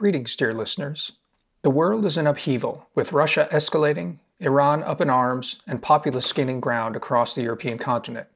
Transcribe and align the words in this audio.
Greetings, 0.00 0.34
dear 0.34 0.54
listeners. 0.54 1.12
The 1.60 1.68
world 1.68 2.06
is 2.06 2.16
in 2.16 2.26
upheaval, 2.26 2.86
with 2.94 3.12
Russia 3.12 3.46
escalating, 3.52 4.16
Iran 4.38 4.82
up 4.82 5.02
in 5.02 5.10
arms, 5.10 5.60
and 5.66 5.82
populists 5.82 6.32
gaining 6.32 6.58
ground 6.58 6.96
across 6.96 7.34
the 7.34 7.42
European 7.42 7.76
continent. 7.76 8.26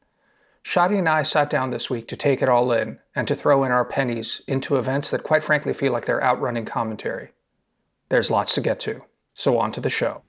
Shadi 0.63 0.99
and 0.99 1.09
I 1.09 1.23
sat 1.23 1.49
down 1.49 1.71
this 1.71 1.89
week 1.89 2.07
to 2.09 2.17
take 2.17 2.43
it 2.43 2.51
all 2.51 2.71
in 2.71 2.99
and 3.15 3.27
to 3.29 3.35
throw 3.35 3.65
in 3.65 3.73
our 3.73 3.87
pennies 3.87 4.43
into 4.47 4.77
events 4.77 5.11
that 5.11 5.23
quite 5.23 5.43
frankly 5.43 5.73
feel 5.73 5.91
like 5.91 6.05
they're 6.05 6.23
outrunning 6.23 6.67
commentary. 6.67 7.31
There's 8.11 8.31
lots 8.31 8.55
to 8.57 8.61
get 8.61 8.79
to, 8.81 9.01
so 9.33 9.57
on 9.57 9.73
to 9.73 9.81
the 9.81 9.89
show. 9.89 10.21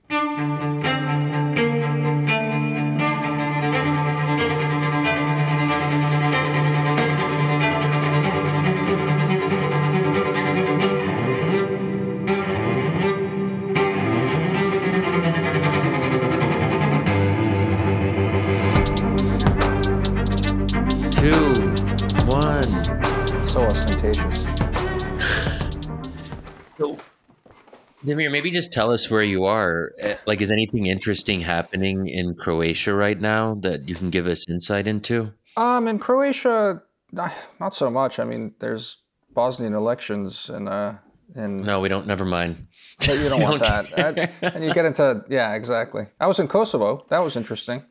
Damir, 28.05 28.31
maybe 28.31 28.51
just 28.51 28.71
tell 28.73 28.91
us 28.91 29.09
where 29.09 29.23
you 29.23 29.45
are. 29.45 29.91
Eh, 30.01 30.15
Like, 30.25 30.41
is 30.41 30.51
anything 30.51 30.85
interesting 30.85 31.41
happening 31.41 32.07
in 32.07 32.35
Croatia 32.35 32.93
right 32.93 33.19
now 33.19 33.55
that 33.61 33.87
you 33.89 33.95
can 33.95 34.09
give 34.09 34.27
us 34.27 34.47
insight 34.47 34.87
into? 34.87 35.33
Um, 35.57 35.87
in 35.87 35.99
Croatia, 35.99 36.81
not 37.11 37.73
so 37.73 37.89
much. 37.89 38.19
I 38.19 38.23
mean, 38.25 38.53
there's 38.59 38.97
Bosnian 39.33 39.73
elections 39.73 40.49
and 40.49 40.67
uh, 40.69 40.93
in 41.35 41.61
No, 41.61 41.79
we 41.81 41.89
don't. 41.89 42.05
Never 42.07 42.25
mind. 42.25 42.67
But 42.99 43.17
you 43.19 43.29
don't 43.29 43.41
want 43.49 43.61
that. 43.61 43.91
And- 43.97 44.29
and 44.55 44.63
you 44.63 44.73
get 44.73 44.85
into, 44.85 45.23
yeah, 45.29 45.53
exactly. 45.55 46.07
I 46.19 46.27
was 46.27 46.39
in 46.39 46.47
Kosovo. 46.47 47.05
That 47.09 47.19
was 47.19 47.35
interesting. 47.35 47.83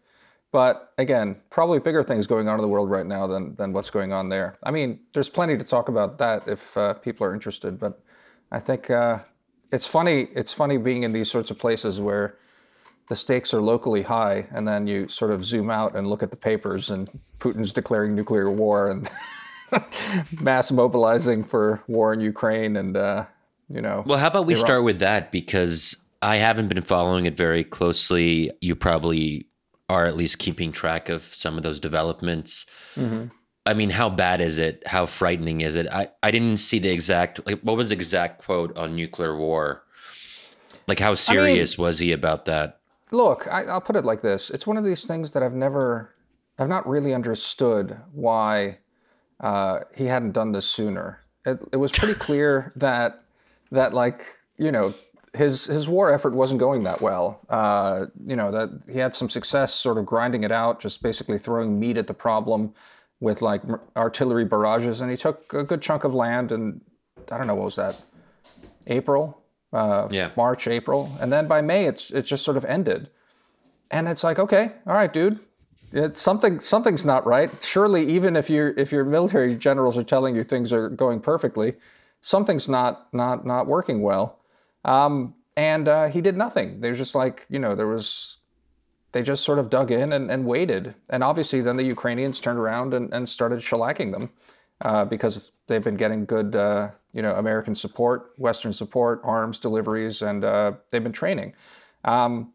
But 0.52 0.92
again, 0.98 1.40
probably 1.50 1.80
bigger 1.80 2.04
things 2.04 2.28
going 2.28 2.48
on 2.48 2.54
in 2.54 2.60
the 2.62 2.68
world 2.68 2.88
right 2.88 3.04
now 3.06 3.26
than, 3.26 3.56
than 3.56 3.72
what's 3.72 3.90
going 3.90 4.12
on 4.12 4.28
there. 4.28 4.56
I 4.62 4.70
mean, 4.70 5.00
there's 5.12 5.28
plenty 5.28 5.58
to 5.58 5.64
talk 5.64 5.88
about 5.88 6.18
that 6.18 6.46
if 6.46 6.76
uh, 6.76 6.94
people 6.94 7.26
are 7.26 7.34
interested. 7.34 7.80
But 7.80 8.00
I 8.52 8.60
think 8.60 8.88
uh, 8.88 9.18
it's 9.74 9.86
funny. 9.86 10.28
It's 10.34 10.52
funny 10.52 10.76
being 10.76 11.02
in 11.02 11.12
these 11.12 11.30
sorts 11.30 11.50
of 11.50 11.58
places 11.58 12.00
where 12.00 12.36
the 13.08 13.16
stakes 13.16 13.52
are 13.52 13.60
locally 13.60 14.02
high, 14.02 14.46
and 14.52 14.66
then 14.66 14.86
you 14.86 15.08
sort 15.08 15.30
of 15.30 15.44
zoom 15.44 15.68
out 15.70 15.94
and 15.96 16.06
look 16.08 16.22
at 16.22 16.30
the 16.30 16.36
papers, 16.36 16.90
and 16.90 17.10
Putin's 17.40 17.72
declaring 17.72 18.14
nuclear 18.14 18.50
war 18.50 18.90
and 18.90 19.10
mass 20.40 20.70
mobilizing 20.70 21.42
for 21.44 21.82
war 21.88 22.12
in 22.12 22.20
Ukraine, 22.20 22.76
and 22.76 22.96
uh, 22.96 23.24
you 23.68 23.82
know. 23.82 24.04
Well, 24.06 24.18
how 24.18 24.28
about 24.28 24.46
we 24.46 24.54
Iran- 24.54 24.64
start 24.64 24.84
with 24.84 25.00
that 25.00 25.32
because 25.32 25.96
I 26.22 26.36
haven't 26.36 26.68
been 26.68 26.82
following 26.82 27.26
it 27.26 27.36
very 27.36 27.64
closely. 27.64 28.50
You 28.60 28.76
probably 28.76 29.48
are 29.88 30.06
at 30.06 30.16
least 30.16 30.38
keeping 30.38 30.72
track 30.72 31.08
of 31.08 31.22
some 31.22 31.56
of 31.58 31.62
those 31.62 31.80
developments. 31.80 32.64
Mhm. 32.96 33.30
I 33.66 33.72
mean, 33.72 33.90
how 33.90 34.10
bad 34.10 34.40
is 34.40 34.58
it? 34.58 34.82
How 34.86 35.06
frightening 35.06 35.62
is 35.62 35.76
it? 35.76 35.86
I, 35.90 36.08
I 36.22 36.30
didn't 36.30 36.58
see 36.58 36.78
the 36.78 36.90
exact 36.90 37.46
like 37.46 37.60
what 37.62 37.76
was 37.76 37.88
the 37.88 37.94
exact 37.94 38.42
quote 38.42 38.76
on 38.76 38.94
nuclear 38.94 39.36
war? 39.36 39.84
Like 40.86 40.98
how 40.98 41.14
serious 41.14 41.78
was 41.78 41.98
he 41.98 42.12
about 42.12 42.44
that? 42.44 42.80
Look, 43.10 43.46
I, 43.50 43.62
I'll 43.64 43.80
put 43.80 43.96
it 43.96 44.04
like 44.04 44.20
this: 44.20 44.50
it's 44.50 44.66
one 44.66 44.76
of 44.76 44.84
these 44.84 45.06
things 45.06 45.32
that 45.32 45.42
I've 45.42 45.54
never, 45.54 46.14
I've 46.58 46.68
not 46.68 46.86
really 46.86 47.14
understood 47.14 47.96
why 48.12 48.78
uh, 49.40 49.80
he 49.94 50.06
hadn't 50.06 50.32
done 50.32 50.52
this 50.52 50.66
sooner. 50.66 51.20
It, 51.46 51.58
it 51.72 51.76
was 51.76 51.90
pretty 51.90 52.14
clear 52.18 52.72
that 52.76 53.24
that 53.70 53.94
like 53.94 54.26
you 54.58 54.72
know 54.72 54.92
his 55.32 55.64
his 55.64 55.88
war 55.88 56.12
effort 56.12 56.34
wasn't 56.34 56.60
going 56.60 56.82
that 56.82 57.00
well. 57.00 57.40
Uh, 57.48 58.06
you 58.26 58.36
know 58.36 58.50
that 58.50 58.68
he 58.92 58.98
had 58.98 59.14
some 59.14 59.30
success, 59.30 59.72
sort 59.72 59.96
of 59.96 60.04
grinding 60.04 60.44
it 60.44 60.52
out, 60.52 60.80
just 60.80 61.02
basically 61.02 61.38
throwing 61.38 61.80
meat 61.80 61.96
at 61.96 62.08
the 62.08 62.14
problem 62.14 62.74
with 63.24 63.42
like 63.42 63.62
artillery 63.96 64.44
barrages, 64.44 65.00
and 65.00 65.10
he 65.10 65.16
took 65.16 65.52
a 65.52 65.64
good 65.64 65.82
chunk 65.82 66.04
of 66.04 66.14
land. 66.14 66.52
And 66.52 66.80
I 67.32 67.38
don't 67.38 67.46
know 67.48 67.54
what 67.56 67.64
was 67.64 67.76
that, 67.76 67.96
April, 68.86 69.42
uh, 69.72 70.06
Yeah. 70.10 70.30
March, 70.36 70.68
April, 70.68 71.16
and 71.20 71.32
then 71.32 71.48
by 71.48 71.60
May, 71.62 71.86
it's 71.86 72.10
it 72.10 72.22
just 72.22 72.44
sort 72.44 72.56
of 72.56 72.64
ended. 72.64 73.08
And 73.90 74.08
it's 74.08 74.22
like, 74.22 74.38
okay, 74.38 74.72
all 74.86 74.94
right, 74.94 75.12
dude, 75.12 75.38
it's 75.92 76.20
something 76.20 76.60
something's 76.60 77.04
not 77.04 77.26
right. 77.26 77.50
Surely, 77.62 78.04
even 78.06 78.36
if 78.36 78.50
your 78.50 78.68
if 78.76 78.92
your 78.92 79.04
military 79.04 79.54
generals 79.54 79.96
are 79.96 80.04
telling 80.04 80.36
you 80.36 80.44
things 80.44 80.72
are 80.72 80.88
going 80.88 81.20
perfectly, 81.20 81.74
something's 82.20 82.68
not 82.68 83.08
not 83.12 83.46
not 83.46 83.66
working 83.66 84.02
well. 84.02 84.38
Um, 84.84 85.34
and 85.56 85.88
uh, 85.88 86.08
he 86.08 86.20
did 86.20 86.36
nothing. 86.36 86.80
There's 86.80 86.98
just 86.98 87.14
like 87.14 87.46
you 87.48 87.58
know 87.58 87.74
there 87.74 87.86
was. 87.88 88.38
They 89.14 89.22
just 89.22 89.44
sort 89.44 89.60
of 89.60 89.70
dug 89.70 89.92
in 89.92 90.12
and, 90.12 90.28
and 90.28 90.44
waited. 90.44 90.96
And 91.08 91.22
obviously, 91.22 91.60
then 91.60 91.76
the 91.76 91.84
Ukrainians 91.84 92.40
turned 92.40 92.58
around 92.58 92.92
and, 92.92 93.14
and 93.14 93.28
started 93.28 93.60
shellacking 93.60 94.10
them 94.10 94.30
uh, 94.80 95.04
because 95.04 95.52
they've 95.68 95.84
been 95.84 95.94
getting 95.94 96.24
good, 96.24 96.56
uh, 96.56 96.88
you 97.12 97.22
know, 97.22 97.36
American 97.36 97.76
support, 97.76 98.32
Western 98.38 98.72
support, 98.72 99.20
arms 99.22 99.60
deliveries, 99.60 100.20
and 100.20 100.44
uh, 100.44 100.72
they've 100.90 101.04
been 101.04 101.12
training. 101.12 101.54
Um, 102.02 102.52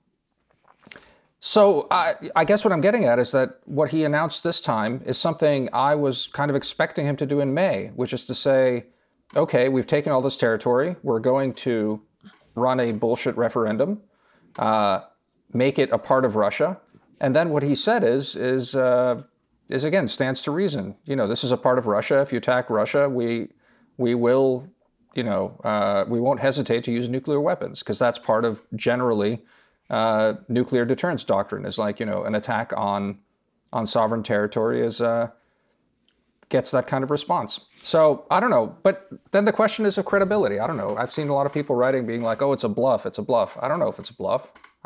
so 1.39 1.87
I, 1.89 2.15
I 2.35 2.43
guess 2.43 2.65
what 2.65 2.73
I'm 2.73 2.81
getting 2.81 3.05
at 3.05 3.19
is 3.19 3.31
that 3.31 3.61
what 3.63 3.91
he 3.91 4.03
announced 4.03 4.43
this 4.43 4.59
time 4.59 5.01
is 5.05 5.17
something 5.17 5.69
I 5.71 5.95
was 5.95 6.27
kind 6.27 6.51
of 6.51 6.57
expecting 6.57 7.05
him 7.05 7.15
to 7.15 7.25
do 7.25 7.39
in 7.39 7.53
May, 7.53 7.91
which 7.95 8.11
is 8.11 8.25
to 8.25 8.35
say, 8.35 8.87
okay, 9.33 9.69
we've 9.69 9.87
taken 9.87 10.11
all 10.11 10.21
this 10.21 10.35
territory. 10.35 10.97
We're 11.03 11.21
going 11.21 11.53
to 11.53 12.01
run 12.55 12.81
a 12.81 12.91
bullshit 12.91 13.37
referendum, 13.37 14.01
uh, 14.57 15.03
make 15.53 15.79
it 15.79 15.89
a 15.91 15.97
part 15.97 16.25
of 16.25 16.35
Russia, 16.35 16.79
and 17.19 17.35
then 17.35 17.49
what 17.49 17.63
he 17.63 17.75
said 17.75 18.03
is 18.03 18.35
is 18.35 18.75
uh, 18.75 19.23
is 19.69 19.83
again 19.83 20.07
stands 20.07 20.41
to 20.41 20.51
reason. 20.51 20.95
You 21.05 21.15
know, 21.15 21.27
this 21.27 21.43
is 21.43 21.51
a 21.51 21.57
part 21.57 21.77
of 21.77 21.85
Russia. 21.85 22.21
If 22.21 22.31
you 22.31 22.37
attack 22.37 22.69
Russia, 22.69 23.09
we 23.09 23.49
we 23.97 24.15
will, 24.15 24.67
you 25.13 25.23
know, 25.23 25.59
uh, 25.63 26.05
we 26.07 26.19
won't 26.19 26.39
hesitate 26.39 26.83
to 26.85 26.91
use 26.91 27.09
nuclear 27.09 27.39
weapons 27.39 27.79
because 27.79 27.99
that's 27.99 28.19
part 28.19 28.45
of 28.45 28.61
generally 28.75 29.43
uh, 29.89 30.35
nuclear 30.47 30.85
deterrence 30.85 31.23
doctrine. 31.23 31.65
Is 31.65 31.77
like 31.77 31.99
you 31.99 32.05
know 32.05 32.23
an 32.23 32.35
attack 32.35 32.73
on 32.75 33.19
on 33.71 33.85
sovereign 33.85 34.23
territory 34.23 34.81
is 34.81 35.01
uh, 35.01 35.29
gets 36.49 36.71
that 36.71 36.87
kind 36.87 37.03
of 37.03 37.11
response. 37.11 37.59
So 37.81 38.25
I 38.29 38.39
don't 38.39 38.49
know, 38.49 38.75
but 38.83 39.07
then 39.31 39.45
the 39.45 39.53
question 39.53 39.85
is 39.85 39.97
of 39.97 40.05
credibility. 40.05 40.59
I 40.59 40.67
don't 40.67 40.77
know. 40.77 40.97
I've 40.97 41.11
seen 41.11 41.29
a 41.29 41.33
lot 41.33 41.45
of 41.45 41.53
people 41.53 41.75
writing 41.75 42.05
being 42.05 42.21
like, 42.21 42.41
"Oh, 42.41 42.51
it's 42.53 42.63
a 42.63 42.69
bluff. 42.69 43.05
It's 43.05 43.17
a 43.17 43.21
bluff." 43.21 43.57
I 43.61 43.67
don't 43.67 43.79
know 43.79 43.87
if 43.87 43.99
it's 43.99 44.09
a 44.09 44.15
bluff. 44.15 44.51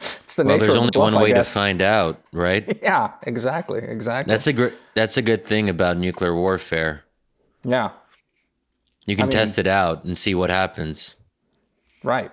it's 0.00 0.36
the 0.36 0.44
Well, 0.44 0.56
nature 0.56 0.66
there's 0.66 0.76
only 0.76 0.90
bluff, 0.92 1.12
one 1.14 1.22
way 1.22 1.32
to 1.32 1.44
find 1.44 1.82
out, 1.82 2.20
right? 2.32 2.78
Yeah, 2.82 3.12
exactly, 3.22 3.80
exactly. 3.80 4.32
That's 4.32 4.46
a 4.46 4.52
great. 4.52 4.72
That's 4.94 5.16
a 5.16 5.22
good 5.22 5.44
thing 5.44 5.68
about 5.68 5.96
nuclear 5.96 6.34
warfare. 6.34 7.04
yeah, 7.64 7.90
You 9.06 9.16
can 9.16 9.24
mean- 9.26 9.30
test 9.32 9.58
it 9.58 9.66
out 9.66 10.04
and 10.04 10.16
see 10.16 10.34
what 10.34 10.50
happens. 10.50 11.16
right. 12.02 12.30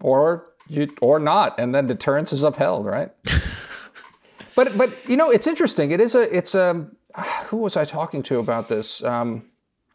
Or 0.00 0.46
you 0.68 0.86
or 1.00 1.18
not, 1.18 1.58
and 1.58 1.74
then 1.74 1.88
deterrence 1.88 2.32
is 2.32 2.44
upheld, 2.44 2.86
right? 2.86 3.10
but 4.54 4.76
but 4.78 4.90
you 5.08 5.16
know, 5.16 5.28
it's 5.30 5.46
interesting. 5.48 5.90
It 5.90 6.00
is 6.00 6.14
a 6.14 6.34
it's 6.36 6.54
a 6.54 6.86
who 7.46 7.56
was 7.56 7.76
I 7.76 7.84
talking 7.84 8.22
to 8.24 8.38
about 8.38 8.68
this? 8.68 9.02
Um, 9.02 9.46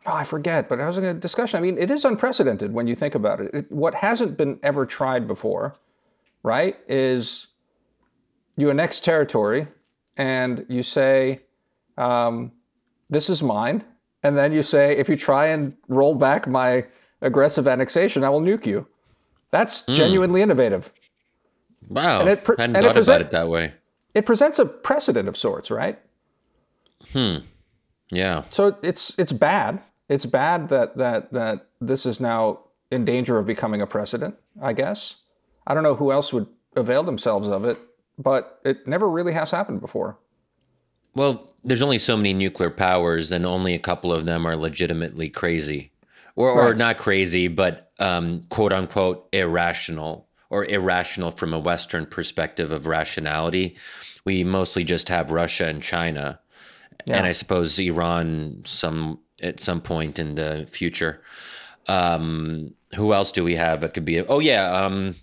oh, 0.05 0.11
I 0.13 0.25
forget. 0.25 0.67
But 0.67 0.81
I 0.81 0.87
was 0.87 0.97
in 0.97 1.05
a 1.05 1.13
discussion. 1.13 1.57
I 1.57 1.61
mean, 1.61 1.77
it 1.77 1.89
is 1.89 2.03
unprecedented 2.03 2.73
when 2.73 2.85
you 2.87 2.95
think 2.95 3.15
about 3.15 3.39
it. 3.39 3.53
it. 3.53 3.71
What 3.71 3.95
hasn't 3.95 4.35
been 4.35 4.59
ever 4.61 4.85
tried 4.85 5.25
before, 5.25 5.75
right? 6.43 6.77
Is 6.87 7.47
you 8.55 8.69
annex 8.69 8.99
territory 8.99 9.67
and 10.17 10.65
you 10.69 10.83
say, 10.83 11.39
um, 11.97 12.51
"This 13.09 13.29
is 13.29 13.41
mine," 13.41 13.83
and 14.21 14.37
then 14.37 14.51
you 14.51 14.61
say, 14.63 14.95
"If 14.97 15.09
you 15.09 15.15
try 15.15 15.47
and 15.47 15.73
roll 15.87 16.15
back 16.15 16.47
my 16.47 16.85
aggressive 17.21 17.67
annexation, 17.67 18.23
I 18.23 18.29
will 18.29 18.41
nuke 18.41 18.65
you." 18.65 18.87
That's 19.51 19.81
genuinely 19.83 20.41
innovative. 20.41 20.91
Wow, 21.89 22.21
And 22.21 22.29
it 22.29 22.43
pre- 22.43 22.55
hadn't 22.57 22.75
and 22.75 22.85
it 22.85 22.87
thought 22.89 22.95
present- 22.95 23.21
about 23.21 23.25
it 23.27 23.31
that 23.31 23.47
way. 23.49 23.73
It 24.15 24.25
presents 24.25 24.59
a 24.59 24.65
precedent 24.65 25.27
of 25.27 25.35
sorts, 25.37 25.69
right? 25.71 25.99
Hmm. 27.11 27.37
Yeah. 28.09 28.43
So 28.49 28.77
it's 28.83 29.17
it's 29.19 29.31
bad. 29.33 29.81
It's 30.09 30.25
bad 30.25 30.69
that 30.69 30.97
that 30.97 31.31
that 31.33 31.67
this 31.81 32.05
is 32.05 32.19
now 32.21 32.59
in 32.91 33.05
danger 33.05 33.37
of 33.39 33.45
becoming 33.45 33.81
a 33.81 33.87
precedent. 33.87 34.35
I 34.61 34.73
guess 34.73 35.17
I 35.65 35.73
don't 35.73 35.83
know 35.83 35.95
who 35.95 36.11
else 36.11 36.33
would 36.33 36.47
avail 36.75 37.03
themselves 37.03 37.47
of 37.47 37.65
it, 37.65 37.77
but 38.17 38.59
it 38.63 38.87
never 38.87 39.09
really 39.09 39.33
has 39.33 39.51
happened 39.51 39.81
before. 39.81 40.17
Well, 41.15 41.53
there's 41.63 41.81
only 41.81 41.99
so 41.99 42.17
many 42.17 42.33
nuclear 42.33 42.69
powers, 42.69 43.31
and 43.31 43.45
only 43.45 43.73
a 43.73 43.79
couple 43.79 44.11
of 44.11 44.25
them 44.25 44.45
are 44.45 44.55
legitimately 44.55 45.29
crazy, 45.29 45.91
or 46.35 46.51
or 46.51 46.73
not 46.73 46.97
crazy, 46.97 47.47
but 47.47 47.91
um, 47.99 48.45
quote 48.49 48.73
unquote 48.73 49.27
irrational, 49.31 50.27
or 50.49 50.65
irrational 50.65 51.31
from 51.31 51.53
a 51.53 51.59
Western 51.59 52.05
perspective 52.05 52.71
of 52.71 52.87
rationality. 52.87 53.77
We 54.25 54.43
mostly 54.43 54.83
just 54.83 55.09
have 55.09 55.31
Russia 55.31 55.67
and 55.67 55.81
China, 55.81 56.39
and 57.07 57.25
I 57.25 57.31
suppose 57.31 57.77
Iran 57.79 58.63
some 58.65 59.19
at 59.41 59.59
some 59.59 59.81
point 59.81 60.19
in 60.19 60.35
the 60.35 60.67
future. 60.69 61.21
Um, 61.87 62.73
who 62.95 63.13
else 63.13 63.31
do 63.31 63.43
we 63.43 63.55
have? 63.55 63.83
It 63.83 63.93
could 63.93 64.05
be. 64.05 64.21
Oh 64.21 64.39
yeah. 64.39 64.71
Um, 64.71 65.15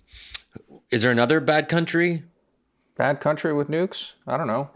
is 0.91 1.01
there 1.01 1.11
another 1.11 1.39
bad 1.39 1.69
country? 1.69 2.23
Bad 2.97 3.19
country 3.19 3.53
with 3.53 3.69
nukes? 3.69 4.13
I 4.27 4.37
don't 4.37 4.47
know. 4.47 4.69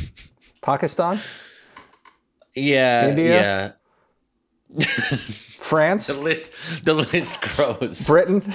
Pakistan? 0.62 1.20
Yeah. 2.54 3.08
India? 3.08 3.76
Yeah. 4.76 4.86
France? 5.58 6.06
The 6.06 6.20
list. 6.20 6.52
The 6.84 6.94
list 6.94 7.42
grows. 7.42 8.06
Britain? 8.06 8.54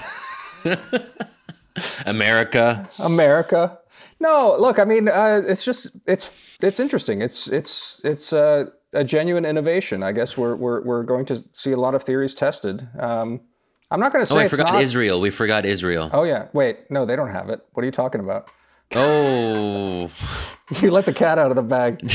America. 2.06 2.90
America? 2.98 3.80
No, 4.19 4.56
look, 4.60 4.80
I 4.80 4.86
mean, 4.86 5.07
uh, 5.07 5.42
it's 5.46 5.63
just 5.63 5.92
it's 6.07 6.34
it's 6.62 6.80
interesting. 6.80 7.22
It's 7.22 7.48
it's 7.48 8.02
it's 8.04 8.34
uh, 8.34 8.66
a 8.94 9.04
genuine 9.04 9.46
innovation. 9.46 10.04
I 10.04 10.13
guess 10.13 10.38
we're 10.38 10.56
we're 10.56 10.81
we're 10.81 11.04
going 11.04 11.25
to 11.25 11.44
see 11.52 11.72
a 11.72 11.78
lot 11.78 11.96
of 11.96 12.04
theories 12.04 12.34
tested. 12.34 12.88
Um, 13.00 13.42
I'm 13.91 13.99
not 13.99 14.11
going 14.11 14.21
to 14.23 14.25
say 14.25 14.35
Oh, 14.35 14.39
I 14.39 14.47
forgot 14.47 14.73
not. 14.73 14.81
Israel. 14.81 15.21
We 15.21 15.29
forgot 15.29 15.65
Israel. 15.65 16.09
Oh 16.11 16.23
yeah, 16.23 16.47
wait, 16.53 16.89
no, 16.89 17.05
they 17.05 17.15
don't 17.15 17.31
have 17.31 17.49
it. 17.49 17.61
What 17.73 17.83
are 17.83 17.85
you 17.85 17.91
talking 17.91 18.19
about? 18.21 18.49
Oh, 18.95 20.09
You 20.81 20.91
let 20.91 21.05
the 21.05 21.13
cat 21.13 21.37
out 21.37 21.51
of 21.51 21.55
the 21.55 21.63
bag. 21.63 22.01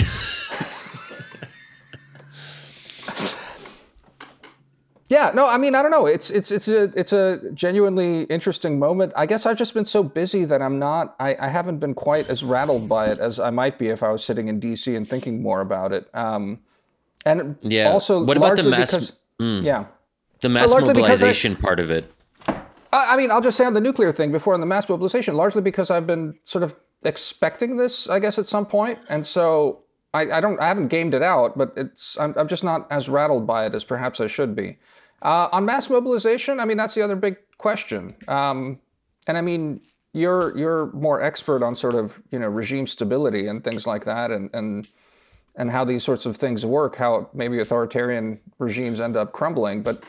yeah, 5.08 5.32
no, 5.34 5.46
I 5.49 5.58
mean, 5.58 5.75
I 5.75 5.82
don't 5.82 5.90
know. 5.90 6.06
It's 6.06 6.31
it's 6.31 6.52
it's 6.52 6.69
a 6.69 6.84
it's 6.94 7.12
a 7.12 7.40
genuinely 7.52 8.22
interesting 8.25 8.78
moment. 8.78 9.12
I 9.17 9.26
guess 9.26 9.44
I've 9.44 9.58
just 9.58 9.75
been 9.75 9.84
so 9.84 10.05
busy 10.05 10.44
that 10.44 10.62
I'm 10.62 10.78
not. 10.78 11.17
I, 11.19 11.37
I 11.40 11.49
haven't 11.49 11.78
been 11.78 11.94
quite 11.94 12.28
as 12.28 12.44
rattled 12.44 12.88
by 12.88 13.11
it 13.11 13.19
as 13.19 13.40
I 13.40 13.50
might 13.50 13.76
be 13.78 13.88
if 13.88 14.05
I 14.05 14.11
was 14.11 14.22
sitting 14.25 14.46
in 14.46 14.61
D.C. 14.61 14.94
and 14.94 15.08
thinking 15.11 15.43
more 15.43 15.61
about 15.62 15.93
it. 15.93 16.08
Um, 16.14 16.61
and 17.26 17.56
Yeah. 17.62 17.90
also 17.90 18.22
What 18.22 18.37
about 18.37 18.56
the 18.56 18.62
mass- 18.64 18.90
because 18.93 19.64
yeah. 19.64 19.87
The 20.41 20.49
mass 20.49 20.75
because 20.75 20.83
I- 20.83 20.93
mobilization 20.93 21.57
part 21.57 21.81
of 21.81 21.91
it. 21.91 22.13
I 22.93 23.15
I 23.15 23.17
mean, 23.17 23.31
I'll 23.31 23.41
just 23.41 23.57
say 23.57 23.65
on 23.65 23.75
the 23.75 23.81
nuclear 23.81 24.13
thing 24.13 24.33
before 24.33 24.55
on 24.55 24.61
the 24.61 24.67
mass 24.67 24.89
mobilization, 24.89 25.37
largely 25.37 25.63
because 25.63 25.91
I've 25.91 26.07
been 26.07 26.39
sort 26.45 26.65
of 26.65 26.77
expecting 27.05 27.77
this, 27.77 28.09
I 28.09 28.19
guess, 28.19 28.39
at 28.39 28.47
some 28.47 28.67
point, 28.67 28.99
and 29.09 29.25
so 29.25 29.85
I, 30.13 30.31
I 30.33 30.41
don't, 30.41 30.61
I 30.61 30.67
haven't 30.69 30.89
gamed 30.89 31.15
it 31.15 31.23
out, 31.23 31.57
but 31.57 31.73
it's, 31.77 32.19
I'm, 32.19 32.35
I'm 32.37 32.49
just 32.49 32.65
not 32.65 32.87
as 32.91 33.09
rattled 33.09 33.47
by 33.47 33.67
it 33.67 33.75
as 33.75 33.85
perhaps 33.85 34.21
I 34.21 34.27
should 34.27 34.57
be. 34.57 34.77
Uh, 35.23 35.49
on 35.53 35.65
mass 35.65 35.89
mobilization, 35.89 36.59
I 36.59 36.65
mean, 36.65 36.77
that's 36.77 36.95
the 36.95 37.03
other 37.03 37.17
big 37.17 37.37
question, 37.59 38.17
um, 38.27 38.81
and 39.27 39.37
I 39.37 39.41
mean, 39.41 39.81
you're 40.13 40.57
you're 40.59 40.87
more 40.93 41.23
expert 41.23 41.63
on 41.63 41.77
sort 41.77 41.95
of 41.95 42.21
you 42.33 42.39
know 42.39 42.49
regime 42.49 42.87
stability 42.87 43.47
and 43.47 43.63
things 43.63 43.87
like 43.87 44.05
that, 44.05 44.31
and 44.31 44.51
and 44.53 44.89
and 45.57 45.71
how 45.71 45.85
these 45.85 46.03
sorts 46.03 46.27
of 46.27 46.37
things 46.37 46.65
work, 46.65 46.97
how 46.97 47.29
maybe 47.35 47.61
authoritarian 47.61 48.41
regimes 48.59 49.01
end 49.01 49.17
up 49.17 49.33
crumbling, 49.33 49.83
but 49.83 50.05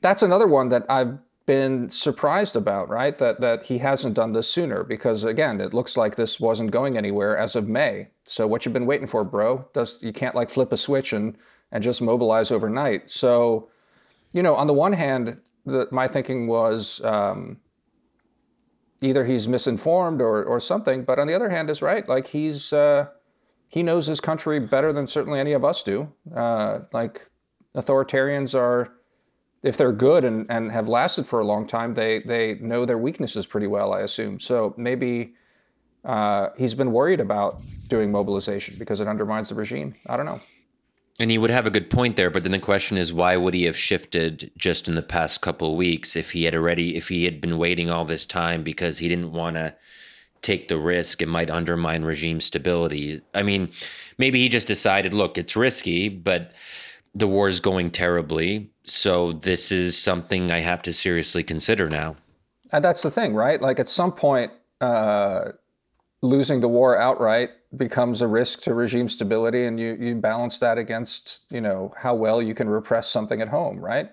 that's 0.00 0.22
another 0.22 0.46
one 0.46 0.68
that 0.70 0.84
I've 0.88 1.18
been 1.46 1.88
surprised 1.88 2.56
about, 2.56 2.88
right? 2.88 3.16
That 3.18 3.40
that 3.40 3.64
he 3.64 3.78
hasn't 3.78 4.14
done 4.14 4.32
this 4.32 4.50
sooner 4.50 4.82
because 4.82 5.24
again, 5.24 5.60
it 5.60 5.72
looks 5.72 5.96
like 5.96 6.16
this 6.16 6.40
wasn't 6.40 6.72
going 6.72 6.96
anywhere 6.96 7.36
as 7.36 7.54
of 7.54 7.68
May. 7.68 8.08
So 8.24 8.46
what 8.46 8.64
you've 8.64 8.72
been 8.72 8.86
waiting 8.86 9.06
for, 9.06 9.24
bro? 9.24 9.68
Does 9.72 10.02
you 10.02 10.12
can't 10.12 10.34
like 10.34 10.50
flip 10.50 10.72
a 10.72 10.76
switch 10.76 11.12
and 11.12 11.36
and 11.72 11.82
just 11.82 12.00
mobilize 12.00 12.50
overnight. 12.50 13.10
So, 13.10 13.68
you 14.32 14.42
know, 14.42 14.54
on 14.54 14.66
the 14.66 14.72
one 14.72 14.92
hand, 14.92 15.38
the, 15.64 15.88
my 15.90 16.08
thinking 16.08 16.46
was 16.46 17.02
um, 17.04 17.58
either 19.02 19.24
he's 19.24 19.48
misinformed 19.48 20.20
or 20.20 20.44
or 20.44 20.60
something, 20.60 21.04
but 21.04 21.18
on 21.18 21.26
the 21.26 21.34
other 21.34 21.50
hand, 21.50 21.70
is 21.70 21.82
right. 21.82 22.08
Like 22.08 22.28
he's 22.28 22.72
uh, 22.72 23.06
he 23.68 23.82
knows 23.82 24.06
his 24.06 24.20
country 24.20 24.60
better 24.60 24.92
than 24.92 25.06
certainly 25.06 25.40
any 25.40 25.52
of 25.52 25.64
us 25.64 25.82
do. 25.82 26.12
Uh, 26.34 26.80
like 26.92 27.28
authoritarians 27.74 28.58
are 28.58 28.92
if 29.62 29.76
they're 29.76 29.92
good 29.92 30.24
and, 30.24 30.46
and 30.50 30.70
have 30.70 30.88
lasted 30.88 31.26
for 31.26 31.40
a 31.40 31.44
long 31.44 31.66
time, 31.66 31.94
they 31.94 32.20
they 32.20 32.54
know 32.54 32.84
their 32.84 32.98
weaknesses 32.98 33.46
pretty 33.46 33.66
well, 33.66 33.92
I 33.92 34.00
assume. 34.00 34.38
So 34.40 34.74
maybe 34.76 35.34
uh, 36.04 36.50
he's 36.56 36.74
been 36.74 36.92
worried 36.92 37.20
about 37.20 37.60
doing 37.88 38.10
mobilization 38.10 38.76
because 38.78 39.00
it 39.00 39.08
undermines 39.08 39.48
the 39.48 39.54
regime. 39.54 39.94
I 40.06 40.16
don't 40.16 40.26
know. 40.26 40.40
And 41.18 41.30
he 41.30 41.38
would 41.38 41.50
have 41.50 41.66
a 41.66 41.70
good 41.70 41.88
point 41.88 42.16
there, 42.16 42.30
but 42.30 42.42
then 42.42 42.52
the 42.52 42.58
question 42.58 42.98
is, 42.98 43.12
why 43.12 43.36
would 43.38 43.54
he 43.54 43.64
have 43.64 43.76
shifted 43.76 44.50
just 44.58 44.86
in 44.86 44.96
the 44.96 45.02
past 45.02 45.40
couple 45.40 45.74
weeks 45.74 46.14
if 46.14 46.30
he 46.30 46.44
had 46.44 46.54
already, 46.54 46.94
if 46.94 47.08
he 47.08 47.24
had 47.24 47.40
been 47.40 47.56
waiting 47.56 47.88
all 47.88 48.04
this 48.04 48.26
time 48.26 48.62
because 48.62 48.98
he 48.98 49.08
didn't 49.08 49.32
want 49.32 49.56
to 49.56 49.74
take 50.42 50.68
the 50.68 50.78
risk 50.78 51.22
it 51.22 51.28
might 51.28 51.48
undermine 51.48 52.04
regime 52.04 52.40
stability? 52.42 53.22
I 53.34 53.42
mean, 53.42 53.70
maybe 54.18 54.40
he 54.40 54.50
just 54.50 54.66
decided, 54.66 55.14
look, 55.14 55.38
it's 55.38 55.56
risky, 55.56 56.10
but 56.10 56.52
the 57.16 57.26
war 57.26 57.48
is 57.48 57.60
going 57.60 57.90
terribly, 57.90 58.70
so 58.84 59.32
this 59.32 59.72
is 59.72 59.96
something 59.96 60.50
I 60.50 60.58
have 60.58 60.82
to 60.82 60.92
seriously 60.92 61.42
consider 61.42 61.88
now. 61.88 62.16
And 62.72 62.84
that's 62.84 63.02
the 63.02 63.10
thing, 63.10 63.34
right? 63.34 63.60
Like 63.60 63.80
at 63.80 63.88
some 63.88 64.12
point, 64.12 64.52
uh, 64.82 65.52
losing 66.20 66.60
the 66.60 66.68
war 66.68 66.98
outright 66.98 67.50
becomes 67.74 68.20
a 68.20 68.28
risk 68.28 68.62
to 68.62 68.74
regime 68.74 69.08
stability, 69.08 69.64
and 69.64 69.80
you 69.80 69.96
you 69.98 70.14
balance 70.16 70.58
that 70.58 70.76
against 70.76 71.42
you 71.48 71.60
know 71.60 71.94
how 71.96 72.14
well 72.14 72.42
you 72.42 72.54
can 72.54 72.68
repress 72.68 73.08
something 73.08 73.40
at 73.40 73.48
home, 73.48 73.78
right? 73.78 74.10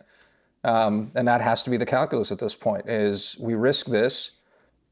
Um, 0.63 1.11
and 1.13 1.27
that 1.27 1.41
has 1.41 1.61
to 1.63 1.69
be 1.69 1.75
the 1.75 1.85
calculus 1.85 2.31
at 2.31 2.39
this 2.39 2.55
point. 2.55 2.87
Is 2.87 3.35
we 3.37 3.53
risk 3.53 3.87
this. 3.87 4.31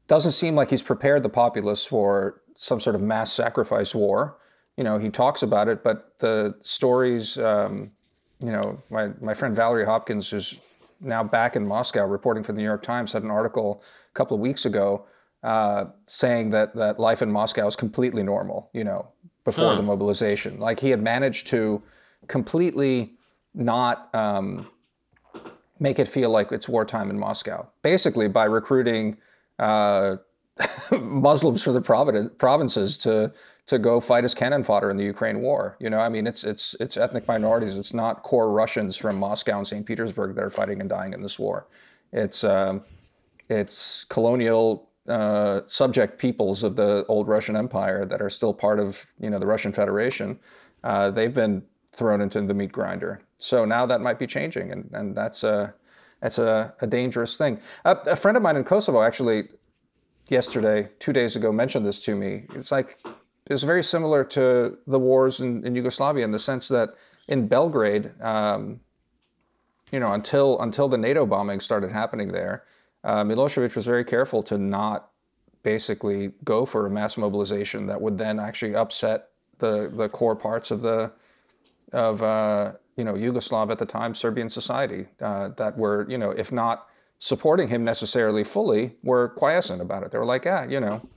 Doesn't 0.06 0.32
seem 0.32 0.54
like 0.54 0.68
he's 0.68 0.82
prepared 0.82 1.22
the 1.22 1.30
populace 1.30 1.86
for 1.86 2.42
some 2.56 2.78
sort 2.78 2.94
of 2.94 3.00
mass 3.00 3.32
sacrifice 3.32 3.94
war. 3.94 4.36
You 4.76 4.84
know, 4.84 4.98
he 4.98 5.08
talks 5.08 5.42
about 5.42 5.68
it, 5.68 5.82
but 5.82 6.18
the 6.18 6.56
stories. 6.60 7.38
Um, 7.38 7.92
you 8.42 8.50
know, 8.50 8.82
my, 8.90 9.10
my 9.20 9.34
friend 9.34 9.54
Valerie 9.54 9.84
Hopkins, 9.84 10.30
who's 10.30 10.58
now 11.00 11.22
back 11.22 11.56
in 11.56 11.66
Moscow 11.66 12.04
reporting 12.04 12.42
for 12.42 12.52
the 12.52 12.58
New 12.58 12.64
York 12.64 12.82
Times, 12.82 13.12
had 13.12 13.22
an 13.22 13.30
article 13.30 13.82
a 14.10 14.14
couple 14.14 14.34
of 14.34 14.40
weeks 14.40 14.64
ago 14.66 15.06
uh, 15.42 15.86
saying 16.06 16.50
that, 16.50 16.74
that 16.74 17.00
life 17.00 17.22
in 17.22 17.30
Moscow 17.30 17.66
is 17.66 17.76
completely 17.76 18.22
normal, 18.22 18.70
you 18.72 18.84
know, 18.84 19.08
before 19.44 19.74
the 19.74 19.82
mobilization. 19.82 20.58
Like 20.60 20.78
he 20.80 20.90
had 20.90 21.02
managed 21.02 21.48
to 21.48 21.82
completely 22.28 23.14
not 23.54 24.14
um, 24.14 24.68
make 25.80 25.98
it 25.98 26.06
feel 26.06 26.30
like 26.30 26.52
it's 26.52 26.68
wartime 26.68 27.10
in 27.10 27.18
Moscow, 27.18 27.68
basically 27.82 28.28
by 28.28 28.44
recruiting 28.44 29.16
uh, 29.58 30.16
Muslims 31.00 31.62
for 31.62 31.72
the 31.72 31.80
provin- 31.80 32.30
provinces 32.38 32.96
to 32.98 33.32
to 33.66 33.78
go 33.78 34.00
fight 34.00 34.24
as 34.24 34.34
cannon 34.34 34.62
fodder 34.62 34.90
in 34.90 34.96
the 34.96 35.04
Ukraine 35.04 35.40
war. 35.40 35.76
You 35.78 35.90
know, 35.90 36.00
I 36.00 36.08
mean, 36.08 36.26
it's 36.26 36.44
it's 36.44 36.74
it's 36.80 36.96
ethnic 36.96 37.28
minorities. 37.28 37.76
It's 37.76 37.94
not 37.94 38.22
core 38.22 38.50
Russians 38.50 38.96
from 38.96 39.16
Moscow 39.16 39.58
and 39.58 39.66
St. 39.66 39.86
Petersburg 39.86 40.34
that 40.34 40.44
are 40.44 40.50
fighting 40.50 40.80
and 40.80 40.90
dying 40.90 41.12
in 41.12 41.22
this 41.22 41.38
war. 41.38 41.66
It's 42.12 42.44
um, 42.44 42.82
it's 43.48 44.04
colonial 44.04 44.88
uh, 45.08 45.60
subject 45.66 46.18
peoples 46.18 46.62
of 46.62 46.76
the 46.76 47.04
old 47.06 47.28
Russian 47.28 47.56
Empire 47.56 48.04
that 48.04 48.20
are 48.20 48.30
still 48.30 48.54
part 48.54 48.80
of 48.80 49.06
you 49.20 49.30
know 49.30 49.38
the 49.38 49.46
Russian 49.46 49.72
Federation. 49.72 50.38
Uh, 50.82 51.10
they've 51.10 51.34
been 51.34 51.62
thrown 51.92 52.20
into 52.20 52.40
the 52.40 52.54
meat 52.54 52.72
grinder. 52.72 53.20
So 53.36 53.64
now 53.64 53.86
that 53.86 54.00
might 54.00 54.18
be 54.18 54.26
changing, 54.26 54.72
and 54.72 54.90
and 54.92 55.16
that's 55.16 55.44
a 55.44 55.74
that's 56.20 56.38
a, 56.38 56.74
a 56.80 56.86
dangerous 56.86 57.36
thing. 57.36 57.60
A, 57.84 57.96
a 58.06 58.16
friend 58.16 58.36
of 58.36 58.42
mine 58.42 58.56
in 58.56 58.64
Kosovo 58.64 59.02
actually 59.02 59.48
yesterday, 60.28 60.88
two 60.98 61.12
days 61.12 61.36
ago, 61.36 61.52
mentioned 61.52 61.84
this 61.84 62.00
to 62.04 62.14
me. 62.14 62.46
It's 62.54 62.70
like 62.70 62.98
it's 63.46 63.62
very 63.62 63.82
similar 63.82 64.24
to 64.24 64.78
the 64.86 64.98
wars 64.98 65.40
in, 65.40 65.66
in 65.66 65.74
Yugoslavia 65.74 66.24
in 66.24 66.30
the 66.30 66.38
sense 66.38 66.68
that 66.68 66.94
in 67.28 67.48
Belgrade, 67.48 68.10
um, 68.20 68.80
you 69.90 70.00
know, 70.00 70.12
until 70.12 70.60
until 70.60 70.88
the 70.88 70.98
NATO 70.98 71.26
bombing 71.26 71.60
started 71.60 71.92
happening 71.92 72.32
there, 72.32 72.64
uh, 73.04 73.22
Milosevic 73.24 73.76
was 73.76 73.84
very 73.84 74.04
careful 74.04 74.42
to 74.44 74.58
not 74.58 75.10
basically 75.62 76.32
go 76.44 76.64
for 76.64 76.86
a 76.86 76.90
mass 76.90 77.16
mobilization 77.16 77.86
that 77.86 78.00
would 78.00 78.18
then 78.18 78.40
actually 78.40 78.74
upset 78.74 79.28
the 79.58 79.90
the 79.94 80.08
core 80.08 80.36
parts 80.36 80.70
of 80.70 80.82
the 80.82 81.12
of 81.92 82.22
uh, 82.22 82.72
you 82.96 83.04
know 83.04 83.14
Yugoslav 83.14 83.70
at 83.70 83.78
the 83.78 83.86
time 83.86 84.14
Serbian 84.14 84.48
society 84.48 85.06
uh, 85.20 85.48
that 85.56 85.76
were 85.76 86.06
you 86.08 86.18
know 86.18 86.30
if 86.30 86.50
not 86.52 86.88
supporting 87.18 87.68
him 87.68 87.84
necessarily 87.84 88.42
fully 88.42 88.96
were 89.04 89.28
quiescent 89.28 89.80
about 89.80 90.02
it. 90.02 90.10
They 90.10 90.18
were 90.18 90.24
like, 90.24 90.44
yeah, 90.44 90.64
you 90.64 90.80
know, 90.80 91.08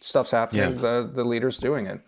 stuff's 0.00 0.30
happening. 0.30 0.74
Yeah. 0.74 0.80
The 0.80 1.10
the 1.12 1.24
leader's 1.24 1.58
doing 1.58 1.86
it. 1.86 2.00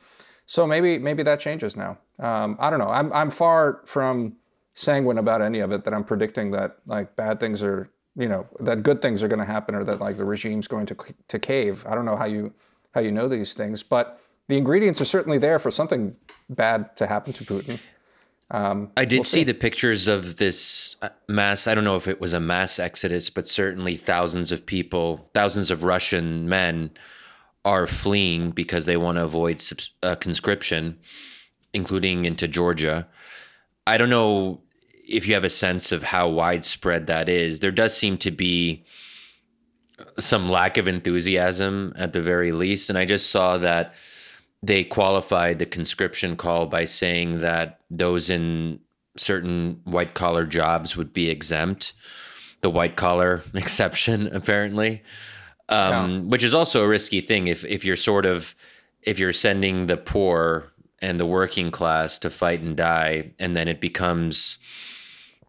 So 0.47 0.67
maybe 0.67 0.99
maybe 0.99 1.23
that 1.23 1.41
changes 1.41 1.77
now. 1.77 1.99
Um, 2.19 2.57
I 2.59 2.71
don't 2.71 2.79
know. 2.79 2.91
I'm 2.91 3.13
I'm 3.13 3.31
far 3.31 3.83
from 3.87 4.37
sanguine 4.75 5.19
about 5.19 5.43
any 5.43 5.61
of 5.61 5.73
it. 5.73 5.85
That 5.85 5.95
I'm 5.95 6.05
predicting 6.05 6.51
that 6.53 6.79
like 6.87 7.17
bad 7.17 7.41
things 7.41 7.63
are 7.63 7.91
you 8.17 8.29
know 8.29 8.47
that 8.61 8.83
good 8.83 9.01
things 9.01 9.23
are 9.23 9.29
going 9.29 9.39
to 9.39 9.45
happen 9.45 9.75
or 9.75 9.85
that 9.85 10.01
like 10.01 10.17
the 10.17 10.25
regime's 10.25 10.67
going 10.67 10.87
to 10.87 10.97
to 11.29 11.39
cave. 11.39 11.87
I 11.87 11.95
don't 11.95 12.05
know 12.05 12.17
how 12.17 12.27
you 12.27 12.53
how 12.95 13.01
you 13.01 13.13
know 13.13 13.29
these 13.29 13.55
things, 13.55 13.83
but 13.83 14.21
the 14.49 14.59
ingredients 14.59 15.01
are 15.01 15.05
certainly 15.05 15.39
there 15.39 15.59
for 15.59 15.71
something 15.71 16.17
bad 16.49 16.97
to 16.97 17.07
happen 17.07 17.33
to 17.35 17.45
Putin. 17.45 17.79
I 18.97 19.05
did 19.05 19.25
see 19.25 19.45
the 19.45 19.55
pictures 19.55 20.09
of 20.09 20.39
this 20.39 20.97
uh, 21.03 21.11
mass. 21.29 21.69
I 21.69 21.75
don't 21.77 21.85
know 21.85 21.95
if 21.95 22.09
it 22.09 22.21
was 22.21 22.33
a 22.33 22.41
mass 22.41 22.81
exodus, 22.81 23.31
but 23.31 23.47
certainly 23.47 23.95
thousands 23.95 24.51
of 24.51 24.67
people, 24.67 25.31
thousands 25.35 25.71
of 25.71 25.85
Russian 25.85 26.49
men 26.49 26.91
are 27.65 27.87
fleeing 27.87 28.51
because 28.51 28.87
they 28.87 28.97
want 28.97 29.19
to 29.19 29.25
avoid 29.25 29.63
uh, 30.03 30.15
conscription, 30.17 30.99
including 31.73 32.25
into 32.25 32.49
Georgia. 32.49 33.07
I 33.87 33.99
don't 33.99 34.11
know 34.11 34.61
if 35.07 35.27
you 35.27 35.35
have 35.35 35.45
a 35.45 35.51
sense 35.51 35.93
of 35.93 36.03
how 36.03 36.29
widespread 36.29 37.07
that 37.09 37.29
is, 37.29 37.61
there 37.61 37.73
does 37.73 37.97
seem 37.97 38.17
to 38.19 38.31
be 38.31 38.85
some 40.19 40.49
lack 40.49 40.77
of 40.77 40.89
enthusiasm 40.89 41.93
at 41.97 42.13
the 42.13 42.23
very 42.23 42.53
least. 42.53 42.89
And 42.89 42.99
I 42.99 43.05
just 43.05 43.31
saw 43.31 43.59
that 43.59 43.95
they 44.63 44.85
qualified 44.85 45.59
the 45.59 45.67
conscription 45.67 46.37
call 46.37 46.67
by 46.67 46.85
saying 46.85 47.41
that 47.41 47.81
those 47.91 48.31
in 48.31 48.81
certain 49.17 49.81
white 49.85 50.15
collar 50.15 50.47
jobs 50.47 50.97
would 50.97 51.13
be 51.13 51.29
exempt, 51.29 51.93
the 52.61 52.71
white 52.71 52.97
collar 52.97 53.43
exception, 53.55 54.29
apparently, 54.35 55.03
um, 55.71 56.11
yeah. 56.11 56.19
which 56.21 56.45
is 56.45 56.55
also 56.55 56.85
a 56.85 56.89
risky 56.89 57.21
thing. 57.21 57.47
If, 57.47 57.65
if 57.65 57.85
you're 57.85 57.97
sort 57.97 58.27
of, 58.27 58.55
if 59.03 59.19
you're 59.19 59.33
sending 59.33 59.87
the 59.87 59.97
poor 59.97 60.71
and 61.01 61.19
the 61.19 61.27
working 61.27 61.71
class 61.71 62.19
to 62.21 62.31
fight 62.31 62.61
and 62.61 62.77
die, 62.77 63.33
and 63.39 63.57
then 63.57 63.69
it 63.69 63.81
becomes 63.81 64.59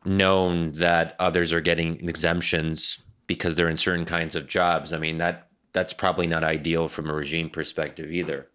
known 0.05 0.71
that 0.73 1.15
others 1.19 1.53
are 1.53 1.61
getting 1.61 2.07
exemptions 2.07 2.99
because 3.27 3.55
they're 3.55 3.69
in 3.69 3.77
certain 3.77 4.05
kinds 4.05 4.35
of 4.35 4.47
jobs. 4.47 4.93
I 4.93 4.97
mean 4.97 5.17
that 5.17 5.47
that's 5.73 5.93
probably 5.93 6.27
not 6.27 6.43
ideal 6.43 6.87
from 6.87 7.09
a 7.09 7.13
regime 7.13 7.49
perspective 7.49 8.11
either. 8.11 8.47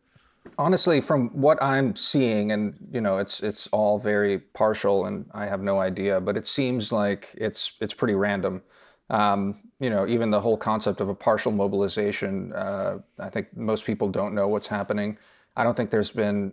Honestly, 0.58 1.00
from 1.00 1.28
what 1.30 1.60
I'm 1.62 1.96
seeing, 1.96 2.52
and 2.52 2.74
you 2.92 3.00
know, 3.00 3.18
it's 3.18 3.42
it's 3.42 3.66
all 3.68 3.98
very 3.98 4.38
partial, 4.38 5.06
and 5.06 5.26
I 5.32 5.46
have 5.46 5.60
no 5.60 5.80
idea, 5.80 6.20
but 6.20 6.36
it 6.36 6.46
seems 6.46 6.92
like 6.92 7.34
it's 7.36 7.72
it's 7.80 7.94
pretty 7.94 8.14
random. 8.14 8.62
Um, 9.10 9.60
you 9.78 9.90
know, 9.90 10.06
even 10.06 10.30
the 10.30 10.40
whole 10.40 10.56
concept 10.56 11.00
of 11.00 11.08
a 11.08 11.14
partial 11.14 11.52
mobilization, 11.52 12.52
uh, 12.52 12.98
I 13.18 13.28
think 13.28 13.56
most 13.56 13.84
people 13.84 14.08
don't 14.08 14.34
know 14.34 14.48
what's 14.48 14.66
happening. 14.66 15.18
I 15.56 15.64
don't 15.64 15.76
think 15.76 15.90
there's 15.90 16.10
been 16.10 16.52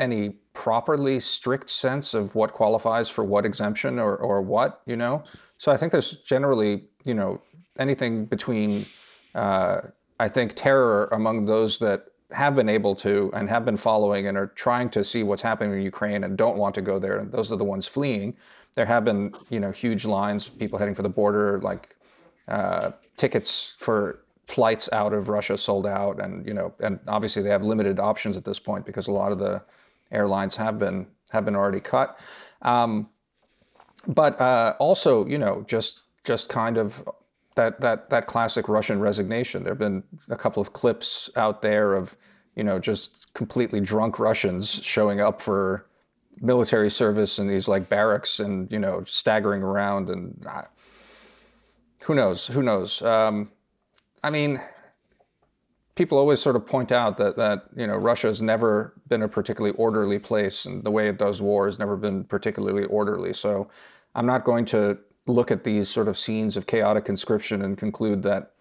any 0.00 0.30
properly 0.52 1.20
strict 1.20 1.70
sense 1.70 2.14
of 2.14 2.34
what 2.34 2.52
qualifies 2.52 3.08
for 3.08 3.22
what 3.24 3.46
exemption 3.46 3.98
or, 3.98 4.16
or 4.16 4.42
what, 4.42 4.82
you 4.86 4.96
know? 4.96 5.22
So 5.56 5.72
I 5.72 5.76
think 5.76 5.92
there's 5.92 6.12
generally, 6.22 6.84
you 7.06 7.14
know, 7.14 7.40
anything 7.78 8.24
between, 8.26 8.86
uh, 9.34 9.82
I 10.18 10.28
think, 10.28 10.54
terror 10.54 11.08
among 11.12 11.44
those 11.44 11.78
that 11.78 12.06
have 12.32 12.56
been 12.56 12.68
able 12.68 12.96
to 12.96 13.30
and 13.34 13.48
have 13.48 13.64
been 13.64 13.76
following 13.76 14.26
and 14.26 14.36
are 14.36 14.48
trying 14.48 14.90
to 14.90 15.04
see 15.04 15.22
what's 15.22 15.42
happening 15.42 15.72
in 15.74 15.82
Ukraine 15.82 16.24
and 16.24 16.36
don't 16.36 16.56
want 16.56 16.74
to 16.74 16.82
go 16.82 16.98
there. 16.98 17.18
And 17.18 17.30
those 17.30 17.52
are 17.52 17.56
the 17.56 17.64
ones 17.64 17.86
fleeing. 17.86 18.36
There 18.74 18.86
have 18.86 19.04
been, 19.04 19.34
you 19.50 19.60
know, 19.60 19.70
huge 19.70 20.04
lines, 20.04 20.48
people 20.48 20.78
heading 20.78 20.94
for 20.94 21.02
the 21.02 21.08
border, 21.08 21.60
like 21.60 21.96
uh, 22.48 22.92
tickets 23.16 23.76
for 23.78 24.20
flights 24.46 24.92
out 24.92 25.12
of 25.12 25.28
Russia 25.28 25.56
sold 25.56 25.86
out, 25.86 26.20
and 26.20 26.46
you 26.46 26.54
know, 26.54 26.72
and 26.80 26.98
obviously 27.06 27.42
they 27.42 27.50
have 27.50 27.62
limited 27.62 27.98
options 27.98 28.36
at 28.36 28.44
this 28.44 28.58
point 28.58 28.84
because 28.84 29.06
a 29.06 29.12
lot 29.12 29.32
of 29.32 29.38
the 29.38 29.62
airlines 30.10 30.56
have 30.56 30.78
been 30.78 31.06
have 31.30 31.44
been 31.44 31.56
already 31.56 31.80
cut. 31.80 32.18
Um, 32.62 33.08
but 34.06 34.40
uh, 34.40 34.74
also, 34.78 35.26
you 35.26 35.38
know, 35.38 35.64
just 35.66 36.02
just 36.24 36.48
kind 36.48 36.76
of 36.76 37.08
that 37.54 37.80
that 37.80 38.10
that 38.10 38.26
classic 38.26 38.68
Russian 38.68 39.00
resignation. 39.00 39.62
There 39.62 39.72
have 39.72 39.78
been 39.78 40.02
a 40.28 40.36
couple 40.36 40.60
of 40.60 40.72
clips 40.72 41.30
out 41.36 41.62
there 41.62 41.94
of 41.94 42.16
you 42.56 42.64
know 42.64 42.78
just 42.78 43.32
completely 43.34 43.80
drunk 43.80 44.18
Russians 44.18 44.82
showing 44.82 45.20
up 45.20 45.40
for 45.40 45.86
military 46.40 46.90
service 46.90 47.38
in 47.38 47.48
these 47.48 47.68
like 47.68 47.88
barracks 47.88 48.40
and 48.40 48.70
you 48.72 48.78
know 48.78 49.04
staggering 49.04 49.62
around 49.62 50.10
and 50.10 50.46
uh, 50.46 50.62
who 52.02 52.14
knows 52.14 52.46
who 52.48 52.62
knows. 52.62 53.02
Um, 53.02 53.50
I 54.22 54.30
mean, 54.30 54.60
people 55.94 56.18
always 56.18 56.40
sort 56.40 56.56
of 56.56 56.66
point 56.66 56.92
out 56.92 57.18
that 57.18 57.36
that 57.36 57.64
you 57.76 57.86
know 57.86 57.96
Russia 57.96 58.28
has 58.28 58.42
never 58.42 58.94
been 59.08 59.22
a 59.22 59.28
particularly 59.28 59.76
orderly 59.76 60.18
place, 60.18 60.64
and 60.64 60.84
the 60.84 60.90
way 60.90 61.08
it 61.08 61.18
does 61.18 61.40
war 61.40 61.66
has 61.66 61.78
never 61.78 61.96
been 61.96 62.24
particularly 62.24 62.84
orderly. 62.84 63.32
So 63.32 63.68
I'm 64.14 64.26
not 64.26 64.44
going 64.44 64.64
to 64.66 64.98
look 65.26 65.50
at 65.50 65.64
these 65.64 65.88
sort 65.88 66.08
of 66.08 66.18
scenes 66.18 66.56
of 66.56 66.66
chaotic 66.66 67.04
conscription 67.04 67.62
and 67.62 67.78
conclude 67.78 68.22
that 68.22 68.52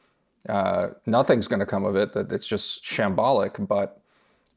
uh, 0.47 0.89
nothing's 1.05 1.47
going 1.47 1.59
to 1.59 1.65
come 1.65 1.85
of 1.85 1.95
it, 1.95 2.13
that 2.13 2.31
it's 2.31 2.47
just 2.47 2.83
shambolic. 2.83 3.67
But 3.67 4.01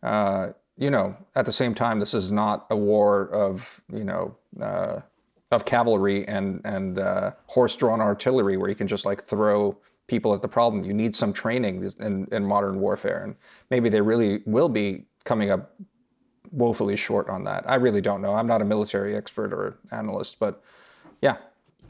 uh, 0.03 0.51
you 0.77 0.91
know, 0.91 1.17
at 1.35 1.47
the 1.47 1.53
same 1.53 1.75
time, 1.75 2.01
this 2.01 2.15
is 2.15 2.31
not 2.31 2.67
a 2.71 2.77
war 2.77 3.29
of 3.31 3.81
you 3.93 4.05
know. 4.05 4.37
Uh, 4.61 5.01
of 5.53 5.65
cavalry 5.65 6.27
and 6.27 6.61
and 6.65 6.99
uh, 6.99 7.31
horse-drawn 7.47 8.01
artillery, 8.01 8.57
where 8.57 8.69
you 8.69 8.75
can 8.75 8.89
just 8.89 9.07
like 9.07 9.23
throw 9.27 9.79
people 10.09 10.35
at 10.35 10.43
the 10.43 10.49
problem. 10.49 10.83
You 10.85 10.93
need 10.93 11.15
some 11.15 11.33
training 11.33 11.89
in, 12.01 12.27
in 12.33 12.45
modern 12.45 12.81
warfare, 12.81 13.23
and 13.23 13.37
maybe 13.71 13.89
they 13.89 14.01
really 14.01 14.43
will 14.45 14.69
be 14.69 15.05
coming 15.23 15.51
up 15.53 15.73
woefully 16.51 16.97
short 16.97 17.29
on 17.29 17.45
that. 17.45 17.63
I 17.71 17.77
really 17.77 18.01
don't 18.01 18.23
know. 18.23 18.35
I'm 18.35 18.49
not 18.49 18.61
a 18.61 18.65
military 18.65 19.15
expert 19.15 19.53
or 19.53 19.79
analyst, 19.93 20.41
but 20.41 20.65
yeah, 21.23 21.37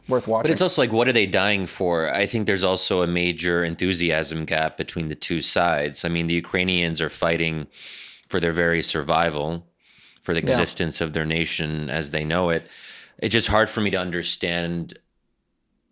worth 0.07 0.29
watching. 0.29 0.43
But 0.43 0.51
it's 0.51 0.61
also 0.61 0.83
like, 0.83 0.93
what 0.93 1.09
are 1.09 1.13
they 1.15 1.27
dying 1.27 1.67
for? 1.67 2.13
I 2.13 2.27
think 2.27 2.47
there's 2.47 2.65
also 2.65 3.01
a 3.01 3.07
major 3.07 3.65
enthusiasm 3.65 4.45
gap 4.45 4.77
between 4.77 5.09
the 5.09 5.15
two 5.15 5.41
sides. 5.41 6.05
I 6.05 6.11
mean, 6.11 6.27
the 6.27 6.35
Ukrainians 6.35 7.01
are 7.01 7.09
fighting 7.09 7.69
for 8.29 8.41
their 8.41 8.53
very 8.53 8.83
survival, 8.83 9.67
for 10.23 10.35
the 10.35 10.41
existence 10.41 11.01
yeah. 11.01 11.07
of 11.07 11.13
their 11.13 11.27
nation 11.27 11.91
as 11.91 12.11
they 12.11 12.25
know 12.25 12.51
it. 12.51 12.69
It's 13.19 13.33
just 13.33 13.49
hard 13.49 13.69
for 13.69 13.81
me 13.81 13.91
to 13.91 13.99
understand 13.99 14.99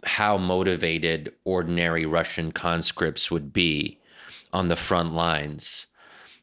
how 0.02 0.36
motivated 0.36 1.32
ordinary 1.44 2.04
Russian 2.04 2.52
conscripts 2.52 3.30
would 3.30 3.52
be 3.52 3.98
on 4.52 4.68
the 4.68 4.76
front 4.76 5.14
lines. 5.14 5.86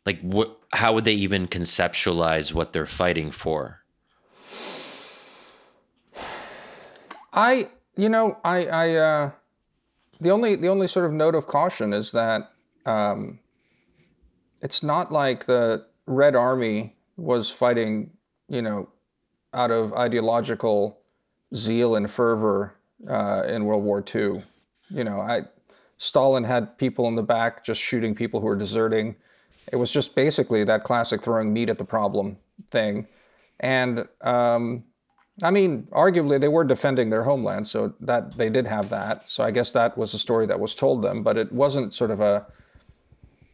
Like, 0.06 0.20
what? 0.22 0.58
How 0.74 0.94
would 0.94 1.06
they 1.06 1.14
even 1.14 1.48
conceptualize 1.48 2.54
what 2.54 2.72
they're 2.72 2.86
fighting 2.86 3.30
for? 3.30 3.82
I, 7.34 7.70
you 7.98 8.10
know, 8.10 8.38
I, 8.44 8.66
I, 8.66 8.96
uh, 8.96 9.32
the 10.20 10.32
only, 10.32 10.56
the 10.56 10.70
only 10.70 10.88
sort 10.88 11.06
of 11.06 11.12
note 11.12 11.36
of 11.36 11.48
caution 11.48 11.94
is 11.94 12.12
that 12.12 12.52
um, 12.86 13.40
it's 14.62 14.84
not 14.84 15.12
like 15.12 15.46
the 15.46 15.86
Red 16.06 16.36
Army 16.36 16.96
was 17.18 17.50
fighting, 17.50 18.12
you 18.48 18.62
know, 18.62 18.90
out 19.54 19.72
of 19.72 19.94
ideological 19.94 21.00
zeal 21.56 21.96
and 21.96 22.10
fervor 22.10 22.76
uh, 23.10 23.44
in 23.48 23.66
World 23.66 23.84
War 23.84 24.04
II. 24.04 24.44
You 24.90 25.04
know, 25.04 25.20
I 25.20 25.44
Stalin 25.98 26.44
had 26.44 26.78
people 26.78 27.08
in 27.08 27.16
the 27.16 27.24
back 27.24 27.64
just 27.64 27.82
shooting 27.82 28.16
people 28.16 28.40
who 28.40 28.48
were 28.48 28.56
deserting. 28.56 29.16
It 29.72 29.76
was 29.76 29.92
just 29.92 30.16
basically 30.16 30.64
that 30.64 30.84
classic 30.84 31.22
throwing 31.22 31.54
meat 31.54 31.70
at 31.70 31.78
the 31.78 31.86
problem 31.86 32.38
thing. 32.72 33.08
And 33.60 34.08
um, 34.22 34.84
I 35.44 35.52
mean, 35.52 35.88
arguably 35.92 36.40
they 36.40 36.48
were 36.48 36.64
defending 36.64 37.10
their 37.10 37.24
homeland, 37.24 37.68
so 37.68 37.94
that 38.00 38.38
they 38.38 38.50
did 38.50 38.68
have 38.68 38.90
that. 38.90 39.30
So 39.30 39.44
I 39.44 39.52
guess 39.52 39.72
that 39.72 39.98
was 39.98 40.14
a 40.14 40.20
story 40.20 40.46
that 40.48 40.60
was 40.60 40.76
told 40.76 41.02
them, 41.02 41.24
but 41.24 41.38
it 41.38 41.52
wasn't 41.52 41.94
sort 41.94 42.12
of 42.12 42.20
a 42.20 42.48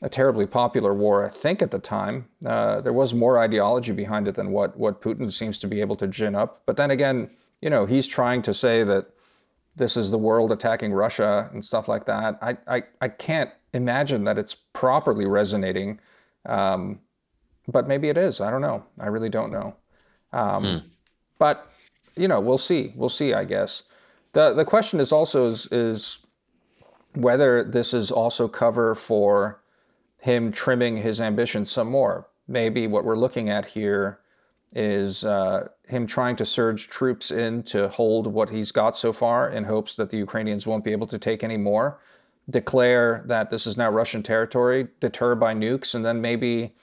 a 0.02 0.10
terribly 0.10 0.46
popular 0.46 0.94
war, 0.94 1.26
I 1.26 1.30
think, 1.30 1.62
at 1.62 1.72
the 1.72 1.80
time. 1.80 2.28
Uh, 2.46 2.82
there 2.82 2.94
was 2.94 3.14
more 3.14 3.40
ideology 3.40 3.92
behind 3.92 4.28
it 4.28 4.36
than 4.36 4.52
what 4.52 4.78
what 4.78 5.02
Putin 5.02 5.32
seems 5.32 5.60
to 5.60 5.68
be 5.68 5.82
able 5.82 5.96
to 5.96 6.08
gin 6.08 6.36
up. 6.36 6.62
But 6.66 6.78
then 6.78 6.92
again, 6.92 7.30
you 7.62 7.70
know, 7.70 7.86
he's 7.86 8.08
trying 8.08 8.42
to 8.44 8.54
say 8.54 8.84
that 8.84 9.08
this 9.76 9.96
is 9.96 10.12
the 10.12 10.18
world 10.18 10.52
attacking 10.52 10.94
Russia 10.94 11.50
and 11.54 11.64
stuff 11.64 11.88
like 11.88 12.06
that. 12.06 12.38
I, 12.42 12.58
I, 12.68 12.84
I 13.00 13.08
can't 13.08 13.52
imagine 13.74 14.24
that 14.24 14.38
it's 14.38 14.56
properly 14.74 15.26
resonating. 15.26 16.00
Um, 16.46 17.00
but 17.68 17.88
maybe 17.88 18.10
it 18.10 18.18
is. 18.18 18.42
I 18.42 18.50
don't 18.50 18.62
know. 18.62 18.86
I 19.00 19.08
really 19.08 19.30
don't 19.30 19.52
know. 19.52 19.76
Um, 20.34 20.64
hmm. 20.64 20.78
But, 21.38 21.72
you 22.16 22.28
know, 22.28 22.40
we'll 22.40 22.58
see. 22.58 22.94
We'll 22.96 23.10
see, 23.10 23.34
I 23.34 23.44
guess. 23.44 23.84
The, 24.34 24.54
the 24.54 24.66
question 24.66 25.00
is 25.00 25.12
also 25.12 25.50
is, 25.50 25.68
is 25.72 26.20
whether 27.14 27.64
this 27.64 27.94
is 27.94 28.12
also 28.12 28.48
cover 28.48 28.96
for 28.96 29.62
him 30.20 30.52
trimming 30.52 30.98
his 30.98 31.22
ambition 31.22 31.66
some 31.66 31.90
more. 31.90 32.28
Maybe 32.48 32.88
what 32.88 33.06
we're 33.06 33.18
looking 33.18 33.50
at 33.50 33.66
here 33.66 34.20
is 34.74 35.24
uh, 35.24 35.68
him 35.88 36.06
trying 36.08 36.36
to 36.36 36.46
surge 36.46 36.88
troops 36.88 37.32
in 37.32 37.64
to 37.64 37.88
hold 37.90 38.28
what 38.28 38.50
he's 38.50 38.72
got 38.72 38.96
so 38.96 39.14
far 39.14 39.50
in 39.50 39.64
hopes 39.64 39.96
that 39.96 40.10
the 40.10 40.18
Ukrainians 40.18 40.68
won't 40.68 40.84
be 40.84 40.92
able 40.92 41.08
to 41.08 41.18
take 41.18 41.44
any 41.44 41.58
more, 41.58 42.00
declare 42.50 43.24
that 43.28 43.50
this 43.50 43.66
is 43.66 43.78
now 43.78 43.90
Russian 43.90 44.24
territory, 44.24 44.88
deter 45.00 45.36
by 45.36 45.54
nukes, 45.54 45.96
and 45.96 46.06
then 46.06 46.22
maybe 46.22 46.74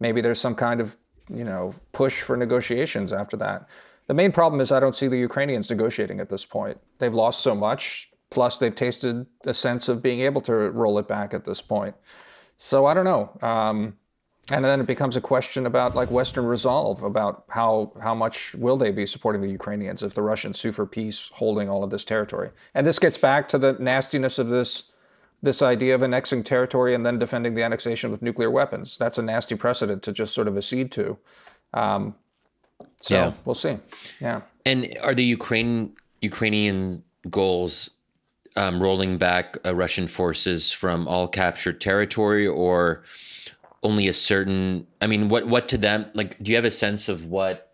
maybe 0.00 0.20
there's 0.20 0.40
some 0.40 0.54
kind 0.54 0.80
of 0.80 0.96
you 1.34 1.44
know 1.44 1.74
push 1.92 2.20
for 2.20 2.36
negotiations 2.36 3.12
after 3.12 3.36
that. 3.38 3.68
The 4.08 4.14
main 4.14 4.32
problem 4.32 4.60
is 4.60 4.72
I 4.72 4.80
don't 4.80 4.96
see 4.96 5.08
the 5.08 5.18
Ukrainians 5.18 5.70
negotiating 5.70 6.20
at 6.20 6.28
this 6.28 6.44
point. 6.44 6.78
They've 6.98 7.14
lost 7.14 7.40
so 7.40 7.54
much, 7.54 8.10
plus 8.30 8.58
they've 8.58 8.74
tasted 8.74 9.26
a 9.46 9.54
sense 9.54 9.88
of 9.88 10.02
being 10.02 10.20
able 10.20 10.40
to 10.42 10.52
roll 10.52 10.98
it 10.98 11.08
back 11.08 11.32
at 11.32 11.44
this 11.44 11.62
point. 11.62 11.94
So 12.64 12.86
I 12.86 12.94
don't 12.94 13.04
know. 13.04 13.36
Um, 13.42 13.96
and 14.48 14.64
then 14.64 14.80
it 14.80 14.86
becomes 14.86 15.16
a 15.16 15.20
question 15.20 15.66
about 15.66 15.96
like 15.96 16.12
Western 16.12 16.46
resolve 16.46 17.02
about 17.02 17.42
how 17.48 17.92
how 18.00 18.14
much 18.14 18.54
will 18.54 18.76
they 18.76 18.92
be 18.92 19.04
supporting 19.04 19.42
the 19.42 19.50
Ukrainians 19.50 20.00
if 20.04 20.14
the 20.14 20.22
Russians 20.22 20.60
sue 20.60 20.70
for 20.70 20.86
peace, 20.86 21.28
holding 21.34 21.68
all 21.68 21.82
of 21.82 21.90
this 21.90 22.04
territory. 22.04 22.50
And 22.72 22.86
this 22.86 23.00
gets 23.00 23.18
back 23.18 23.48
to 23.48 23.58
the 23.58 23.72
nastiness 23.80 24.38
of 24.38 24.48
this 24.48 24.84
this 25.42 25.60
idea 25.60 25.92
of 25.96 26.02
annexing 26.02 26.44
territory 26.44 26.94
and 26.94 27.04
then 27.04 27.18
defending 27.18 27.54
the 27.56 27.64
annexation 27.64 28.12
with 28.12 28.22
nuclear 28.22 28.50
weapons. 28.50 28.96
That's 28.96 29.18
a 29.18 29.22
nasty 29.22 29.56
precedent 29.56 30.04
to 30.04 30.12
just 30.12 30.32
sort 30.32 30.46
of 30.46 30.56
accede 30.56 30.92
to. 30.92 31.18
Um, 31.74 32.14
so 32.96 33.14
yeah. 33.14 33.32
we'll 33.44 33.56
see. 33.56 33.76
Yeah. 34.20 34.42
And 34.64 34.96
are 35.02 35.14
the 35.14 35.24
Ukraine 35.24 35.96
Ukrainian 36.20 37.02
goals 37.28 37.90
um, 38.56 38.82
rolling 38.82 39.18
back 39.18 39.56
uh, 39.64 39.74
Russian 39.74 40.06
forces 40.06 40.72
from 40.72 41.08
all 41.08 41.28
captured 41.28 41.80
territory, 41.80 42.46
or 42.46 43.02
only 43.82 44.08
a 44.08 44.12
certain? 44.12 44.86
I 45.00 45.06
mean, 45.06 45.28
what 45.28 45.46
what 45.46 45.68
to 45.70 45.78
them? 45.78 46.06
Like, 46.14 46.42
do 46.42 46.50
you 46.50 46.56
have 46.56 46.64
a 46.64 46.70
sense 46.70 47.08
of 47.08 47.26
what 47.26 47.72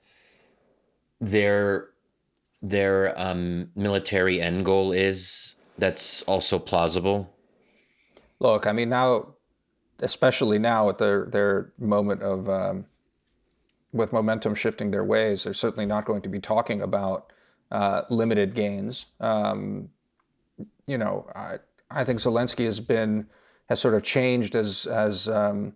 their 1.20 1.90
their 2.62 3.18
um, 3.20 3.70
military 3.74 4.40
end 4.40 4.64
goal 4.64 4.92
is? 4.92 5.54
That's 5.78 6.22
also 6.22 6.58
plausible. 6.58 7.32
Look, 8.40 8.66
I 8.66 8.72
mean, 8.72 8.88
now, 8.88 9.34
especially 10.00 10.58
now 10.58 10.88
at 10.88 10.98
their 10.98 11.26
their 11.26 11.72
moment 11.78 12.22
of 12.22 12.48
um, 12.48 12.86
with 13.92 14.12
momentum 14.12 14.54
shifting 14.54 14.90
their 14.90 15.04
ways, 15.04 15.44
they're 15.44 15.54
certainly 15.54 15.86
not 15.86 16.04
going 16.04 16.22
to 16.22 16.28
be 16.28 16.40
talking 16.40 16.82
about 16.82 17.32
uh, 17.70 18.02
limited 18.10 18.54
gains. 18.54 19.06
Um, 19.20 19.90
you 20.88 20.98
know, 20.98 21.26
I, 21.36 21.58
I 21.90 22.02
think 22.04 22.18
Zelensky 22.18 22.64
has 22.64 22.80
been 22.80 23.26
has 23.68 23.78
sort 23.78 23.94
of 23.94 24.02
changed 24.02 24.56
as 24.56 24.86
as 24.86 25.28
um, 25.28 25.74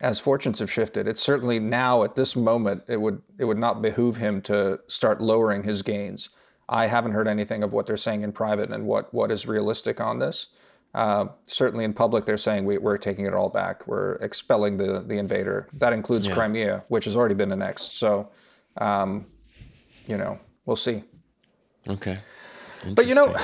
as 0.00 0.18
fortunes 0.18 0.58
have 0.58 0.72
shifted. 0.72 1.06
It's 1.06 1.22
certainly 1.22 1.60
now 1.60 2.02
at 2.02 2.16
this 2.16 2.34
moment 2.34 2.82
it 2.88 3.00
would 3.00 3.22
it 3.38 3.44
would 3.44 3.58
not 3.58 3.82
behoove 3.82 4.16
him 4.16 4.40
to 4.42 4.80
start 4.86 5.20
lowering 5.20 5.62
his 5.62 5.82
gains. 5.82 6.30
I 6.68 6.86
haven't 6.86 7.12
heard 7.12 7.28
anything 7.28 7.62
of 7.62 7.72
what 7.72 7.86
they're 7.86 7.96
saying 7.96 8.22
in 8.22 8.32
private 8.32 8.70
and 8.70 8.86
what 8.86 9.12
what 9.12 9.30
is 9.30 9.46
realistic 9.46 10.00
on 10.00 10.18
this. 10.18 10.48
Uh, 10.94 11.26
certainly 11.44 11.84
in 11.84 11.92
public, 11.92 12.24
they're 12.24 12.38
saying 12.38 12.64
we, 12.64 12.78
are 12.78 12.96
taking 12.96 13.26
it 13.26 13.34
all 13.34 13.50
back. 13.50 13.86
We're 13.86 14.14
expelling 14.16 14.78
the 14.78 15.04
the 15.06 15.18
invader. 15.18 15.68
That 15.74 15.92
includes 15.92 16.26
yeah. 16.28 16.34
Crimea, 16.34 16.84
which 16.88 17.04
has 17.04 17.14
already 17.14 17.34
been 17.34 17.52
annexed. 17.52 17.98
So, 17.98 18.30
um, 18.78 19.26
you 20.06 20.16
know, 20.16 20.38
we'll 20.64 20.76
see. 20.76 21.04
Okay. 21.86 22.16
But 22.86 23.06
you 23.06 23.14
know, 23.14 23.34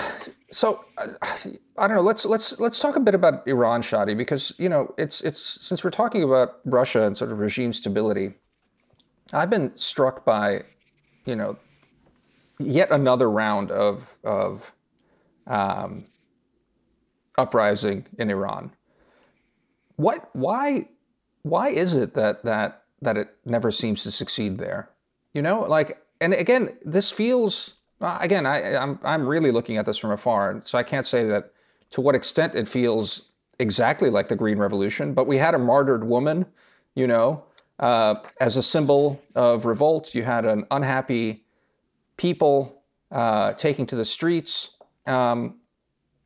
so 0.51 0.85
I 1.03 1.89
don't 1.89 1.97
know. 1.97 2.03
Let's 2.03 2.25
let's 2.25 2.59
let's 2.61 2.79
talk 2.79 2.97
a 2.97 3.01
bit 3.01 3.15
about 3.15 3.47
Iran, 3.47 3.83
Shadi, 3.83 4.17
because 4.17 4.53
you 4.59 4.69
know 4.69 4.95
it's 4.97 5.21
it's 5.23 5.41
since 5.41 5.83
we're 5.83 5.91
talking 5.91 6.23
about 6.23 6.61
Russia 6.65 7.03
and 7.07 7.17
sort 7.17 7.33
of 7.33 7.39
regime 7.39 7.73
stability, 7.73 8.35
I've 9.33 9.51
been 9.51 9.77
struck 9.77 10.25
by, 10.25 10.65
you 11.25 11.37
know, 11.37 11.57
yet 12.59 12.91
another 12.91 13.31
round 13.31 13.71
of 13.71 14.17
of 14.23 14.73
um, 15.47 16.07
uprising 17.37 18.07
in 18.19 18.31
Iran. 18.31 18.73
What 19.97 20.29
why 20.35 20.89
why 21.43 21.69
is 21.71 21.97
it 21.97 22.15
that 22.15 22.45
that 22.45 22.85
that 23.03 23.17
it 23.17 23.37
never 23.45 23.71
seems 23.71 24.03
to 24.05 24.11
succeed 24.11 24.59
there? 24.59 24.91
You 25.33 25.43
know, 25.43 25.63
like 25.63 26.01
and 26.21 26.33
again, 26.33 26.77
this 26.85 27.11
feels 27.11 27.75
again, 28.21 28.47
I, 28.47 28.77
I'm 28.77 28.99
I'm 29.03 29.27
really 29.27 29.51
looking 29.51 29.77
at 29.77 29.87
this 29.87 29.97
from 29.97 30.11
afar, 30.11 30.61
so 30.65 30.79
I 30.79 30.83
can't 30.83 31.07
say 31.07 31.25
that 31.27 31.53
to 31.91 32.01
what 32.01 32.15
extent 32.15 32.55
it 32.55 32.69
feels 32.69 33.31
exactly 33.59 34.11
like 34.11 34.29
the 34.29 34.37
Green 34.37 34.59
Revolution. 34.59 35.15
But 35.15 35.27
we 35.27 35.39
had 35.39 35.55
a 35.55 35.59
martyred 35.59 36.05
woman, 36.05 36.47
you 36.95 37.07
know, 37.07 37.45
uh, 37.79 38.17
as 38.41 38.57
a 38.57 38.63
symbol 38.63 39.23
of 39.35 39.65
revolt. 39.65 40.15
You 40.15 40.23
had 40.23 40.45
an 40.45 40.67
unhappy 40.71 41.45
people 42.17 42.83
uh, 43.11 43.53
taking 43.53 43.87
to 43.87 43.97
the 43.97 44.05
streets. 44.05 44.71
Um, 45.07 45.61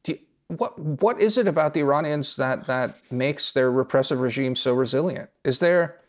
you, 0.06 0.18
what 0.48 0.78
what 0.78 1.20
is 1.20 1.38
it 1.38 1.46
about 1.46 1.74
the 1.74 1.80
Iranians 1.80 2.36
that 2.36 2.66
that 2.66 2.98
makes 3.10 3.52
their 3.52 3.70
repressive 3.70 4.20
regime 4.20 4.54
so 4.54 4.72
resilient? 4.72 5.30
Is 5.44 5.58
there 5.58 6.00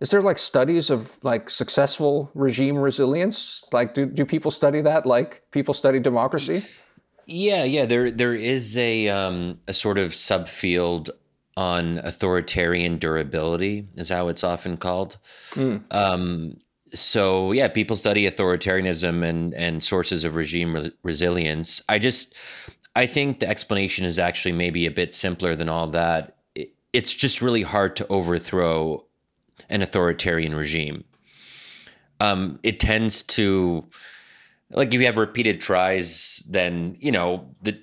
is 0.00 0.10
there 0.10 0.22
like 0.22 0.38
studies 0.38 0.90
of 0.90 1.22
like 1.24 1.48
successful 1.48 2.30
regime 2.34 2.76
resilience? 2.76 3.64
Like, 3.72 3.94
do, 3.94 4.06
do 4.06 4.24
people 4.24 4.50
study 4.50 4.80
that 4.82 5.06
like 5.06 5.42
people 5.50 5.74
study 5.74 6.00
democracy? 6.00 6.64
Yeah, 7.26 7.64
yeah. 7.64 7.86
There 7.86 8.10
there 8.10 8.34
is 8.34 8.76
a 8.76 9.08
um, 9.08 9.58
a 9.66 9.72
sort 9.72 9.98
of 9.98 10.12
subfield 10.12 11.10
on 11.56 11.98
authoritarian 11.98 12.98
durability, 12.98 13.88
is 13.96 14.10
how 14.10 14.28
it's 14.28 14.44
often 14.44 14.76
called. 14.76 15.18
Mm. 15.52 15.82
Um, 15.92 16.56
so 16.94 17.52
yeah, 17.52 17.68
people 17.68 17.96
study 17.96 18.30
authoritarianism 18.30 19.24
and 19.24 19.54
and 19.54 19.82
sources 19.82 20.24
of 20.24 20.36
regime 20.36 20.74
re- 20.74 20.92
resilience. 21.02 21.82
I 21.88 21.98
just 21.98 22.34
I 22.94 23.06
think 23.06 23.40
the 23.40 23.48
explanation 23.48 24.04
is 24.04 24.18
actually 24.18 24.52
maybe 24.52 24.86
a 24.86 24.90
bit 24.90 25.14
simpler 25.14 25.56
than 25.56 25.68
all 25.68 25.88
that. 25.88 26.36
It, 26.54 26.74
it's 26.92 27.14
just 27.14 27.42
really 27.42 27.62
hard 27.62 27.96
to 27.96 28.06
overthrow 28.08 29.04
an 29.68 29.82
authoritarian 29.82 30.54
regime. 30.54 31.04
Um, 32.20 32.58
it 32.62 32.80
tends 32.80 33.22
to, 33.24 33.84
like, 34.70 34.94
if 34.94 35.00
you 35.00 35.06
have 35.06 35.18
repeated 35.18 35.60
tries, 35.60 36.42
then 36.48 36.96
you 37.00 37.12
know 37.12 37.48
the 37.62 37.78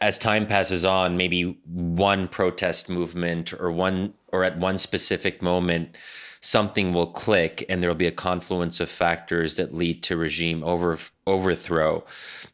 as 0.00 0.18
time 0.18 0.46
passes 0.46 0.84
on, 0.84 1.16
maybe 1.16 1.58
one 1.64 2.28
protest 2.28 2.88
movement 2.88 3.52
or 3.52 3.70
one 3.70 4.14
or 4.32 4.44
at 4.44 4.58
one 4.58 4.78
specific 4.78 5.42
moment, 5.42 5.96
something 6.40 6.92
will 6.92 7.06
click 7.06 7.64
and 7.68 7.82
there 7.82 7.90
will 7.90 7.94
be 7.94 8.06
a 8.06 8.12
confluence 8.12 8.80
of 8.80 8.90
factors 8.90 9.56
that 9.56 9.74
lead 9.74 10.02
to 10.02 10.16
regime 10.16 10.62
over 10.64 10.98
overthrow. 11.26 12.04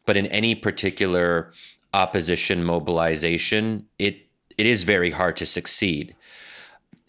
But 0.05 0.17
in 0.17 0.27
any 0.27 0.55
particular 0.55 1.51
opposition 1.93 2.63
mobilization, 2.63 3.85
it 3.99 4.27
it 4.57 4.65
is 4.65 4.83
very 4.83 5.11
hard 5.11 5.37
to 5.37 5.45
succeed 5.45 6.15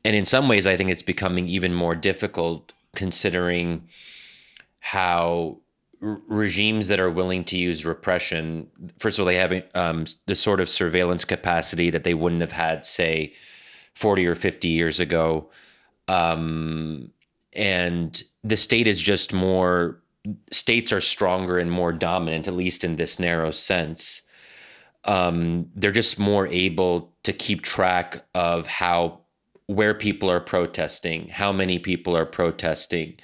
and 0.04 0.14
in 0.14 0.24
some 0.24 0.48
ways, 0.48 0.66
I 0.66 0.76
think 0.76 0.90
it's 0.90 1.02
becoming 1.02 1.48
even 1.48 1.72
more 1.72 1.94
difficult 1.94 2.72
considering 2.94 3.88
how 4.80 5.58
r- 6.02 6.20
regimes 6.28 6.88
that 6.88 7.00
are 7.00 7.10
willing 7.10 7.44
to 7.44 7.56
use 7.56 7.86
repression, 7.86 8.68
first 8.98 9.18
of 9.18 9.22
all, 9.22 9.26
they 9.26 9.36
have 9.36 9.64
um, 9.74 10.04
the 10.26 10.34
sort 10.34 10.60
of 10.60 10.68
surveillance 10.68 11.24
capacity 11.24 11.90
that 11.90 12.04
they 12.04 12.14
wouldn't 12.14 12.42
have 12.42 12.52
had, 12.52 12.84
say, 12.84 13.32
40 13.94 14.26
or 14.26 14.34
50 14.34 14.68
years 14.68 15.00
ago. 15.00 15.50
Um, 16.08 17.10
and 17.54 18.22
the 18.42 18.56
state 18.56 18.86
is 18.86 19.00
just 19.00 19.32
more, 19.32 20.02
states 20.50 20.92
are 20.92 21.00
stronger 21.00 21.58
and 21.58 21.70
more 21.70 21.92
dominant, 21.92 22.46
at 22.46 22.54
least 22.54 22.84
in 22.84 22.96
this 22.96 23.18
narrow 23.18 23.50
sense. 23.50 24.20
Um, 25.04 25.70
they're 25.74 25.92
just 25.92 26.18
more 26.18 26.46
able 26.48 27.12
to 27.22 27.32
keep 27.32 27.62
track 27.62 28.24
of 28.34 28.66
how 28.66 29.20
where 29.66 29.94
people 29.94 30.30
are 30.30 30.40
protesting, 30.40 31.28
how 31.28 31.52
many 31.52 31.78
people 31.78 32.16
are 32.16 32.26
protesting. 32.26 33.16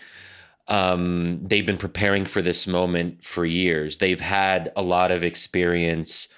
Um, 0.68 1.40
they've 1.42 1.66
been 1.66 1.76
preparing 1.76 2.24
for 2.24 2.40
this 2.40 2.66
moment 2.66 3.24
for 3.24 3.44
years. 3.44 3.98
They've 3.98 4.20
had 4.20 4.72
a 4.76 4.82
lot 4.82 5.10
of 5.10 5.22
experience 5.22 6.28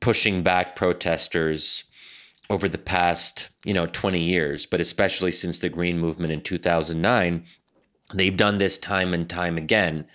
pushing 0.00 0.42
back 0.42 0.76
protesters 0.76 1.84
over 2.50 2.68
the 2.68 2.78
past, 2.78 3.50
you 3.64 3.74
know, 3.74 3.86
20 3.86 4.20
years, 4.20 4.64
but 4.64 4.80
especially 4.80 5.32
since 5.32 5.58
the 5.58 5.68
Green 5.68 5.98
Movement 5.98 6.32
in 6.32 6.40
2009, 6.40 7.44
they've 8.14 8.36
done 8.36 8.58
this 8.58 8.78
time 8.78 9.12
and 9.12 9.28
time 9.28 9.58
again. 9.58 10.06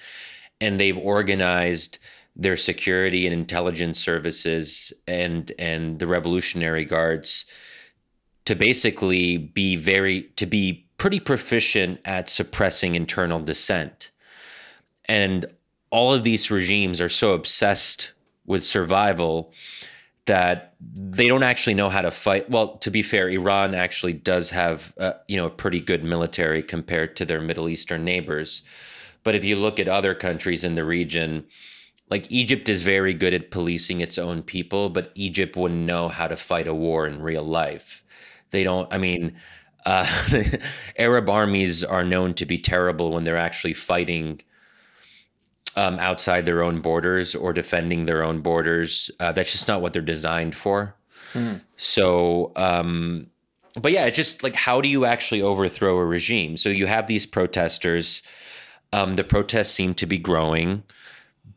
And 0.62 0.80
they've 0.80 0.98
organized 0.98 2.00
their 2.36 2.58
security 2.58 3.28
and 3.28 3.34
intelligence 3.34 4.00
services 4.00 4.92
and 5.08 5.52
and 5.60 6.00
the 6.00 6.08
Revolutionary 6.08 6.86
Guards 6.86 7.46
to 8.46 8.56
basically 8.56 9.38
be 9.38 9.76
very 9.76 10.24
to 10.36 10.46
be 10.46 10.86
pretty 10.98 11.20
proficient 11.20 12.00
at 12.06 12.30
suppressing 12.30 12.96
internal 12.96 13.40
dissent. 13.40 14.12
And 15.06 15.46
all 15.90 16.14
of 16.14 16.24
these 16.24 16.50
regimes 16.50 17.02
are 17.02 17.10
so 17.10 17.34
obsessed 17.34 18.14
with 18.46 18.64
survival 18.64 19.54
that 20.26 20.74
they 20.80 21.28
don't 21.28 21.44
actually 21.44 21.74
know 21.74 21.90
how 21.90 22.02
to 22.02 22.12
fight. 22.12 22.50
Well, 22.50 22.78
to 22.78 22.90
be 22.90 23.04
fair, 23.04 23.30
Iran 23.30 23.76
actually 23.76 24.14
does 24.14 24.50
have 24.52 24.94
uh, 24.98 25.14
you 25.28 25.38
know 25.38 25.48
a 25.48 25.52
pretty 25.52 25.80
good 25.80 26.04
military 26.04 26.64
compared 26.64 27.16
to 27.18 27.26
their 27.26 27.42
Middle 27.42 27.70
Eastern 27.70 28.04
neighbors. 28.04 28.64
But 29.24 29.36
if 29.36 29.44
you 29.44 29.56
look 29.56 29.80
at 29.80 29.88
other 29.88 30.14
countries 30.14 30.64
in 30.64 30.76
the 30.76 30.84
region, 30.84 31.46
like 32.10 32.32
Egypt 32.32 32.70
is 32.70 32.84
very 32.84 33.14
good 33.14 33.34
at 33.34 33.52
policing 33.52 34.02
its 34.02 34.18
own 34.18 34.44
people, 34.44 34.90
but 34.90 35.12
Egypt 35.16 35.56
wouldn't 35.56 35.86
know 35.86 36.10
how 36.10 36.28
to 36.28 36.36
fight 36.36 36.68
a 36.68 36.74
war 36.74 37.08
in 37.08 37.22
real 37.22 37.44
life. 37.44 38.03
They 38.54 38.64
don't. 38.64 38.88
I 38.94 38.98
mean, 39.00 39.36
uh, 39.86 40.08
Arab 40.98 41.30
armies 41.30 41.84
are 41.84 42.06
known 42.06 42.34
to 42.36 42.46
be 42.46 42.58
terrible 42.58 43.12
when 43.12 43.26
they're 43.26 43.36
actually 43.36 43.74
fighting 43.74 44.42
um, 45.76 45.98
outside 46.00 46.46
their 46.46 46.64
own 46.64 46.80
borders 46.80 47.36
or 47.36 47.52
defending 47.52 48.06
their 48.06 48.24
own 48.24 48.42
borders. 48.42 49.12
Uh, 49.20 49.32
that's 49.32 49.52
just 49.52 49.68
not 49.68 49.82
what 49.82 49.92
they're 49.92 50.02
designed 50.02 50.56
for. 50.56 50.96
Mm. 51.34 51.62
So, 51.78 52.52
um, 52.56 53.28
but 53.82 53.92
yeah, 53.92 54.06
it's 54.06 54.18
just 54.18 54.44
like 54.44 54.56
how 54.56 54.82
do 54.82 54.88
you 54.88 55.04
actually 55.06 55.42
overthrow 55.42 55.98
a 55.98 56.06
regime? 56.06 56.58
So 56.58 56.70
you 56.70 56.86
have 56.86 57.08
these 57.08 57.26
protesters. 57.26 58.22
Um, 58.94 59.16
the 59.16 59.24
protests 59.24 59.72
seem 59.72 59.96
to 59.96 60.06
be 60.06 60.20
growing, 60.20 60.84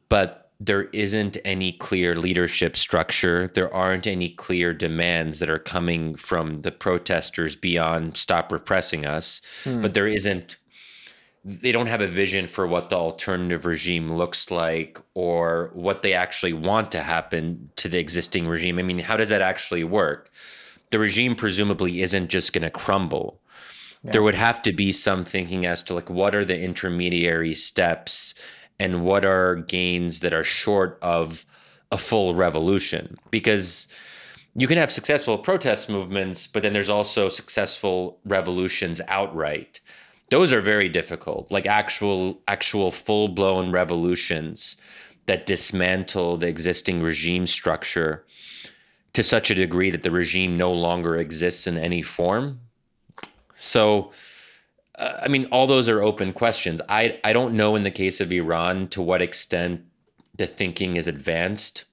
but 0.09 0.46
there 0.59 0.85
isn't 0.85 1.37
any 1.45 1.73
clear 1.73 2.17
leadership 2.17 2.77
structure. 2.77 3.49
There 3.49 3.73
aren't 3.75 4.07
any 4.07 4.31
clear 4.31 4.73
demands 4.73 5.39
that 5.39 5.51
are 5.51 5.59
coming 5.59 6.17
from 6.17 6.63
the 6.63 6.73
protesters 6.73 7.55
beyond 7.57 8.17
stop 8.17 8.51
repressing 8.51 9.05
us. 9.05 9.43
Hmm. 9.65 9.83
But 9.83 9.95
there 9.95 10.07
isn't 10.07 10.57
they 11.47 11.71
don't 11.71 11.87
have 11.87 12.01
a 12.01 12.09
vision 12.09 12.49
for 12.49 12.67
what 12.67 12.89
the 12.89 12.97
alternative 12.97 13.67
regime 13.67 14.13
looks 14.13 14.51
like 14.51 15.01
or 15.15 15.71
what 15.75 16.03
they 16.03 16.13
actually 16.13 16.53
want 16.53 16.91
to 16.91 17.01
happen 17.01 17.71
to 17.77 17.89
the 17.89 17.99
existing 17.99 18.49
regime. 18.49 18.81
I 18.81 18.83
mean, 18.83 18.99
how 18.99 19.17
does 19.17 19.29
that 19.29 19.43
actually 19.43 19.85
work? 19.85 20.33
The 20.91 20.99
regime 20.99 21.37
presumably 21.37 22.03
isn't 22.03 22.31
just 22.31 22.53
going 22.53 22.65
to 22.65 22.71
crumble. 22.71 23.41
Yeah. 24.03 24.11
There 24.11 24.23
would 24.25 24.35
have 24.35 24.61
to 24.63 24.73
be 24.73 24.91
some 24.91 25.25
thinking 25.25 25.67
as 25.67 25.85
to 25.85 25.95
like 25.95 26.11
what 26.11 26.35
are 26.35 26.45
the 26.45 26.61
intermediary 26.61 27.55
steps 27.55 28.35
and 28.79 29.05
what 29.05 29.25
are 29.25 29.57
gains 29.57 30.21
that 30.21 30.35
are 30.35 30.45
short 30.45 30.99
of 31.03 31.45
a 31.91 31.99
full 31.99 32.35
revolution? 32.35 33.19
Because 33.31 33.89
you 34.55 34.67
can 34.67 34.79
have 34.79 34.91
successful 34.91 35.39
protest 35.39 35.89
movements, 35.89 36.47
but 36.47 36.63
then 36.63 36.73
there's 36.73 36.89
also 36.89 37.29
successful 37.29 38.19
revolutions 38.25 39.01
outright. 39.09 39.81
Those 40.31 40.53
are 40.53 40.61
very 40.61 40.89
difficult 40.89 41.51
like 41.51 41.67
actual 41.67 42.41
actual 42.49 42.91
full 42.91 43.29
blown 43.29 43.71
revolutions 43.71 44.77
that 45.27 45.47
dismantle 45.47 46.39
the 46.39 46.49
existing 46.49 47.03
regime 47.03 47.47
structure 47.47 48.25
to 49.13 49.23
such 49.23 49.51
a 49.51 49.55
degree 49.55 49.91
that 49.91 50.03
the 50.03 50.11
regime 50.11 50.57
no 50.57 50.73
longer 50.73 51.17
exists 51.17 51.67
in 51.67 51.77
any 51.79 52.03
form. 52.03 52.61
So 53.57 54.13
i 54.99 55.29
mean 55.29 55.47
all 55.47 55.67
those 55.67 55.89
are 55.89 56.03
open 56.03 56.33
questions 56.33 56.81
i 56.89 57.19
i 57.25 57.33
don't 57.33 57.55
know 57.55 57.77
in 57.77 57.83
the 57.83 57.91
case 57.91 58.21
of 58.21 58.33
iran 58.33 58.89
to 58.89 59.03
what 59.03 59.23
extent 59.23 59.81
the 60.37 60.47
thinking 60.47 60.97
is 60.97 61.09
advanced 61.09 61.85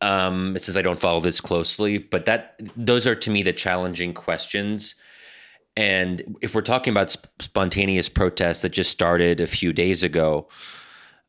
um 0.00 0.54
it 0.56 0.62
says 0.62 0.76
i 0.76 0.82
don't 0.82 1.00
follow 1.00 1.20
this 1.20 1.40
closely 1.40 1.98
but 1.98 2.24
that 2.24 2.60
those 2.76 3.06
are 3.06 3.14
to 3.14 3.30
me 3.30 3.42
the 3.42 3.52
challenging 3.52 4.12
questions 4.12 4.94
and 5.78 6.36
if 6.40 6.56
we're 6.56 6.62
talking 6.62 6.90
about 6.90 7.12
sp- 7.14 7.30
spontaneous 7.38 8.08
protests 8.08 8.62
that 8.62 8.70
just 8.70 8.90
started 8.90 9.38
a 9.38 9.46
few 9.46 9.72
days 9.72 10.02
ago, 10.02 10.48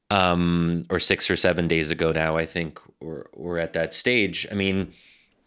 um, 0.09 0.87
or 0.89 0.99
six 0.99 1.29
or 1.29 1.35
seven 1.35 1.67
days 1.67 1.91
ago 1.91 2.11
now, 2.11 2.35
I 2.35 2.47
think 2.47 2.79
we're, 2.99 3.25
we're 3.35 3.59
at 3.59 3.73
that 3.73 3.93
stage. 3.93 4.47
I 4.51 4.55
mean, 4.55 4.91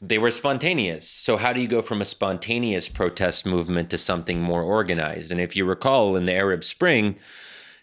they 0.03 0.19
were 0.19 0.31
spontaneous. 0.31 1.09
So, 1.09 1.37
how 1.37 1.53
do 1.53 1.61
you 1.61 1.69
go 1.69 1.81
from 1.81 2.03
a 2.03 2.05
spontaneous 2.05 2.89
protest 2.89 3.47
movement 3.47 3.89
to 3.91 3.99
something 3.99 4.43
more 4.43 4.63
organized? 4.63 5.31
And 5.31 5.41
if 5.41 5.57
you 5.57 5.65
recall, 5.65 6.17
in 6.17 6.27
the 6.27 6.35
Arab 6.35 6.65
Spring, 6.65 7.17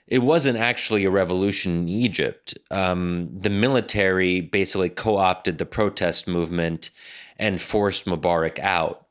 it 0.07 0.19
wasn't 0.19 0.59
actually 0.59 1.05
a 1.05 1.09
revolution 1.09 1.79
in 1.79 1.89
Egypt. 1.89 2.57
Um, 2.69 3.29
the 3.33 3.49
military 3.49 4.41
basically 4.41 4.89
co 4.89 5.17
opted 5.17 5.57
the 5.57 5.65
protest 5.65 6.27
movement 6.27 6.89
and 7.37 7.61
forced 7.61 8.05
Mubarak 8.05 8.59
out 8.59 9.07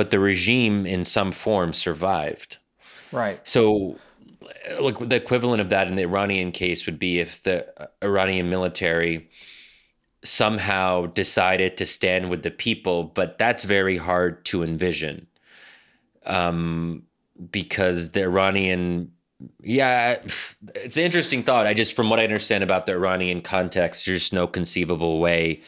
but 0.00 0.10
the 0.10 0.18
regime 0.18 0.86
in 0.86 1.04
some 1.04 1.30
form 1.30 1.74
survived. 1.74 2.56
Right. 3.12 3.38
So, 3.46 3.98
look, 4.80 5.06
the 5.06 5.16
equivalent 5.16 5.60
of 5.60 5.68
that 5.68 5.88
in 5.88 5.94
the 5.94 6.04
Iranian 6.04 6.52
case 6.52 6.86
would 6.86 6.98
be 6.98 7.18
if 7.18 7.42
the 7.42 7.66
Iranian 8.02 8.48
military 8.48 9.28
somehow 10.22 11.06
decided 11.06 11.76
to 11.76 11.86
stand 11.86 12.30
with 12.30 12.42
the 12.42 12.50
people, 12.50 13.04
but 13.04 13.38
that's 13.38 13.64
very 13.64 13.96
hard 13.96 14.44
to 14.46 14.62
envision. 14.62 15.26
Um, 16.26 17.04
because 17.50 18.10
the 18.10 18.22
Iranian 18.22 19.12
yeah, 19.62 20.20
it's 20.74 20.98
an 20.98 21.04
interesting 21.04 21.42
thought. 21.42 21.66
I 21.66 21.72
just, 21.72 21.96
from 21.96 22.10
what 22.10 22.20
I 22.20 22.24
understand 22.24 22.62
about 22.62 22.84
the 22.84 22.92
Iranian 22.92 23.40
context, 23.40 24.04
there's 24.04 24.34
no 24.34 24.46
conceivable 24.46 25.18
way 25.18 25.62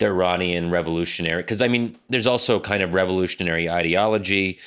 the 0.00 0.06
Iranian 0.06 0.70
revolutionary 0.70 1.42
because 1.42 1.62
I 1.62 1.68
mean 1.68 1.96
there's 2.08 2.26
also 2.26 2.58
kind 2.58 2.82
of 2.82 2.94
revolutionary 2.94 3.70
ideology. 3.70 4.58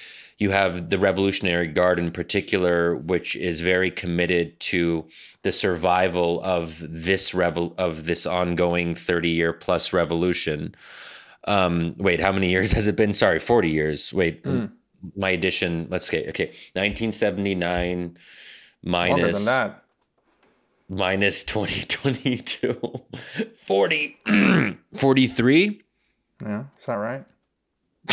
You 0.44 0.50
have 0.50 0.90
the 0.90 1.00
Revolutionary 1.00 1.68
Guard 1.68 2.00
in 2.00 2.12
particular, 2.12 2.98
which 2.98 3.38
is 3.38 3.62
very 3.62 3.90
committed 3.90 4.60
to 4.72 5.08
the 5.44 5.54
survival 5.54 6.42
of 6.44 6.84
this 6.86 7.34
revel 7.34 7.74
of 7.78 8.08
this 8.08 8.26
ongoing 8.26 8.94
30 8.94 9.30
year 9.30 9.54
plus 9.54 9.94
revolution. 9.94 10.76
Um, 11.48 11.96
wait, 11.98 12.20
how 12.20 12.34
many 12.34 12.50
years 12.50 12.72
has 12.78 12.88
it 12.88 12.98
been? 12.98 13.14
Sorry, 13.14 13.40
40 13.40 13.70
years. 13.70 14.12
Wait, 14.12 14.44
mm. 14.44 14.70
my 15.16 15.30
edition. 15.30 15.88
Let's 15.90 16.10
get 16.10 16.28
okay. 16.28 16.48
1979 16.74 18.18
minus 18.84 19.48
minus 20.90 21.46
2022 21.46 23.02
40 23.56 24.20
43 24.94 25.82
yeah 26.42 26.64
is 26.78 26.86
that 26.86 26.96
right 26.96 27.26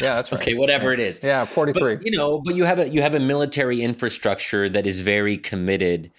yeah 0.01 0.15
that's 0.17 0.33
right. 0.33 0.41
Okay 0.41 0.55
whatever 0.55 0.93
it 0.93 1.01
is. 1.01 1.21
Yeah 1.23 1.45
43 1.45 1.97
but, 1.97 2.05
you 2.07 2.17
know 2.17 2.41
but 2.41 2.55
you 2.55 2.65
have 2.65 2.79
a 2.79 2.89
you 2.89 3.03
have 3.03 3.15
a 3.15 3.21
military 3.21 3.83
infrastructure 3.83 4.69
that 4.69 4.87
is 4.87 5.01
very 5.01 5.37
committed 5.37 6.11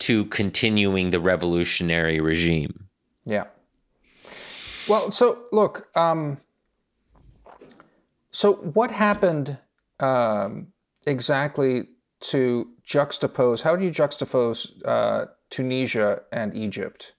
to 0.00 0.26
continuing 0.26 1.10
the 1.10 1.20
revolutionary 1.20 2.20
regime. 2.20 2.88
Yeah. 3.24 3.44
Well 4.88 5.10
so 5.10 5.44
look 5.52 5.88
um 5.96 6.38
so 8.30 8.54
what 8.54 8.90
happened 8.90 9.58
um 10.00 10.68
exactly 11.06 11.88
to 12.20 12.70
juxtapose 12.84 13.62
how 13.62 13.76
do 13.76 13.84
you 13.84 13.90
juxtapose 13.90 14.70
uh 14.84 15.26
Tunisia 15.50 16.22
and 16.32 16.56
Egypt. 16.56 17.14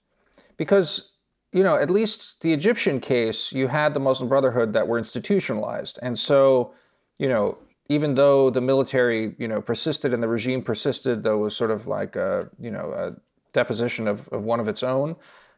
Because, 0.56 1.12
you 1.52 1.62
know, 1.62 1.76
at 1.76 1.90
least 1.90 2.42
the 2.42 2.52
Egyptian 2.52 3.00
case, 3.00 3.52
you 3.52 3.68
had 3.68 3.94
the 3.94 4.00
Muslim 4.00 4.28
Brotherhood 4.28 4.72
that 4.74 4.86
were 4.86 4.98
institutionalized. 4.98 5.98
And 6.02 6.18
so, 6.18 6.74
you 7.18 7.28
know, 7.28 7.58
even 7.88 8.14
though 8.14 8.50
the 8.50 8.60
military, 8.60 9.34
you 9.38 9.48
know, 9.48 9.62
persisted 9.62 10.12
and 10.12 10.22
the 10.22 10.28
regime 10.28 10.62
persisted, 10.62 11.22
though 11.22 11.38
was 11.38 11.56
sort 11.56 11.70
of 11.70 11.86
like 11.86 12.16
a, 12.16 12.50
you 12.60 12.70
know, 12.70 12.92
a 12.92 13.16
deposition 13.52 14.06
of, 14.06 14.28
of 14.28 14.42
one 14.42 14.60
of 14.60 14.68
its 14.68 14.82
own. 14.82 15.16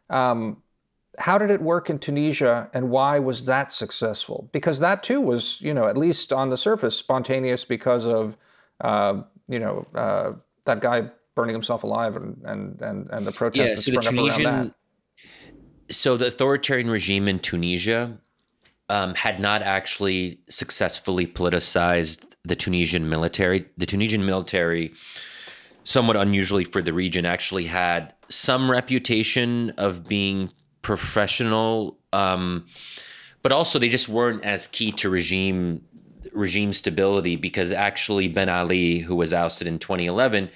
Um, 0.09 0.63
how 1.19 1.39
did 1.39 1.51
it 1.51 1.61
work 1.61 1.91
in 1.91 1.99
Tunisia 1.99 2.71
and 2.73 2.91
why 2.91 3.19
was 3.19 3.47
that 3.47 3.73
successful? 3.73 4.49
Because 4.53 4.79
that 4.79 5.03
too 5.03 5.21
was, 5.21 5.61
you 5.61 5.75
know, 5.75 5.87
at 5.87 5.97
least 5.97 6.33
on 6.33 6.51
the 6.51 6.57
surface, 6.57 6.97
spontaneous 6.97 7.65
because 7.65 8.07
of, 8.07 8.37
uh, 8.81 9.23
you 9.49 9.59
know, 9.59 9.87
uh, 9.95 10.33
that 10.67 10.81
guy 10.81 11.11
burning 11.35 11.55
himself 11.55 11.83
alive 11.83 12.17
and 12.17 12.41
and 12.45 12.81
and, 12.81 13.11
and 13.11 13.27
the 13.27 13.33
protests 13.33 13.89
yeah, 13.89 13.95
so 13.95 14.01
the 14.01 14.09
Tunisian, 14.09 14.75
So 15.91 16.17
the 16.17 16.29
authoritarian 16.29 16.91
regime 16.91 17.29
in 17.29 17.39
Tunisia 17.39 18.17
um, 18.89 19.15
had 19.15 19.41
not 19.41 19.63
actually 19.63 20.41
successfully 20.49 21.27
politicized 21.27 22.35
the 22.45 22.57
Tunisian 22.57 23.09
military. 23.09 23.67
The 23.77 23.87
Tunisian 23.87 24.25
military, 24.25 24.93
somewhat 25.85 26.17
unusually 26.17 26.65
for 26.65 26.81
the 26.81 26.93
region, 26.93 27.27
actually 27.27 27.67
had 27.67 28.15
some 28.29 28.71
reputation 28.71 29.71
of 29.79 30.09
being 30.09 30.51
professional, 30.83 31.99
um, 32.13 32.67
but 33.43 33.53
also 33.53 33.79
they 33.79 33.89
just 33.89 34.09
weren't 34.09 34.45
as 34.45 34.67
key 34.69 34.93
to 34.93 35.11
regime 35.11 35.83
regime 36.33 36.73
stability 36.73 37.35
because 37.35 37.73
actually 37.73 38.29
Ben 38.29 38.49
Ali, 38.49 38.99
who 38.99 39.17
was 39.17 39.33
ousted 39.33 39.67
in 39.67 39.79
2011 39.79 40.49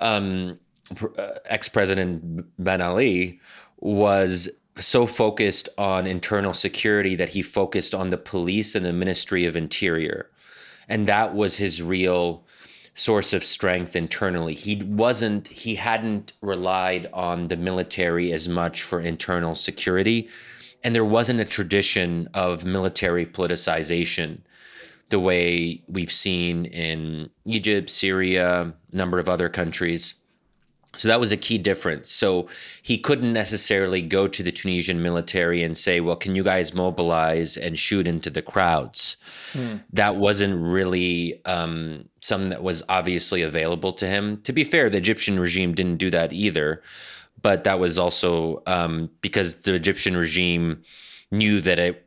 um, 0.00 0.58
uh, 1.18 1.28
ex-president 1.46 2.46
Ben 2.62 2.80
Ali 2.80 3.40
was 3.80 4.48
so 4.78 5.06
focused 5.06 5.68
on 5.78 6.06
internal 6.06 6.52
security 6.52 7.14
that 7.16 7.30
he 7.30 7.42
focused 7.42 7.94
on 7.94 8.10
the 8.10 8.18
police 8.18 8.74
and 8.74 8.84
the 8.84 8.92
Ministry 8.92 9.44
of 9.46 9.56
Interior, 9.56 10.30
and 10.88 11.06
that 11.06 11.34
was 11.34 11.56
his 11.56 11.82
real 11.82 12.44
source 12.94 13.32
of 13.32 13.44
strength 13.44 13.94
internally. 13.94 14.54
He 14.54 14.82
wasn't 14.82 15.48
he 15.48 15.76
hadn't 15.76 16.32
relied 16.40 17.08
on 17.12 17.48
the 17.48 17.56
military 17.56 18.32
as 18.32 18.48
much 18.48 18.82
for 18.82 19.00
internal 19.00 19.54
security 19.54 20.28
and 20.84 20.94
there 20.94 21.04
wasn't 21.04 21.40
a 21.40 21.44
tradition 21.44 22.28
of 22.34 22.64
military 22.64 23.26
politicization 23.26 24.38
the 25.10 25.18
way 25.18 25.82
we've 25.88 26.12
seen 26.12 26.66
in 26.66 27.30
Egypt, 27.44 27.88
Syria, 27.88 28.72
a 28.92 28.96
number 28.96 29.18
of 29.18 29.28
other 29.28 29.48
countries. 29.48 30.14
So 30.98 31.08
that 31.08 31.20
was 31.20 31.32
a 31.32 31.36
key 31.36 31.58
difference. 31.58 32.10
So 32.10 32.48
he 32.82 32.98
couldn't 32.98 33.32
necessarily 33.32 34.02
go 34.02 34.28
to 34.28 34.42
the 34.42 34.52
Tunisian 34.52 35.02
military 35.02 35.62
and 35.62 35.76
say, 35.76 36.00
well, 36.00 36.16
can 36.16 36.34
you 36.34 36.42
guys 36.42 36.74
mobilize 36.74 37.56
and 37.56 37.78
shoot 37.78 38.06
into 38.06 38.30
the 38.30 38.42
crowds? 38.42 39.16
Hmm. 39.52 39.76
That 39.92 40.16
wasn't 40.16 40.60
really 40.60 41.40
um, 41.44 42.08
something 42.20 42.50
that 42.50 42.62
was 42.62 42.82
obviously 42.88 43.42
available 43.42 43.92
to 43.94 44.06
him. 44.06 44.40
To 44.42 44.52
be 44.52 44.64
fair, 44.64 44.90
the 44.90 44.98
Egyptian 44.98 45.38
regime 45.38 45.72
didn't 45.72 45.96
do 45.96 46.10
that 46.10 46.32
either. 46.32 46.82
But 47.40 47.64
that 47.64 47.78
was 47.78 47.98
also 47.98 48.62
um, 48.66 49.10
because 49.20 49.56
the 49.56 49.74
Egyptian 49.74 50.16
regime 50.16 50.82
knew 51.30 51.60
that 51.60 51.78
it 51.78 52.04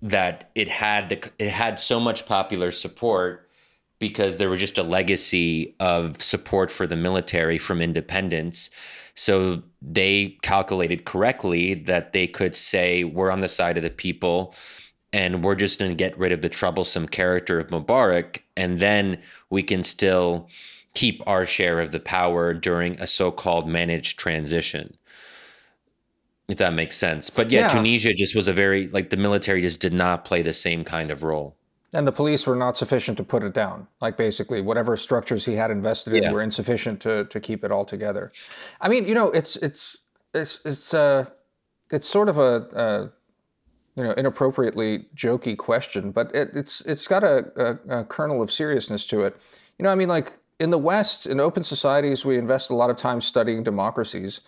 that 0.00 0.50
it 0.54 0.68
had 0.68 1.08
the, 1.08 1.30
it 1.40 1.50
had 1.50 1.80
so 1.80 1.98
much 1.98 2.26
popular 2.26 2.70
support 2.70 3.47
because 3.98 4.36
there 4.36 4.48
was 4.48 4.60
just 4.60 4.78
a 4.78 4.82
legacy 4.82 5.74
of 5.80 6.22
support 6.22 6.70
for 6.70 6.86
the 6.86 6.96
military 6.96 7.58
from 7.58 7.80
independence. 7.80 8.70
So 9.14 9.62
they 9.82 10.38
calculated 10.42 11.04
correctly 11.04 11.74
that 11.74 12.12
they 12.12 12.26
could 12.26 12.54
say 12.54 13.04
we're 13.04 13.30
on 13.30 13.40
the 13.40 13.48
side 13.48 13.76
of 13.76 13.82
the 13.82 13.90
people 13.90 14.54
and 15.12 15.42
we're 15.42 15.56
just 15.56 15.80
going 15.80 15.90
to 15.90 15.96
get 15.96 16.16
rid 16.18 16.32
of 16.32 16.42
the 16.42 16.48
troublesome 16.48 17.08
character 17.08 17.58
of 17.58 17.68
Mubarak 17.68 18.42
and 18.56 18.78
then 18.78 19.20
we 19.50 19.62
can 19.62 19.82
still 19.82 20.48
keep 20.94 21.22
our 21.26 21.44
share 21.44 21.80
of 21.80 21.92
the 21.92 22.00
power 22.00 22.54
during 22.54 23.00
a 23.00 23.06
so-called 23.06 23.68
managed 23.68 24.18
transition. 24.18 24.96
If 26.48 26.58
that 26.58 26.72
makes 26.72 26.96
sense. 26.96 27.28
But 27.28 27.50
yeah, 27.50 27.62
yeah, 27.62 27.68
tunisia 27.68 28.14
just 28.14 28.34
was 28.34 28.48
a 28.48 28.54
very 28.54 28.88
like 28.88 29.10
the 29.10 29.18
military 29.18 29.60
just 29.60 29.80
did 29.80 29.92
not 29.92 30.24
play 30.24 30.40
the 30.40 30.54
same 30.54 30.82
kind 30.82 31.10
of 31.10 31.22
role 31.22 31.57
and 31.94 32.06
the 32.06 32.12
police 32.12 32.46
were 32.46 32.56
not 32.56 32.76
sufficient 32.76 33.16
to 33.16 33.24
put 33.24 33.42
it 33.42 33.54
down 33.54 33.86
like 34.00 34.16
basically 34.16 34.60
whatever 34.60 34.96
structures 34.96 35.44
he 35.44 35.54
had 35.54 35.70
invested 35.70 36.14
in 36.14 36.22
yeah. 36.22 36.32
were 36.32 36.42
insufficient 36.42 37.00
to 37.00 37.24
to 37.24 37.40
keep 37.40 37.64
it 37.64 37.72
all 37.72 37.84
together 37.84 38.32
i 38.80 38.88
mean 38.88 39.06
you 39.06 39.14
know 39.14 39.30
it's 39.30 39.56
it's 39.56 40.04
it's 40.34 40.60
it's 40.64 40.92
uh 40.94 41.24
it's 41.90 42.06
sort 42.06 42.28
of 42.28 42.38
a, 42.38 42.68
a 42.74 43.10
you 43.96 44.04
know 44.04 44.12
inappropriately 44.12 45.06
jokey 45.16 45.56
question 45.56 46.10
but 46.10 46.34
it, 46.34 46.50
it's 46.54 46.80
it's 46.82 47.06
got 47.06 47.24
a, 47.24 47.78
a, 47.88 48.00
a 48.00 48.04
kernel 48.04 48.42
of 48.42 48.50
seriousness 48.50 49.04
to 49.04 49.22
it 49.22 49.36
you 49.78 49.82
know 49.82 49.90
i 49.90 49.94
mean 49.94 50.08
like 50.08 50.32
in 50.60 50.70
the 50.70 50.78
West, 50.78 51.26
in 51.26 51.40
open 51.40 51.62
societies, 51.62 52.24
we 52.24 52.36
invest 52.36 52.70
a 52.70 52.74
lot 52.74 52.90
of 52.90 52.96
time 52.96 53.20
studying 53.20 53.62
democracies. 53.62 54.40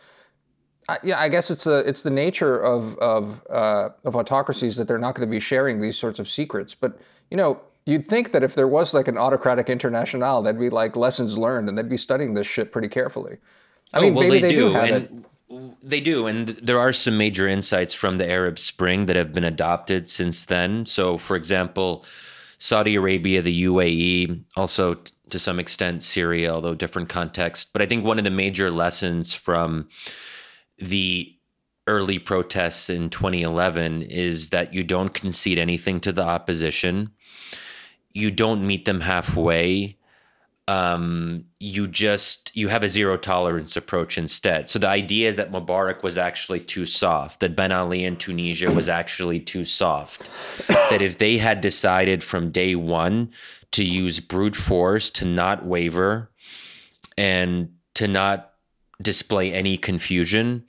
I, 0.88 0.98
yeah, 1.04 1.20
I 1.20 1.28
guess 1.28 1.50
it's 1.50 1.66
a 1.66 1.78
it's 1.78 2.02
the 2.02 2.10
nature 2.10 2.58
of 2.58 2.98
of 2.98 3.46
uh, 3.48 3.90
of 4.04 4.16
autocracies 4.16 4.76
that 4.76 4.88
they're 4.88 4.98
not 4.98 5.14
going 5.14 5.28
to 5.28 5.30
be 5.30 5.40
sharing 5.40 5.80
these 5.80 5.96
sorts 5.96 6.18
of 6.18 6.28
secrets. 6.28 6.74
But 6.74 6.98
you 7.30 7.36
know, 7.36 7.60
you'd 7.86 8.06
think 8.06 8.32
that 8.32 8.42
if 8.42 8.54
there 8.54 8.68
was 8.68 8.92
like 8.94 9.08
an 9.08 9.16
autocratic 9.16 9.68
international, 9.68 10.42
there'd 10.42 10.58
be 10.58 10.70
like 10.70 10.96
lessons 10.96 11.38
learned, 11.38 11.68
and 11.68 11.78
they'd 11.78 11.88
be 11.88 11.96
studying 11.96 12.34
this 12.34 12.46
shit 12.46 12.72
pretty 12.72 12.88
carefully. 12.88 13.38
I 13.92 13.98
oh, 13.98 14.02
mean, 14.02 14.14
well, 14.14 14.28
maybe 14.28 14.40
they, 14.40 14.48
they 14.48 14.54
do, 14.54 14.68
do 14.70 14.76
and 14.76 15.24
it. 15.50 15.88
they 15.88 16.00
do, 16.00 16.26
and 16.26 16.48
there 16.48 16.78
are 16.78 16.92
some 16.92 17.16
major 17.16 17.48
insights 17.48 17.94
from 17.94 18.18
the 18.18 18.30
Arab 18.30 18.58
Spring 18.58 19.06
that 19.06 19.16
have 19.16 19.32
been 19.32 19.44
adopted 19.44 20.08
since 20.08 20.44
then. 20.44 20.86
So, 20.86 21.18
for 21.18 21.36
example, 21.36 22.04
Saudi 22.58 22.94
Arabia, 22.94 23.42
the 23.42 23.64
UAE, 23.64 24.44
also 24.56 24.96
to 25.30 25.38
some 25.38 25.58
extent 25.58 26.02
Syria, 26.02 26.52
although 26.52 26.74
different 26.74 27.08
context. 27.08 27.72
But 27.72 27.82
I 27.82 27.86
think 27.86 28.04
one 28.04 28.18
of 28.18 28.24
the 28.24 28.30
major 28.30 28.70
lessons 28.70 29.32
from 29.32 29.88
the 30.78 31.34
early 31.86 32.18
protests 32.18 32.90
in 32.90 33.10
2011 33.10 34.02
is 34.02 34.50
that 34.50 34.74
you 34.74 34.84
don't 34.84 35.14
concede 35.14 35.58
anything 35.58 36.00
to 36.00 36.12
the 36.12 36.22
opposition. 36.22 37.10
You 38.12 38.30
don't 38.30 38.66
meet 38.66 38.84
them 38.84 39.00
halfway. 39.00 39.96
Um, 40.68 41.46
you 41.58 41.88
just 41.88 42.52
you 42.54 42.68
have 42.68 42.84
a 42.84 42.88
zero 42.88 43.16
tolerance 43.16 43.76
approach 43.76 44.16
instead. 44.16 44.68
So 44.68 44.78
the 44.78 44.88
idea 44.88 45.28
is 45.28 45.36
that 45.36 45.50
Mubarak 45.50 46.02
was 46.02 46.16
actually 46.16 46.60
too 46.60 46.86
soft, 46.86 47.40
that 47.40 47.56
Ben 47.56 47.72
Ali 47.72 48.04
in 48.04 48.16
Tunisia 48.16 48.70
was 48.70 48.88
actually 48.88 49.40
too 49.40 49.64
soft. 49.64 50.28
that 50.68 51.02
if 51.02 51.18
they 51.18 51.38
had 51.38 51.60
decided 51.60 52.22
from 52.22 52.50
day 52.50 52.76
one 52.76 53.30
to 53.72 53.84
use 53.84 54.20
brute 54.20 54.56
force, 54.56 55.10
to 55.10 55.24
not 55.24 55.64
waver, 55.64 56.30
and 57.16 57.70
to 57.94 58.06
not 58.06 58.50
display 59.02 59.52
any 59.52 59.76
confusion. 59.76 60.64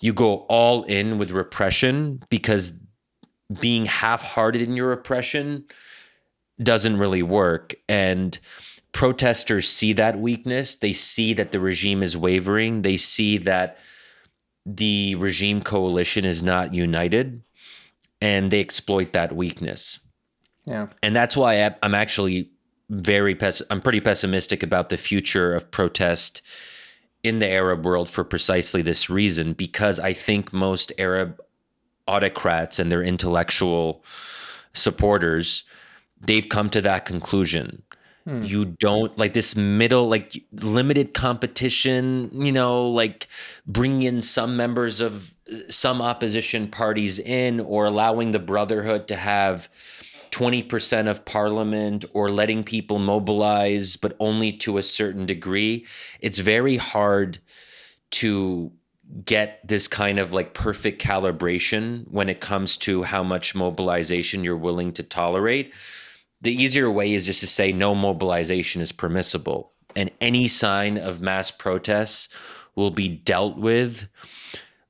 You 0.00 0.12
go 0.12 0.46
all 0.48 0.84
in 0.84 1.18
with 1.18 1.30
repression 1.30 2.22
because 2.30 2.72
being 3.60 3.86
half 3.86 4.22
hearted 4.22 4.62
in 4.62 4.74
your 4.74 4.88
repression 4.88 5.64
doesn't 6.62 6.98
really 6.98 7.22
work. 7.22 7.74
And 7.88 8.38
protesters 8.92 9.68
see 9.68 9.92
that 9.94 10.18
weakness. 10.18 10.76
They 10.76 10.92
see 10.92 11.34
that 11.34 11.52
the 11.52 11.60
regime 11.60 12.02
is 12.02 12.16
wavering. 12.16 12.82
They 12.82 12.96
see 12.96 13.38
that 13.38 13.78
the 14.66 15.14
regime 15.16 15.62
coalition 15.62 16.24
is 16.24 16.42
not 16.42 16.74
united 16.74 17.42
and 18.20 18.50
they 18.50 18.60
exploit 18.60 19.12
that 19.12 19.34
weakness. 19.34 20.00
Yeah. 20.66 20.88
And 21.02 21.16
that's 21.16 21.36
why 21.36 21.74
I'm 21.82 21.94
actually 21.94 22.50
very 22.90 23.34
pess- 23.34 23.62
I'm 23.70 23.80
pretty 23.80 24.00
pessimistic 24.00 24.62
about 24.62 24.88
the 24.88 24.96
future 24.96 25.54
of 25.54 25.70
protest 25.70 26.42
in 27.22 27.38
the 27.38 27.48
Arab 27.48 27.84
world 27.84 28.08
for 28.08 28.24
precisely 28.24 28.82
this 28.82 29.08
reason 29.08 29.52
because 29.52 29.98
I 29.98 30.12
think 30.12 30.52
most 30.52 30.92
Arab 30.98 31.40
autocrats 32.08 32.78
and 32.78 32.90
their 32.90 33.02
intellectual 33.02 34.04
supporters 34.72 35.64
they've 36.20 36.48
come 36.48 36.70
to 36.70 36.80
that 36.82 37.04
conclusion. 37.04 37.82
Hmm. 38.24 38.42
You 38.42 38.64
don't 38.64 39.16
like 39.16 39.32
this 39.32 39.56
middle, 39.56 40.08
like 40.08 40.42
limited 40.52 41.14
competition, 41.14 42.30
you 42.32 42.52
know, 42.52 42.88
like 42.88 43.28
bringing 43.66 44.02
in 44.02 44.22
some 44.22 44.56
members 44.56 45.00
of 45.00 45.34
some 45.68 46.02
opposition 46.02 46.68
parties 46.68 47.18
in 47.18 47.60
or 47.60 47.86
allowing 47.86 48.32
the 48.32 48.38
Brotherhood 48.38 49.08
to 49.08 49.16
have 49.16 49.68
20% 50.30 51.10
of 51.10 51.24
parliament 51.24 52.04
or 52.12 52.30
letting 52.30 52.62
people 52.62 52.98
mobilize, 52.98 53.96
but 53.96 54.16
only 54.20 54.52
to 54.52 54.78
a 54.78 54.82
certain 54.82 55.26
degree, 55.26 55.86
it's 56.20 56.38
very 56.38 56.76
hard 56.76 57.38
to 58.10 58.70
get 59.24 59.66
this 59.66 59.88
kind 59.88 60.18
of 60.18 60.32
like 60.32 60.54
perfect 60.54 61.02
calibration 61.02 62.06
when 62.08 62.28
it 62.28 62.40
comes 62.40 62.76
to 62.76 63.02
how 63.02 63.22
much 63.22 63.54
mobilization 63.54 64.44
you're 64.44 64.56
willing 64.56 64.92
to 64.92 65.02
tolerate. 65.02 65.72
The 66.42 66.52
easier 66.52 66.90
way 66.90 67.12
is 67.12 67.26
just 67.26 67.40
to 67.40 67.46
say 67.46 67.72
no 67.72 67.94
mobilization 67.94 68.80
is 68.80 68.92
permissible. 68.92 69.72
And 69.96 70.10
any 70.20 70.48
sign 70.48 70.96
of 70.96 71.20
mass 71.20 71.50
protests 71.50 72.28
will 72.74 72.90
be 72.90 73.08
dealt 73.08 73.58
with 73.58 74.08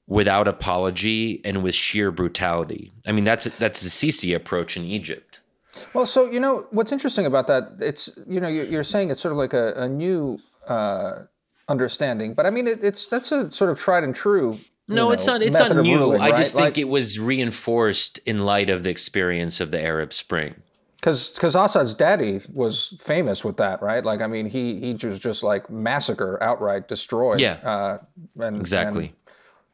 without 0.07 0.49
apology 0.49 1.41
and 1.45 1.63
with 1.63 1.75
sheer 1.75 2.11
brutality. 2.11 2.93
I 3.07 3.13
mean, 3.13 3.25
that's 3.25 3.45
that's 3.59 3.81
the 3.81 3.89
Sisi 3.89 4.35
approach 4.35 4.77
in 4.77 4.85
Egypt. 4.85 5.41
Well, 5.95 6.05
so 6.05 6.31
you 6.31 6.41
know 6.41 6.67
what's 6.71 6.93
interesting 6.93 7.27
about 7.27 7.47
that? 7.47 7.77
It's 7.81 8.11
you 8.27 8.41
know 8.41 8.49
you're 8.49 8.83
saying 8.83 9.11
it's 9.11 9.21
sort 9.21 9.33
of 9.33 9.39
like 9.39 9.55
a, 9.55 9.73
a 9.75 9.89
new 9.89 10.39
uh, 10.69 11.23
understanding, 11.69 12.35
but 12.35 12.45
I 12.45 12.51
mean 12.51 12.67
it, 12.67 12.85
it's 12.85 13.07
that's 13.07 13.33
a 13.33 13.51
sort 13.51 13.71
of 13.71 13.79
tried 13.79 14.05
and 14.05 14.15
true. 14.15 14.59
No, 14.89 14.97
know, 14.97 15.13
it's 15.13 15.27
not. 15.27 15.41
It's 15.41 15.59
not 15.59 15.75
new. 15.77 15.97
Ruling, 15.97 16.21
I 16.21 16.33
just 16.33 16.53
think 16.55 16.65
like, 16.65 16.79
it 16.79 16.89
was 16.89 17.21
reinforced 17.21 18.19
in 18.27 18.41
light 18.41 18.69
of 18.69 18.83
the 18.83 18.91
experience 18.91 19.61
of 19.61 19.71
the 19.71 19.81
Arab 19.81 20.13
Spring. 20.13 20.57
Because 21.01 21.31
because 21.31 21.57
Assad's 21.57 21.95
daddy 21.95 22.43
was 22.53 22.95
famous 23.01 23.43
with 23.43 23.57
that, 23.57 23.81
right? 23.83 24.05
Like 24.05 24.21
I 24.21 24.27
mean, 24.27 24.47
he 24.47 24.81
he 24.81 25.07
was 25.07 25.19
just 25.19 25.43
like 25.43 25.71
massacre, 25.71 26.39
outright 26.43 26.89
destroy. 26.89 27.37
Yeah. 27.37 27.55
Uh, 27.65 27.99
and, 28.39 28.61
exactly. 28.61 29.07
And, 29.07 29.15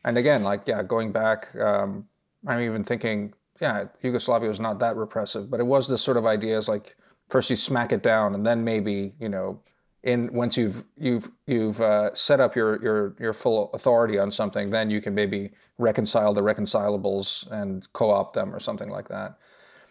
and, 0.04 0.18
again, 0.18 0.44
like 0.44 0.62
yeah, 0.66 0.84
going 0.84 1.10
back, 1.10 1.48
um, 1.56 2.06
I'm 2.46 2.60
even 2.60 2.84
thinking 2.84 3.34
yeah, 3.60 3.86
Yugoslavia 4.02 4.48
was 4.48 4.60
not 4.60 4.78
that 4.80 4.96
repressive, 4.96 5.50
but 5.50 5.60
it 5.60 5.66
was 5.66 5.88
this 5.88 6.02
sort 6.02 6.16
of 6.16 6.26
ideas 6.26 6.68
like 6.68 6.96
first 7.28 7.50
you 7.50 7.56
smack 7.56 7.92
it 7.92 8.02
down, 8.02 8.34
and 8.34 8.46
then 8.46 8.64
maybe 8.64 9.14
you 9.18 9.28
know, 9.28 9.60
in 10.02 10.32
once 10.32 10.56
you've 10.56 10.84
you've 10.96 11.30
you've 11.46 11.80
uh, 11.80 12.14
set 12.14 12.40
up 12.40 12.54
your 12.54 12.82
your 12.82 13.16
your 13.18 13.32
full 13.32 13.70
authority 13.72 14.18
on 14.18 14.30
something, 14.30 14.70
then 14.70 14.90
you 14.90 15.00
can 15.00 15.14
maybe 15.14 15.50
reconcile 15.78 16.32
the 16.34 16.42
reconcilables 16.42 17.50
and 17.50 17.92
co-opt 17.92 18.34
them 18.34 18.54
or 18.54 18.60
something 18.60 18.90
like 18.90 19.08
that. 19.08 19.38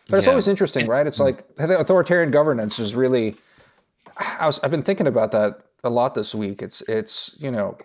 But 0.10 0.20
it's 0.20 0.28
always 0.28 0.48
interesting, 0.48 0.88
right? 0.88 1.08
It's 1.08 1.20
like 1.20 1.46
authoritarian 1.58 2.32
governance 2.32 2.80
is 2.80 2.96
really. 2.96 3.36
I 4.18 4.46
was, 4.46 4.60
I've 4.62 4.72
been 4.72 4.84
thinking 4.84 5.08
about 5.08 5.32
that 5.32 5.62
a 5.84 5.90
lot 5.90 6.16
this 6.16 6.34
week. 6.34 6.62
It's 6.62 6.82
it's 6.82 7.36
you 7.40 7.52
know 7.52 7.78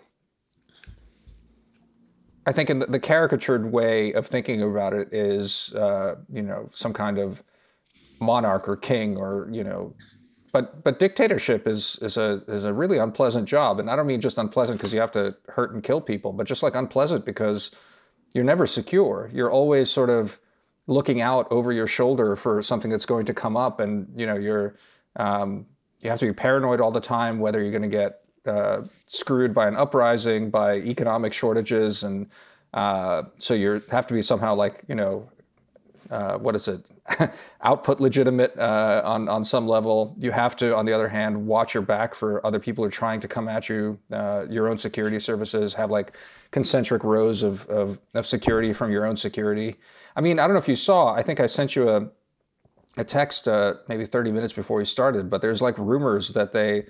I 2.45 2.51
think 2.51 2.69
in 2.69 2.79
the, 2.79 2.87
the, 2.87 2.99
caricatured 2.99 3.71
way 3.71 4.13
of 4.13 4.25
thinking 4.25 4.61
about 4.61 4.93
it 4.93 5.13
is, 5.13 5.73
uh, 5.73 6.15
you 6.31 6.41
know, 6.41 6.69
some 6.73 6.91
kind 6.91 7.19
of 7.19 7.43
monarch 8.19 8.67
or 8.67 8.75
king 8.75 9.17
or 9.17 9.47
you 9.51 9.63
know, 9.63 9.93
but 10.51 10.83
but 10.83 10.99
dictatorship 10.99 11.67
is 11.67 11.97
is 12.01 12.17
a 12.17 12.43
is 12.47 12.65
a 12.65 12.73
really 12.73 12.97
unpleasant 12.97 13.47
job, 13.47 13.79
and 13.79 13.89
I 13.89 13.95
don't 13.95 14.07
mean 14.07 14.21
just 14.21 14.37
unpleasant 14.37 14.79
because 14.79 14.91
you 14.91 14.99
have 14.99 15.11
to 15.13 15.35
hurt 15.49 15.73
and 15.73 15.83
kill 15.83 16.01
people, 16.01 16.33
but 16.33 16.47
just 16.47 16.63
like 16.63 16.75
unpleasant 16.75 17.25
because 17.25 17.71
you're 18.33 18.43
never 18.43 18.65
secure. 18.65 19.29
You're 19.33 19.51
always 19.51 19.89
sort 19.89 20.09
of 20.09 20.39
looking 20.87 21.21
out 21.21 21.47
over 21.51 21.71
your 21.71 21.87
shoulder 21.87 22.35
for 22.35 22.61
something 22.61 22.91
that's 22.91 23.05
going 23.05 23.25
to 23.25 23.33
come 23.33 23.55
up, 23.55 23.79
and 23.79 24.07
you 24.15 24.25
know 24.25 24.35
you're 24.35 24.75
um, 25.15 25.65
you 26.01 26.09
have 26.09 26.19
to 26.19 26.25
be 26.25 26.33
paranoid 26.33 26.81
all 26.81 26.91
the 26.91 27.01
time 27.01 27.39
whether 27.39 27.61
you're 27.61 27.71
going 27.71 27.81
to 27.81 27.87
get 27.87 28.21
uh, 28.45 28.81
screwed 29.05 29.53
by 29.53 29.67
an 29.67 29.75
uprising, 29.75 30.49
by 30.49 30.75
economic 30.77 31.33
shortages, 31.33 32.03
and 32.03 32.27
uh, 32.73 33.23
so 33.37 33.53
you 33.53 33.81
have 33.89 34.07
to 34.07 34.13
be 34.13 34.21
somehow 34.21 34.55
like 34.55 34.83
you 34.87 34.95
know 34.95 35.29
uh, 36.09 36.37
what 36.37 36.55
is 36.55 36.67
it 36.67 36.85
output 37.61 37.99
legitimate 37.99 38.57
uh, 38.57 39.01
on 39.03 39.27
on 39.27 39.43
some 39.43 39.67
level. 39.67 40.15
You 40.19 40.31
have 40.31 40.55
to, 40.57 40.75
on 40.75 40.85
the 40.85 40.93
other 40.93 41.09
hand, 41.09 41.47
watch 41.47 41.73
your 41.73 41.83
back 41.83 42.15
for 42.15 42.45
other 42.45 42.59
people 42.59 42.83
who 42.83 42.87
are 42.87 42.91
trying 42.91 43.19
to 43.21 43.27
come 43.27 43.47
at 43.47 43.69
you. 43.69 43.99
Uh, 44.11 44.45
your 44.49 44.67
own 44.67 44.77
security 44.77 45.19
services 45.19 45.73
have 45.73 45.91
like 45.91 46.15
concentric 46.51 47.03
rows 47.03 47.43
of, 47.43 47.65
of 47.67 47.99
of 48.13 48.25
security 48.25 48.73
from 48.73 48.91
your 48.91 49.05
own 49.05 49.17
security. 49.17 49.77
I 50.15 50.21
mean, 50.21 50.39
I 50.39 50.43
don't 50.43 50.53
know 50.53 50.59
if 50.59 50.67
you 50.67 50.75
saw. 50.75 51.13
I 51.13 51.23
think 51.23 51.39
I 51.39 51.45
sent 51.47 51.75
you 51.75 51.89
a 51.89 52.09
a 52.97 53.03
text 53.03 53.47
uh, 53.47 53.75
maybe 53.87 54.05
30 54.05 54.31
minutes 54.31 54.53
before 54.53 54.77
we 54.77 54.85
started, 54.85 55.29
but 55.29 55.41
there's 55.41 55.61
like 55.61 55.77
rumors 55.77 56.29
that 56.33 56.51
they 56.51 56.85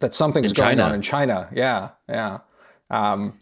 that 0.00 0.14
something's 0.14 0.52
in 0.52 0.56
going 0.56 0.68
China. 0.78 0.82
on 0.84 0.94
in 0.94 1.02
China. 1.02 1.48
Yeah, 1.52 1.90
yeah. 2.08 2.38
Um, 2.90 3.40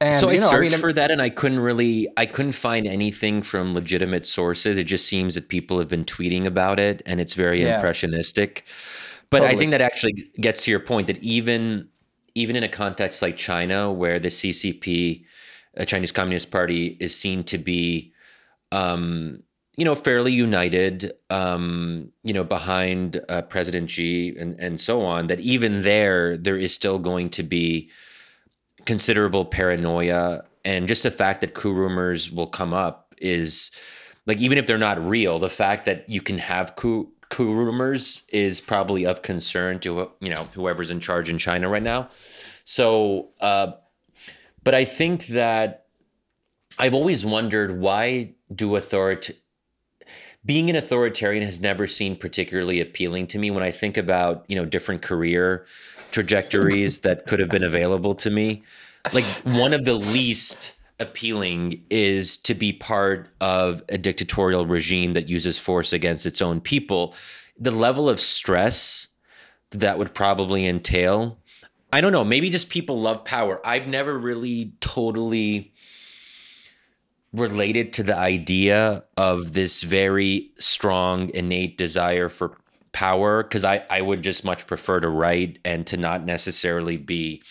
and, 0.00 0.14
so 0.14 0.28
I 0.28 0.36
know, 0.36 0.50
searched 0.50 0.72
I 0.72 0.76
mean, 0.76 0.80
for 0.80 0.92
that, 0.92 1.10
and 1.10 1.22
I 1.22 1.30
couldn't 1.30 1.60
really, 1.60 2.08
I 2.16 2.26
couldn't 2.26 2.52
find 2.52 2.86
anything 2.86 3.42
from 3.42 3.74
legitimate 3.74 4.26
sources. 4.26 4.76
It 4.76 4.84
just 4.84 5.06
seems 5.06 5.34
that 5.34 5.48
people 5.48 5.78
have 5.78 5.88
been 5.88 6.04
tweeting 6.04 6.46
about 6.46 6.80
it, 6.80 7.02
and 7.06 7.20
it's 7.20 7.34
very 7.34 7.62
yeah. 7.62 7.76
impressionistic. 7.76 8.64
But 9.30 9.42
I 9.42 9.56
think 9.56 9.72
that 9.72 9.80
actually 9.80 10.30
gets 10.40 10.60
to 10.62 10.70
your 10.70 10.80
point 10.80 11.08
that 11.08 11.18
even 11.22 11.88
even 12.34 12.56
in 12.56 12.62
a 12.62 12.68
context 12.68 13.22
like 13.22 13.36
China, 13.36 13.92
where 13.92 14.18
the 14.18 14.28
CCP, 14.28 15.24
a 15.74 15.86
Chinese 15.86 16.12
Communist 16.12 16.50
Party, 16.50 16.96
is 17.00 17.16
seen 17.16 17.44
to 17.44 17.58
be, 17.58 18.12
um, 18.72 19.42
you 19.76 19.84
know, 19.84 19.94
fairly 19.94 20.32
united, 20.32 21.12
um, 21.30 22.12
you 22.22 22.32
know, 22.32 22.44
behind 22.44 23.20
uh, 23.28 23.42
President 23.42 23.90
Xi 23.90 24.36
and 24.36 24.58
and 24.60 24.80
so 24.80 25.02
on, 25.02 25.28
that 25.28 25.40
even 25.40 25.82
there 25.82 26.36
there 26.36 26.56
is 26.56 26.74
still 26.74 26.98
going 26.98 27.30
to 27.30 27.42
be 27.42 27.90
considerable 28.84 29.44
paranoia, 29.44 30.44
and 30.64 30.88
just 30.88 31.02
the 31.02 31.10
fact 31.10 31.40
that 31.40 31.54
coup 31.54 31.72
rumors 31.72 32.30
will 32.30 32.46
come 32.46 32.72
up 32.72 33.14
is 33.18 33.70
like 34.26 34.38
even 34.38 34.58
if 34.58 34.66
they're 34.66 34.78
not 34.78 35.02
real, 35.04 35.38
the 35.38 35.50
fact 35.50 35.84
that 35.86 36.08
you 36.08 36.20
can 36.20 36.38
have 36.38 36.76
coup 36.76 37.10
coup 37.28 37.52
rumors 37.52 38.22
is 38.28 38.60
probably 38.60 39.06
of 39.06 39.22
concern 39.22 39.78
to 39.80 40.10
you 40.20 40.30
know 40.30 40.48
whoever's 40.54 40.90
in 40.90 41.00
charge 41.00 41.30
in 41.30 41.38
China 41.38 41.68
right 41.68 41.82
now. 41.82 42.08
So, 42.64 43.30
uh, 43.40 43.72
but 44.62 44.74
I 44.74 44.84
think 44.84 45.26
that 45.28 45.86
I've 46.78 46.94
always 46.94 47.24
wondered 47.24 47.78
why 47.78 48.34
do 48.54 48.76
authority 48.76 49.34
being 50.46 50.68
an 50.68 50.76
authoritarian 50.76 51.42
has 51.42 51.60
never 51.60 51.86
seemed 51.86 52.20
particularly 52.20 52.80
appealing 52.80 53.26
to 53.28 53.38
me 53.38 53.50
when 53.50 53.62
I 53.62 53.70
think 53.70 53.96
about 53.96 54.44
you 54.48 54.56
know 54.56 54.64
different 54.64 55.02
career 55.02 55.66
trajectories 56.14 57.00
that 57.00 57.26
could 57.26 57.40
have 57.40 57.50
been 57.50 57.64
available 57.64 58.14
to 58.14 58.30
me. 58.30 58.62
Like 59.12 59.24
one 59.42 59.74
of 59.74 59.84
the 59.84 59.94
least 59.94 60.74
appealing 61.00 61.84
is 61.90 62.38
to 62.38 62.54
be 62.54 62.72
part 62.72 63.28
of 63.40 63.82
a 63.88 63.98
dictatorial 63.98 64.64
regime 64.64 65.14
that 65.14 65.28
uses 65.28 65.58
force 65.58 65.92
against 65.92 66.24
its 66.24 66.40
own 66.40 66.60
people. 66.60 67.14
The 67.58 67.72
level 67.72 68.08
of 68.08 68.20
stress 68.20 69.08
that 69.70 69.98
would 69.98 70.14
probably 70.14 70.66
entail. 70.66 71.36
I 71.92 72.00
don't 72.00 72.12
know, 72.12 72.24
maybe 72.24 72.48
just 72.48 72.70
people 72.70 73.00
love 73.00 73.24
power. 73.24 73.60
I've 73.66 73.88
never 73.88 74.16
really 74.16 74.72
totally 74.80 75.72
related 77.32 77.92
to 77.94 78.04
the 78.04 78.16
idea 78.16 79.02
of 79.16 79.54
this 79.54 79.82
very 79.82 80.52
strong 80.60 81.30
innate 81.34 81.76
desire 81.76 82.28
for 82.28 82.56
power 82.94 83.42
because 83.42 83.64
I, 83.64 83.84
I 83.90 84.00
would 84.00 84.22
just 84.22 84.44
much 84.44 84.66
prefer 84.66 85.00
to 85.00 85.08
write 85.08 85.58
and 85.64 85.86
to 85.88 85.98
not 85.98 86.24
necessarily 86.24 86.96
be 86.96 87.42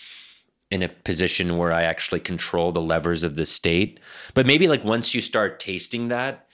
in 0.70 0.82
a 0.82 0.88
position 0.88 1.56
where 1.56 1.70
I 1.70 1.82
actually 1.82 2.20
control 2.20 2.72
the 2.72 2.80
levers 2.80 3.22
of 3.22 3.36
the 3.36 3.46
state. 3.46 4.00
But 4.32 4.46
maybe 4.46 4.66
like 4.66 4.82
once 4.82 5.14
you 5.14 5.20
start 5.20 5.60
tasting 5.60 6.08
that, 6.08 6.48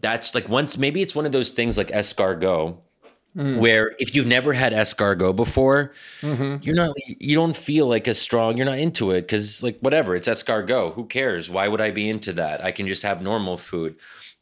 that's 0.00 0.34
like 0.34 0.48
once 0.48 0.76
maybe 0.76 1.00
it's 1.00 1.14
one 1.14 1.24
of 1.24 1.32
those 1.32 1.52
things 1.52 1.78
like 1.78 1.88
escargot 1.88 2.76
mm. 3.36 3.58
where 3.58 3.94
if 3.98 4.14
you've 4.14 4.26
never 4.26 4.52
had 4.52 4.72
escargot 4.72 5.36
before, 5.36 5.92
mm-hmm. 6.20 6.56
you're 6.62 6.74
not 6.74 6.94
you 7.06 7.36
don't 7.36 7.56
feel 7.56 7.86
like 7.86 8.08
a 8.08 8.14
strong, 8.14 8.56
you're 8.56 8.66
not 8.66 8.78
into 8.78 9.12
it 9.12 9.28
cuz 9.28 9.62
like 9.62 9.78
whatever, 9.78 10.16
it's 10.16 10.28
escargot, 10.28 10.94
who 10.94 11.06
cares? 11.06 11.48
Why 11.48 11.68
would 11.68 11.80
I 11.80 11.92
be 11.92 12.08
into 12.08 12.32
that? 12.34 12.62
I 12.62 12.72
can 12.72 12.88
just 12.88 13.04
have 13.04 13.22
normal 13.22 13.56
food. 13.56 13.94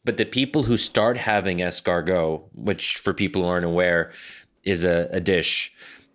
But 0.03 0.17
the 0.17 0.25
people 0.25 0.63
who 0.63 0.77
start 0.77 1.17
having 1.17 1.59
escargot, 1.59 2.41
which 2.53 2.97
for 2.97 3.13
people 3.13 3.43
who 3.43 3.47
aren't 3.47 3.65
aware 3.65 4.11
is 4.63 4.83
a, 4.83 5.07
a 5.11 5.19
dish, 5.19 5.71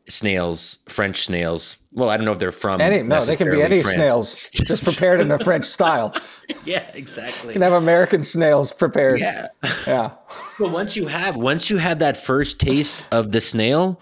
snails, 0.08 0.78
French 0.88 1.24
snails. 1.24 1.78
Well, 1.92 2.08
I 2.08 2.16
don't 2.16 2.26
know 2.26 2.32
if 2.32 2.38
they're 2.38 2.52
from 2.52 2.80
Any 2.80 3.02
no, 3.02 3.20
they 3.24 3.36
can 3.36 3.50
be 3.50 3.62
any 3.62 3.82
France. 3.82 3.94
snails, 3.96 4.40
just 4.52 4.84
prepared 4.84 5.20
in 5.20 5.30
a 5.30 5.38
French 5.38 5.64
style. 5.64 6.14
Yeah, 6.64 6.84
exactly. 6.94 7.48
You 7.48 7.52
can 7.54 7.62
have 7.62 7.72
American 7.72 8.22
snails 8.22 8.72
prepared. 8.72 9.18
Yeah. 9.18 9.48
Yeah. 9.86 10.12
But 10.60 10.70
once 10.70 10.94
you 10.96 11.06
have 11.08 11.34
once 11.36 11.68
you 11.70 11.78
have 11.78 11.98
that 11.98 12.16
first 12.16 12.60
taste 12.60 13.04
of 13.10 13.32
the 13.32 13.40
snail, 13.40 14.00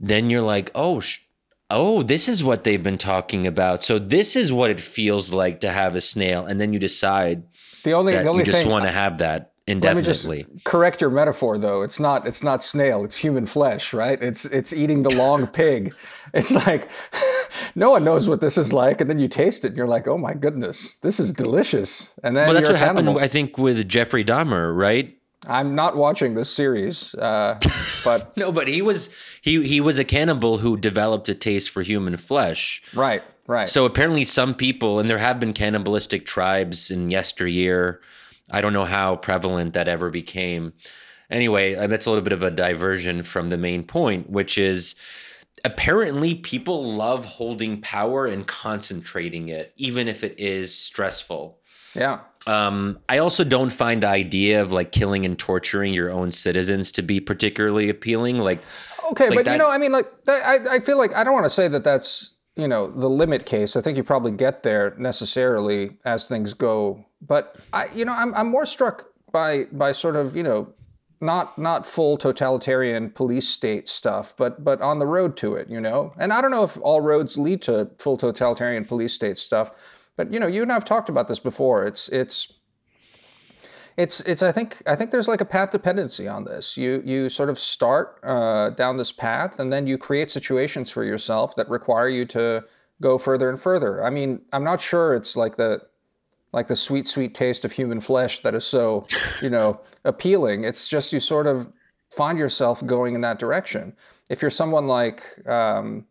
then 0.00 0.28
you're 0.30 0.42
like, 0.42 0.70
oh, 0.74 1.00
sh- 1.00 1.20
oh, 1.70 2.02
this 2.02 2.26
is 2.26 2.42
what 2.42 2.64
they've 2.64 2.82
been 2.82 2.96
talking 2.98 3.46
about. 3.46 3.82
So 3.84 3.98
this 3.98 4.34
is 4.34 4.50
what 4.52 4.70
it 4.70 4.80
feels 4.80 5.30
like 5.32 5.60
to 5.60 5.70
have 5.70 5.94
a 5.94 6.00
snail, 6.00 6.46
and 6.46 6.58
then 6.60 6.72
you 6.72 6.78
decide 6.78 7.42
The 7.84 7.92
only 7.92 8.12
the 8.12 8.26
only 8.26 8.40
you 8.40 8.46
just 8.46 8.62
thing 8.62 8.70
want 8.70 8.84
to 8.84 8.90
have 8.90 9.18
that 9.18 9.52
indefinitely. 9.66 10.38
Let 10.38 10.48
me 10.48 10.52
just 10.54 10.64
correct 10.64 11.00
your 11.00 11.10
metaphor 11.10 11.58
though. 11.58 11.82
It's 11.82 12.00
not 12.00 12.26
it's 12.26 12.42
not 12.42 12.62
snail, 12.62 13.04
it's 13.04 13.16
human 13.16 13.46
flesh, 13.46 13.92
right? 13.92 14.20
It's 14.22 14.44
it's 14.46 14.72
eating 14.72 15.02
the 15.02 15.14
long 15.14 15.46
pig. 15.60 15.94
It's 16.34 16.52
like 16.52 16.88
no 17.74 17.90
one 17.90 18.04
knows 18.04 18.28
what 18.28 18.40
this 18.40 18.58
is 18.58 18.72
like, 18.72 19.00
and 19.00 19.08
then 19.08 19.18
you 19.18 19.28
taste 19.28 19.64
it 19.64 19.68
and 19.68 19.76
you're 19.76 19.86
like, 19.86 20.06
oh 20.06 20.18
my 20.18 20.34
goodness, 20.34 20.98
this 20.98 21.20
is 21.20 21.32
delicious. 21.32 22.12
And 22.22 22.36
then 22.36 22.46
Well, 22.46 22.54
that's 22.54 22.68
you're 22.68 22.74
what 22.74 22.80
happened, 22.80 23.06
cannibal. 23.06 23.22
I 23.22 23.28
think, 23.28 23.58
with 23.58 23.88
Jeffrey 23.88 24.24
Dahmer, 24.24 24.76
right? 24.76 25.14
I'm 25.46 25.74
not 25.74 25.96
watching 25.96 26.34
this 26.34 26.50
series, 26.52 27.14
uh, 27.14 27.58
but 28.04 28.36
No, 28.36 28.50
but 28.50 28.68
he 28.68 28.82
was 28.82 29.08
he 29.40 29.66
he 29.66 29.80
was 29.80 29.98
a 29.98 30.04
cannibal 30.04 30.58
who 30.58 30.76
developed 30.76 31.28
a 31.28 31.34
taste 31.34 31.70
for 31.70 31.82
human 31.82 32.16
flesh. 32.16 32.82
right, 32.94 33.22
right. 33.48 33.66
So 33.66 33.84
apparently, 33.84 34.22
some 34.24 34.54
people, 34.54 35.00
and 35.00 35.10
there 35.10 35.18
have 35.18 35.40
been 35.40 35.52
cannibalistic 35.52 36.24
tribes 36.26 36.90
in 36.92 37.10
yesteryear. 37.10 38.00
I 38.52 38.60
don't 38.60 38.72
know 38.72 38.84
how 38.84 39.16
prevalent 39.16 39.72
that 39.74 39.88
ever 39.88 40.08
became. 40.10 40.72
Anyway, 41.30 41.74
and 41.74 41.92
that's 41.92 42.06
a 42.06 42.10
little 42.10 42.22
bit 42.24 42.32
of 42.32 42.42
a 42.44 42.50
diversion 42.50 43.22
from 43.24 43.50
the 43.50 43.58
main 43.58 43.82
point, 43.82 44.30
which 44.30 44.56
is 44.56 44.94
apparently 45.64 46.34
people 46.36 46.94
love 46.94 47.24
holding 47.24 47.80
power 47.80 48.26
and 48.26 48.46
concentrating 48.46 49.48
it, 49.48 49.72
even 49.76 50.08
if 50.08 50.22
it 50.24 50.34
is 50.38 50.74
stressful. 50.74 51.58
yeah. 51.94 52.20
Um, 52.46 52.98
I 53.10 53.18
also 53.18 53.44
don't 53.44 53.68
find 53.70 54.02
the 54.02 54.06
idea 54.08 54.62
of 54.62 54.72
like 54.72 54.90
killing 54.92 55.26
and 55.26 55.38
torturing 55.38 55.92
your 55.92 56.10
own 56.10 56.32
citizens 56.32 56.90
to 56.92 57.02
be 57.02 57.20
particularly 57.20 57.90
appealing. 57.90 58.38
Like, 58.38 58.62
Okay, 59.10 59.28
but 59.34 59.44
that- 59.44 59.52
you 59.52 59.58
know, 59.58 59.68
I 59.68 59.76
mean, 59.76 59.92
like, 59.92 60.06
I, 60.28 60.58
I 60.70 60.80
feel 60.80 60.96
like 60.96 61.14
I 61.14 61.24
don't 61.24 61.34
want 61.34 61.44
to 61.44 61.50
say 61.50 61.68
that 61.68 61.84
that's 61.84 62.32
you 62.58 62.68
know 62.68 62.88
the 62.88 63.08
limit 63.08 63.46
case. 63.46 63.76
I 63.76 63.80
think 63.80 63.96
you 63.96 64.02
probably 64.02 64.32
get 64.32 64.64
there 64.64 64.94
necessarily 64.98 65.96
as 66.04 66.28
things 66.28 66.52
go. 66.52 67.06
But 67.22 67.56
I, 67.72 67.86
you 67.94 68.04
know, 68.04 68.12
I'm 68.12 68.34
I'm 68.34 68.48
more 68.48 68.66
struck 68.66 69.06
by 69.32 69.64
by 69.72 69.92
sort 69.92 70.16
of 70.16 70.36
you 70.36 70.42
know 70.42 70.74
not 71.20 71.56
not 71.56 71.86
full 71.86 72.16
totalitarian 72.16 73.10
police 73.10 73.48
state 73.48 73.88
stuff, 73.88 74.34
but 74.36 74.64
but 74.64 74.82
on 74.82 74.98
the 74.98 75.06
road 75.06 75.36
to 75.38 75.54
it, 75.54 75.68
you 75.68 75.80
know. 75.80 76.12
And 76.18 76.32
I 76.32 76.40
don't 76.40 76.50
know 76.50 76.64
if 76.64 76.78
all 76.82 77.00
roads 77.00 77.38
lead 77.38 77.62
to 77.62 77.90
full 77.98 78.16
totalitarian 78.16 78.84
police 78.84 79.14
state 79.14 79.38
stuff, 79.38 79.70
but 80.16 80.32
you 80.32 80.40
know, 80.40 80.48
you 80.48 80.62
and 80.62 80.72
I've 80.72 80.84
talked 80.84 81.08
about 81.08 81.28
this 81.28 81.38
before. 81.38 81.86
It's 81.86 82.08
it's 82.08 82.52
it's 83.98 84.20
it's 84.20 84.42
I 84.42 84.52
think 84.52 84.80
I 84.86 84.94
think 84.94 85.10
there's 85.10 85.26
like 85.26 85.40
a 85.40 85.44
path 85.44 85.72
dependency 85.72 86.28
on 86.28 86.44
this. 86.44 86.76
You 86.76 87.02
you 87.04 87.28
sort 87.28 87.50
of 87.50 87.58
start 87.58 88.20
uh, 88.22 88.70
down 88.70 88.96
this 88.96 89.10
path, 89.10 89.58
and 89.58 89.72
then 89.72 89.88
you 89.88 89.98
create 89.98 90.30
situations 90.30 90.88
for 90.88 91.02
yourself 91.02 91.56
that 91.56 91.68
require 91.68 92.08
you 92.08 92.24
to 92.26 92.64
go 93.02 93.18
further 93.18 93.50
and 93.50 93.60
further. 93.60 94.04
I 94.04 94.10
mean, 94.10 94.40
I'm 94.52 94.62
not 94.62 94.80
sure 94.80 95.14
it's 95.14 95.36
like 95.36 95.56
the 95.56 95.82
like 96.52 96.68
the 96.68 96.76
sweet 96.76 97.08
sweet 97.08 97.34
taste 97.34 97.64
of 97.64 97.72
human 97.72 97.98
flesh 97.98 98.40
that 98.42 98.54
is 98.54 98.64
so 98.64 99.04
you 99.42 99.50
know 99.50 99.80
appealing. 100.04 100.62
It's 100.62 100.86
just 100.86 101.12
you 101.12 101.18
sort 101.18 101.48
of 101.48 101.72
find 102.16 102.38
yourself 102.38 102.86
going 102.86 103.16
in 103.16 103.20
that 103.22 103.40
direction. 103.40 103.96
If 104.30 104.42
you're 104.42 104.50
someone 104.52 104.86
like 104.86 105.24
um, 105.48 106.06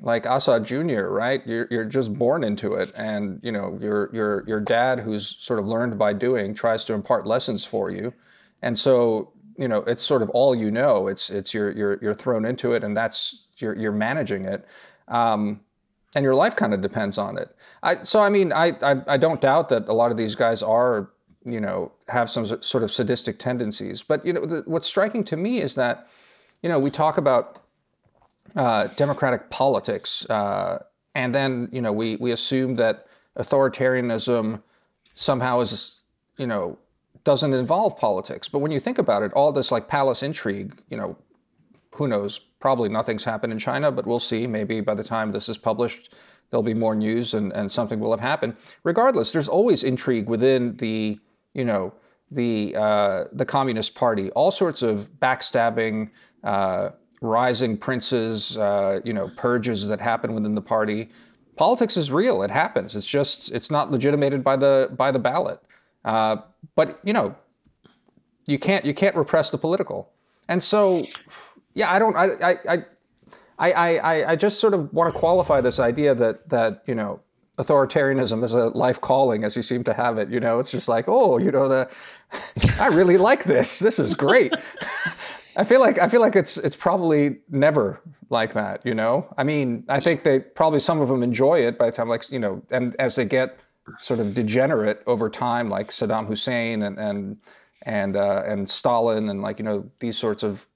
like 0.00 0.26
Assad 0.26 0.64
Jr., 0.64 1.02
right? 1.08 1.46
You're, 1.46 1.68
you're 1.70 1.84
just 1.84 2.14
born 2.14 2.44
into 2.44 2.74
it, 2.74 2.92
and 2.94 3.40
you 3.42 3.52
know 3.52 3.78
your 3.80 4.10
your 4.12 4.44
your 4.46 4.60
dad, 4.60 5.00
who's 5.00 5.36
sort 5.38 5.58
of 5.58 5.66
learned 5.66 5.98
by 5.98 6.12
doing, 6.12 6.54
tries 6.54 6.84
to 6.86 6.94
impart 6.94 7.26
lessons 7.26 7.64
for 7.64 7.90
you, 7.90 8.14
and 8.62 8.78
so 8.78 9.32
you 9.58 9.68
know 9.68 9.78
it's 9.78 10.02
sort 10.02 10.22
of 10.22 10.30
all 10.30 10.54
you 10.54 10.70
know. 10.70 11.08
It's 11.08 11.28
it's 11.30 11.52
you're 11.52 11.70
you're 11.72 11.98
you're 12.00 12.14
thrown 12.14 12.44
into 12.44 12.72
it, 12.72 12.82
and 12.82 12.96
that's 12.96 13.44
you're 13.58 13.76
you're 13.76 13.92
managing 13.92 14.44
it, 14.46 14.66
um, 15.08 15.60
and 16.16 16.24
your 16.24 16.34
life 16.34 16.56
kind 16.56 16.72
of 16.72 16.80
depends 16.80 17.18
on 17.18 17.36
it. 17.36 17.54
I 17.82 17.96
so 17.96 18.20
I 18.20 18.30
mean 18.30 18.52
I, 18.52 18.68
I 18.82 19.02
I 19.06 19.16
don't 19.18 19.40
doubt 19.40 19.68
that 19.68 19.88
a 19.88 19.92
lot 19.92 20.10
of 20.10 20.16
these 20.16 20.34
guys 20.34 20.62
are 20.62 21.10
you 21.44 21.60
know 21.60 21.92
have 22.08 22.30
some 22.30 22.46
sort 22.62 22.82
of 22.82 22.90
sadistic 22.90 23.38
tendencies, 23.38 24.02
but 24.02 24.24
you 24.24 24.32
know 24.32 24.46
the, 24.46 24.62
what's 24.64 24.88
striking 24.88 25.22
to 25.24 25.36
me 25.36 25.60
is 25.60 25.74
that 25.74 26.08
you 26.62 26.70
know 26.70 26.78
we 26.78 26.90
talk 26.90 27.18
about 27.18 27.61
uh, 28.56 28.88
democratic 28.96 29.50
politics, 29.50 30.28
uh, 30.30 30.82
and 31.14 31.34
then 31.34 31.68
you 31.72 31.80
know 31.80 31.92
we 31.92 32.16
we 32.16 32.32
assume 32.32 32.76
that 32.76 33.06
authoritarianism 33.38 34.62
somehow 35.14 35.60
is 35.60 36.00
you 36.36 36.46
know 36.46 36.78
doesn't 37.24 37.54
involve 37.54 37.96
politics. 37.98 38.48
But 38.48 38.58
when 38.58 38.70
you 38.70 38.80
think 38.80 38.98
about 38.98 39.22
it, 39.22 39.32
all 39.32 39.52
this 39.52 39.70
like 39.70 39.88
palace 39.88 40.22
intrigue, 40.22 40.82
you 40.90 40.96
know, 40.96 41.16
who 41.94 42.08
knows? 42.08 42.38
Probably 42.60 42.88
nothing's 42.88 43.24
happened 43.24 43.52
in 43.52 43.58
China, 43.58 43.92
but 43.92 44.06
we'll 44.06 44.20
see. 44.20 44.46
Maybe 44.46 44.80
by 44.80 44.94
the 44.94 45.04
time 45.04 45.32
this 45.32 45.48
is 45.48 45.58
published, 45.58 46.14
there'll 46.50 46.62
be 46.62 46.74
more 46.74 46.94
news 46.94 47.34
and, 47.34 47.52
and 47.52 47.70
something 47.70 48.00
will 48.00 48.10
have 48.10 48.20
happened. 48.20 48.56
Regardless, 48.82 49.32
there's 49.32 49.48
always 49.48 49.84
intrigue 49.84 50.28
within 50.28 50.76
the 50.76 51.18
you 51.54 51.64
know 51.64 51.94
the 52.30 52.74
uh, 52.76 53.24
the 53.32 53.44
Communist 53.44 53.94
Party. 53.94 54.30
All 54.30 54.50
sorts 54.50 54.82
of 54.82 55.10
backstabbing. 55.20 56.10
Uh, 56.42 56.90
rising 57.22 57.76
princes, 57.76 58.56
uh, 58.56 59.00
you 59.04 59.12
know, 59.12 59.30
purges 59.36 59.88
that 59.88 60.00
happen 60.00 60.34
within 60.34 60.54
the 60.54 60.60
party. 60.60 61.08
Politics 61.56 61.96
is 61.96 62.10
real; 62.10 62.42
it 62.42 62.50
happens. 62.50 62.96
It's 62.96 63.06
just 63.06 63.50
it's 63.52 63.70
not 63.70 63.90
legitimated 63.90 64.42
by 64.42 64.56
the 64.56 64.90
by 64.96 65.10
the 65.10 65.18
ballot. 65.18 65.60
Uh, 66.04 66.36
but 66.74 66.98
you 67.04 67.12
know, 67.12 67.34
you 68.46 68.58
can't 68.58 68.84
you 68.84 68.94
can't 68.94 69.16
repress 69.16 69.50
the 69.50 69.58
political. 69.58 70.10
And 70.48 70.62
so, 70.62 71.06
yeah, 71.74 71.90
I 71.90 71.98
don't. 71.98 72.16
I 72.16 72.26
I 72.26 72.56
I 72.68 72.84
I, 73.58 73.98
I, 73.98 74.30
I 74.32 74.36
just 74.36 74.58
sort 74.58 74.74
of 74.74 74.92
want 74.92 75.12
to 75.12 75.18
qualify 75.18 75.60
this 75.60 75.78
idea 75.78 76.14
that 76.14 76.48
that 76.48 76.82
you 76.86 76.94
know 76.94 77.20
authoritarianism 77.58 78.42
is 78.42 78.54
a 78.54 78.68
life 78.70 79.00
calling 79.00 79.44
as 79.44 79.56
you 79.56 79.62
seem 79.62 79.84
to 79.84 79.92
have 79.92 80.18
it. 80.18 80.30
You 80.30 80.40
know, 80.40 80.58
it's 80.58 80.70
just 80.70 80.88
like 80.88 81.04
oh, 81.06 81.38
you 81.38 81.50
know 81.50 81.68
the 81.68 81.90
I 82.80 82.88
really 82.88 83.18
like 83.18 83.44
this. 83.44 83.78
This 83.78 83.98
is 83.98 84.14
great. 84.14 84.54
I 85.56 85.64
feel 85.64 85.80
like 85.80 85.98
I 85.98 86.08
feel 86.08 86.20
like 86.20 86.36
it's 86.36 86.56
it's 86.56 86.76
probably 86.76 87.38
never 87.50 88.00
like 88.30 88.54
that, 88.54 88.84
you 88.86 88.94
know. 88.94 89.32
I 89.36 89.44
mean, 89.44 89.84
I 89.88 90.00
think 90.00 90.22
they 90.22 90.40
probably 90.40 90.80
some 90.80 91.00
of 91.00 91.08
them 91.08 91.22
enjoy 91.22 91.60
it 91.66 91.78
by 91.78 91.86
the 91.86 91.92
time, 91.92 92.08
like 92.08 92.30
you 92.30 92.38
know, 92.38 92.62
and 92.70 92.96
as 92.98 93.16
they 93.16 93.24
get 93.24 93.58
sort 93.98 94.20
of 94.20 94.34
degenerate 94.34 95.02
over 95.06 95.28
time, 95.28 95.68
like 95.68 95.88
Saddam 95.88 96.26
Hussein 96.26 96.82
and 96.82 96.98
and 96.98 97.36
and 97.82 98.16
uh, 98.16 98.42
and 98.46 98.68
Stalin, 98.68 99.28
and 99.28 99.42
like 99.42 99.58
you 99.58 99.64
know 99.64 99.90
these 99.98 100.16
sorts 100.16 100.42
of 100.42 100.68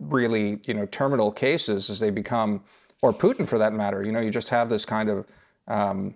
really 0.00 0.60
you 0.66 0.74
know 0.74 0.86
terminal 0.86 1.30
cases 1.30 1.90
as 1.90 2.00
they 2.00 2.10
become, 2.10 2.62
or 3.02 3.12
Putin 3.12 3.46
for 3.46 3.58
that 3.58 3.72
matter. 3.72 4.02
You 4.02 4.12
know, 4.12 4.20
you 4.20 4.30
just 4.30 4.48
have 4.48 4.68
this 4.70 4.86
kind 4.86 5.10
of 5.10 5.26
um, 5.68 6.14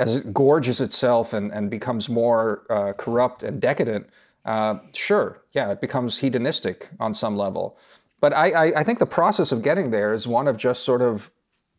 as 0.00 0.16
it 0.16 0.32
gorges 0.32 0.80
itself 0.80 1.34
and 1.34 1.52
and 1.52 1.70
becomes 1.70 2.08
more 2.08 2.62
uh, 2.70 2.92
corrupt 2.94 3.42
and 3.42 3.60
decadent 3.60 4.08
uh, 4.44 4.78
sure, 4.92 5.42
yeah, 5.52 5.70
it 5.70 5.80
becomes 5.80 6.18
hedonistic 6.18 6.90
on 6.98 7.14
some 7.14 7.36
level. 7.36 7.76
But 8.20 8.32
I, 8.34 8.50
I, 8.50 8.80
I, 8.80 8.84
think 8.84 8.98
the 8.98 9.06
process 9.06 9.52
of 9.52 9.62
getting 9.62 9.90
there 9.90 10.12
is 10.12 10.28
one 10.28 10.46
of 10.48 10.56
just 10.56 10.84
sort 10.84 11.02
of 11.02 11.32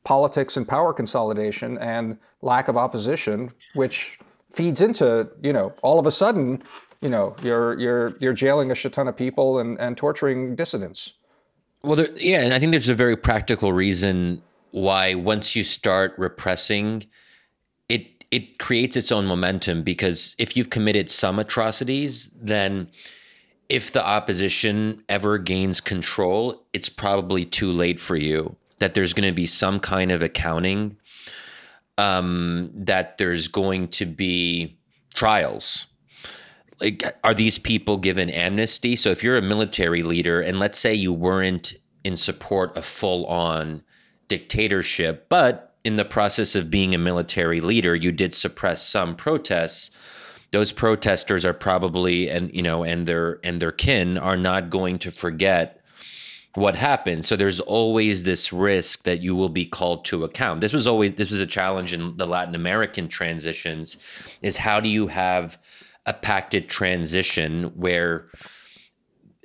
politics 0.04 0.58
and 0.58 0.68
power 0.68 0.94
consolidation 0.94 1.78
and 1.78 2.18
lack 2.42 2.68
of 2.68 2.78
opposition, 2.78 3.52
which 3.74 4.20
feeds 4.50 4.82
into, 4.82 5.30
you 5.42 5.54
know, 5.54 5.74
all 5.82 6.00
of 6.00 6.06
a 6.06 6.12
sudden, 6.12 6.62
you 7.02 7.10
know, 7.10 7.36
you're 7.42 7.78
you're 7.80 8.14
you're 8.20 8.34
jailing 8.34 8.72
a 8.72 8.76
shit 8.76 8.94
ton 8.94 9.08
of 9.08 9.18
people 9.18 9.60
and, 9.60 9.80
and 9.80 9.98
torturing 9.98 10.56
dissidents. 10.56 11.14
Well, 11.82 11.98
there, 11.98 12.10
yeah, 12.16 12.42
and 12.42 12.54
I 12.54 12.60
think 12.60 12.72
there's 12.72 12.90
a 12.90 12.96
very 12.96 13.18
practical 13.18 13.74
reason 13.74 14.42
why 14.72 15.16
once 15.16 15.56
you 15.56 15.64
start 15.64 16.14
repressing 16.18 17.06
it 18.34 18.58
creates 18.58 18.96
its 18.96 19.12
own 19.12 19.28
momentum 19.28 19.84
because 19.84 20.36
if 20.40 20.58
you've 20.58 20.72
committed 20.72 21.12
some 21.12 21.38
atrocities, 21.38 22.32
then 22.36 22.90
if 23.70 23.92
the 23.92 24.04
opposition 24.04 25.04
ever 25.08 25.38
gains 25.38 25.80
control, 25.80 26.66
it's 26.74 26.90
probably 26.90 27.46
too 27.46 27.72
late 27.72 28.00
for 28.00 28.16
you. 28.16 28.56
That 28.80 28.96
there's 28.96 29.14
going 29.14 29.30
to 29.30 29.36
be 29.36 29.46
some 29.46 29.80
kind 29.80 30.12
of 30.12 30.24
accounting, 30.24 30.98
um, 32.00 32.72
that 32.74 33.20
there's 33.20 33.48
going 33.48 33.90
to 33.90 34.08
be 34.08 34.80
trials. 35.14 35.86
Like, 36.82 37.16
are 37.24 37.36
these 37.36 37.60
people 37.60 37.98
given 37.98 38.32
amnesty? 38.32 38.96
So, 38.96 39.12
if 39.12 39.24
you're 39.24 39.38
a 39.38 39.44
military 39.44 40.02
leader, 40.02 40.42
and 40.42 40.60
let's 40.60 40.80
say 40.80 40.92
you 40.92 41.14
weren't 41.14 41.76
in 42.04 42.18
support 42.18 42.76
of 42.76 42.84
full 42.84 43.28
on 43.28 43.84
dictatorship, 44.28 45.30
but 45.30 45.73
in 45.84 45.98
the 45.98 46.06
process 46.06 46.56
of 46.56 46.70
being 46.70 46.96
a 46.96 46.98
military 46.98 47.60
leader, 47.62 47.96
you 47.96 48.12
did 48.12 48.34
suppress 48.34 48.88
some 48.88 49.16
protests. 49.16 49.92
Those 50.52 50.72
protesters 50.72 51.46
are 51.46 51.54
probably 51.54 52.30
and 52.30 52.54
you 52.54 52.62
know 52.62 52.84
and 52.84 53.08
their 53.08 53.40
and 53.44 53.62
their 53.62 53.72
kin 53.72 54.18
are 54.18 54.38
not 54.38 54.70
going 54.70 55.00
to 55.00 55.12
forget 55.12 55.84
what 56.56 56.76
happened. 56.76 57.26
So 57.26 57.36
there's 57.36 57.60
always 57.60 58.24
this 58.24 58.54
risk 58.54 59.04
that 59.04 59.22
you 59.22 59.36
will 59.36 59.50
be 59.50 59.66
called 59.66 60.06
to 60.06 60.24
account. 60.24 60.62
This 60.62 60.74
was 60.74 60.88
always 60.88 61.14
this 61.14 61.32
was 61.32 61.42
a 61.42 61.48
challenge 61.48 61.94
in 61.94 62.16
the 62.18 62.28
Latin 62.28 62.56
American 62.56 63.08
transitions 63.08 63.98
is 64.42 64.58
how 64.58 64.80
do 64.80 64.90
you 64.90 65.08
have 65.08 65.58
a 66.06 66.14
pacted 66.14 66.70
transition 66.70 67.72
where 67.76 68.28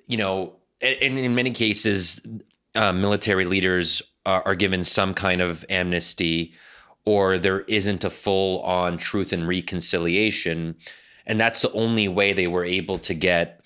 you 0.06 0.18
know 0.18 0.56
in, 0.80 1.16
in 1.16 1.34
many 1.34 1.50
cases 1.50 2.20
uh, 2.74 2.92
military 2.92 3.46
leaders 3.46 4.02
uh, 4.26 4.42
are 4.44 4.54
given 4.54 4.84
some 4.84 5.14
kind 5.14 5.40
of 5.40 5.64
amnesty 5.68 6.54
or 7.04 7.38
there 7.38 7.62
isn't 7.62 8.04
a 8.04 8.10
full 8.10 8.60
on 8.62 8.98
truth 8.98 9.32
and 9.32 9.48
reconciliation. 9.48 10.76
And 11.26 11.40
that's 11.40 11.62
the 11.62 11.72
only 11.72 12.06
way 12.06 12.32
they 12.32 12.46
were 12.46 12.64
able 12.64 12.98
to 12.98 13.14
get 13.14 13.62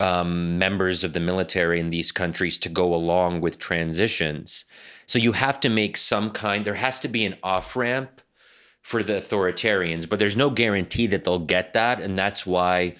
um, 0.00 0.58
members 0.58 1.02
of 1.02 1.12
the 1.12 1.20
military 1.20 1.80
in 1.80 1.90
these 1.90 2.12
countries 2.12 2.56
to 2.58 2.68
go 2.68 2.94
along 2.94 3.40
with 3.40 3.58
transitions. 3.58 4.64
So 5.06 5.18
you 5.18 5.32
have 5.32 5.58
to 5.60 5.68
make 5.68 5.96
some 5.96 6.30
kind, 6.30 6.64
there 6.64 6.74
has 6.74 7.00
to 7.00 7.08
be 7.08 7.24
an 7.24 7.36
off 7.42 7.74
ramp 7.74 8.20
for 8.82 9.02
the 9.02 9.14
authoritarians, 9.14 10.08
but 10.08 10.18
there's 10.18 10.36
no 10.36 10.50
guarantee 10.50 11.08
that 11.08 11.24
they'll 11.24 11.38
get 11.40 11.74
that. 11.74 12.00
And 12.00 12.16
that's 12.16 12.46
why 12.46 12.94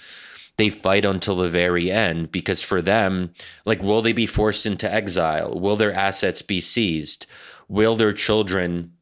they 0.58 0.68
fight 0.68 1.04
until 1.04 1.36
the 1.36 1.48
very 1.48 1.90
end 1.90 2.30
because 2.30 2.60
for 2.60 2.82
them, 2.82 3.32
like, 3.64 3.80
will 3.80 4.02
they 4.02 4.12
be 4.12 4.26
forced 4.26 4.66
into 4.66 4.92
exile? 4.92 5.58
Will 5.58 5.76
their 5.76 5.92
assets 5.92 6.42
be 6.42 6.60
seized? 6.60 7.26
Will 7.68 7.94
their 7.94 8.12
children 8.12 8.92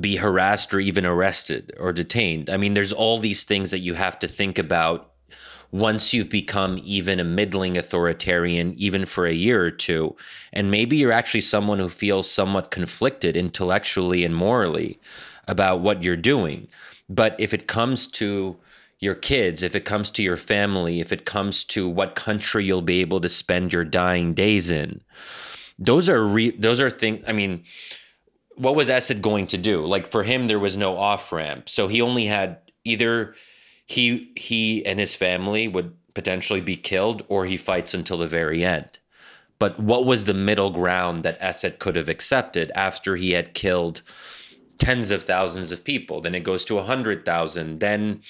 be 0.00 0.16
harassed 0.16 0.74
or 0.74 0.80
even 0.80 1.06
arrested 1.06 1.72
or 1.78 1.92
detained? 1.92 2.50
I 2.50 2.56
mean, 2.56 2.74
there's 2.74 2.92
all 2.92 3.18
these 3.18 3.44
things 3.44 3.70
that 3.70 3.78
you 3.78 3.94
have 3.94 4.18
to 4.18 4.28
think 4.28 4.58
about 4.58 5.12
once 5.70 6.12
you've 6.12 6.28
become 6.28 6.80
even 6.84 7.20
a 7.20 7.24
middling 7.24 7.78
authoritarian, 7.78 8.74
even 8.76 9.06
for 9.06 9.24
a 9.24 9.32
year 9.32 9.64
or 9.64 9.70
two. 9.70 10.16
And 10.52 10.70
maybe 10.70 10.96
you're 10.96 11.12
actually 11.12 11.40
someone 11.42 11.78
who 11.78 11.88
feels 11.88 12.28
somewhat 12.28 12.72
conflicted 12.72 13.36
intellectually 13.36 14.24
and 14.24 14.34
morally 14.34 14.98
about 15.46 15.80
what 15.80 16.02
you're 16.02 16.16
doing. 16.16 16.66
But 17.08 17.36
if 17.38 17.54
it 17.54 17.68
comes 17.68 18.06
to 18.08 18.56
your 19.02 19.16
kids, 19.16 19.64
if 19.64 19.74
it 19.74 19.84
comes 19.84 20.10
to 20.10 20.22
your 20.22 20.36
family, 20.36 21.00
if 21.00 21.12
it 21.12 21.26
comes 21.26 21.64
to 21.64 21.88
what 21.88 22.14
country 22.14 22.64
you'll 22.64 22.82
be 22.82 23.00
able 23.00 23.20
to 23.20 23.28
spend 23.28 23.72
your 23.72 23.84
dying 23.84 24.32
days 24.32 24.70
in. 24.70 25.00
Those 25.76 26.08
are 26.08 26.24
re- 26.24 26.56
those 26.56 26.80
are 26.80 26.88
things 26.88 27.24
I 27.26 27.32
mean 27.32 27.64
what 28.54 28.76
was 28.76 28.88
Assad 28.88 29.20
going 29.20 29.48
to 29.48 29.58
do? 29.58 29.84
Like 29.84 30.10
for 30.10 30.22
him 30.22 30.46
there 30.46 30.60
was 30.60 30.76
no 30.76 30.96
off 30.96 31.32
ramp. 31.32 31.68
So 31.68 31.88
he 31.88 32.00
only 32.00 32.26
had 32.26 32.58
either 32.84 33.34
he 33.86 34.32
he 34.36 34.86
and 34.86 35.00
his 35.00 35.16
family 35.16 35.66
would 35.66 35.96
potentially 36.14 36.60
be 36.60 36.76
killed 36.76 37.24
or 37.28 37.44
he 37.44 37.56
fights 37.56 37.94
until 37.94 38.18
the 38.18 38.28
very 38.28 38.64
end. 38.64 39.00
But 39.58 39.80
what 39.80 40.04
was 40.04 40.26
the 40.26 40.34
middle 40.34 40.70
ground 40.70 41.24
that 41.24 41.38
Assad 41.40 41.80
could 41.80 41.96
have 41.96 42.08
accepted 42.08 42.70
after 42.76 43.16
he 43.16 43.32
had 43.32 43.54
killed 43.54 44.02
tens 44.78 45.10
of 45.10 45.24
thousands 45.24 45.72
of 45.72 45.82
people? 45.82 46.20
Then 46.20 46.36
it 46.36 46.44
goes 46.44 46.64
to 46.66 46.78
a 46.78 46.84
hundred 46.84 47.24
thousand. 47.24 47.80
Then 47.80 48.22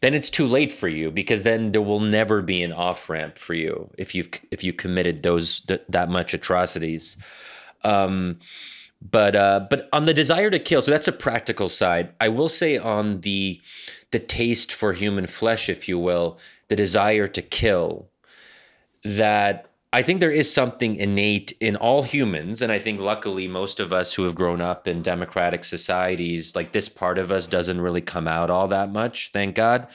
then 0.00 0.14
it's 0.14 0.30
too 0.30 0.46
late 0.46 0.72
for 0.72 0.88
you 0.88 1.10
because 1.10 1.42
then 1.42 1.70
there 1.70 1.82
will 1.82 2.00
never 2.00 2.42
be 2.42 2.62
an 2.62 2.72
off 2.72 3.08
ramp 3.08 3.38
for 3.38 3.54
you 3.54 3.90
if 3.96 4.14
you've 4.14 4.28
if 4.50 4.62
you 4.62 4.72
committed 4.72 5.22
those 5.22 5.60
th- 5.60 5.82
that 5.88 6.08
much 6.08 6.34
atrocities. 6.34 7.16
Um, 7.84 8.38
but 9.02 9.36
uh, 9.36 9.66
but 9.68 9.88
on 9.92 10.06
the 10.06 10.14
desire 10.14 10.50
to 10.50 10.58
kill, 10.58 10.82
so 10.82 10.90
that's 10.90 11.08
a 11.08 11.12
practical 11.12 11.68
side. 11.68 12.12
I 12.20 12.28
will 12.28 12.48
say 12.48 12.78
on 12.78 13.20
the 13.20 13.60
the 14.10 14.18
taste 14.18 14.72
for 14.72 14.92
human 14.92 15.26
flesh, 15.26 15.68
if 15.68 15.88
you 15.88 15.98
will, 15.98 16.38
the 16.68 16.76
desire 16.76 17.28
to 17.28 17.42
kill, 17.42 18.08
that 19.04 19.70
I 19.92 20.02
think 20.02 20.20
there 20.20 20.30
is 20.30 20.52
something 20.52 20.96
innate 20.96 21.52
in 21.60 21.76
all 21.76 22.02
humans. 22.02 22.60
And 22.60 22.70
I 22.72 22.78
think 22.78 23.00
luckily, 23.00 23.48
most 23.48 23.80
of 23.80 23.92
us 23.92 24.12
who 24.12 24.24
have 24.24 24.34
grown 24.34 24.60
up 24.60 24.86
in 24.86 25.02
democratic 25.02 25.64
societies, 25.64 26.56
like 26.56 26.72
this 26.72 26.88
part 26.88 27.18
of 27.18 27.30
us 27.30 27.46
doesn't 27.46 27.80
really 27.80 28.00
come 28.00 28.28
out 28.28 28.50
all 28.50 28.68
that 28.68 28.92
much, 28.92 29.30
thank 29.32 29.54
God. 29.54 29.88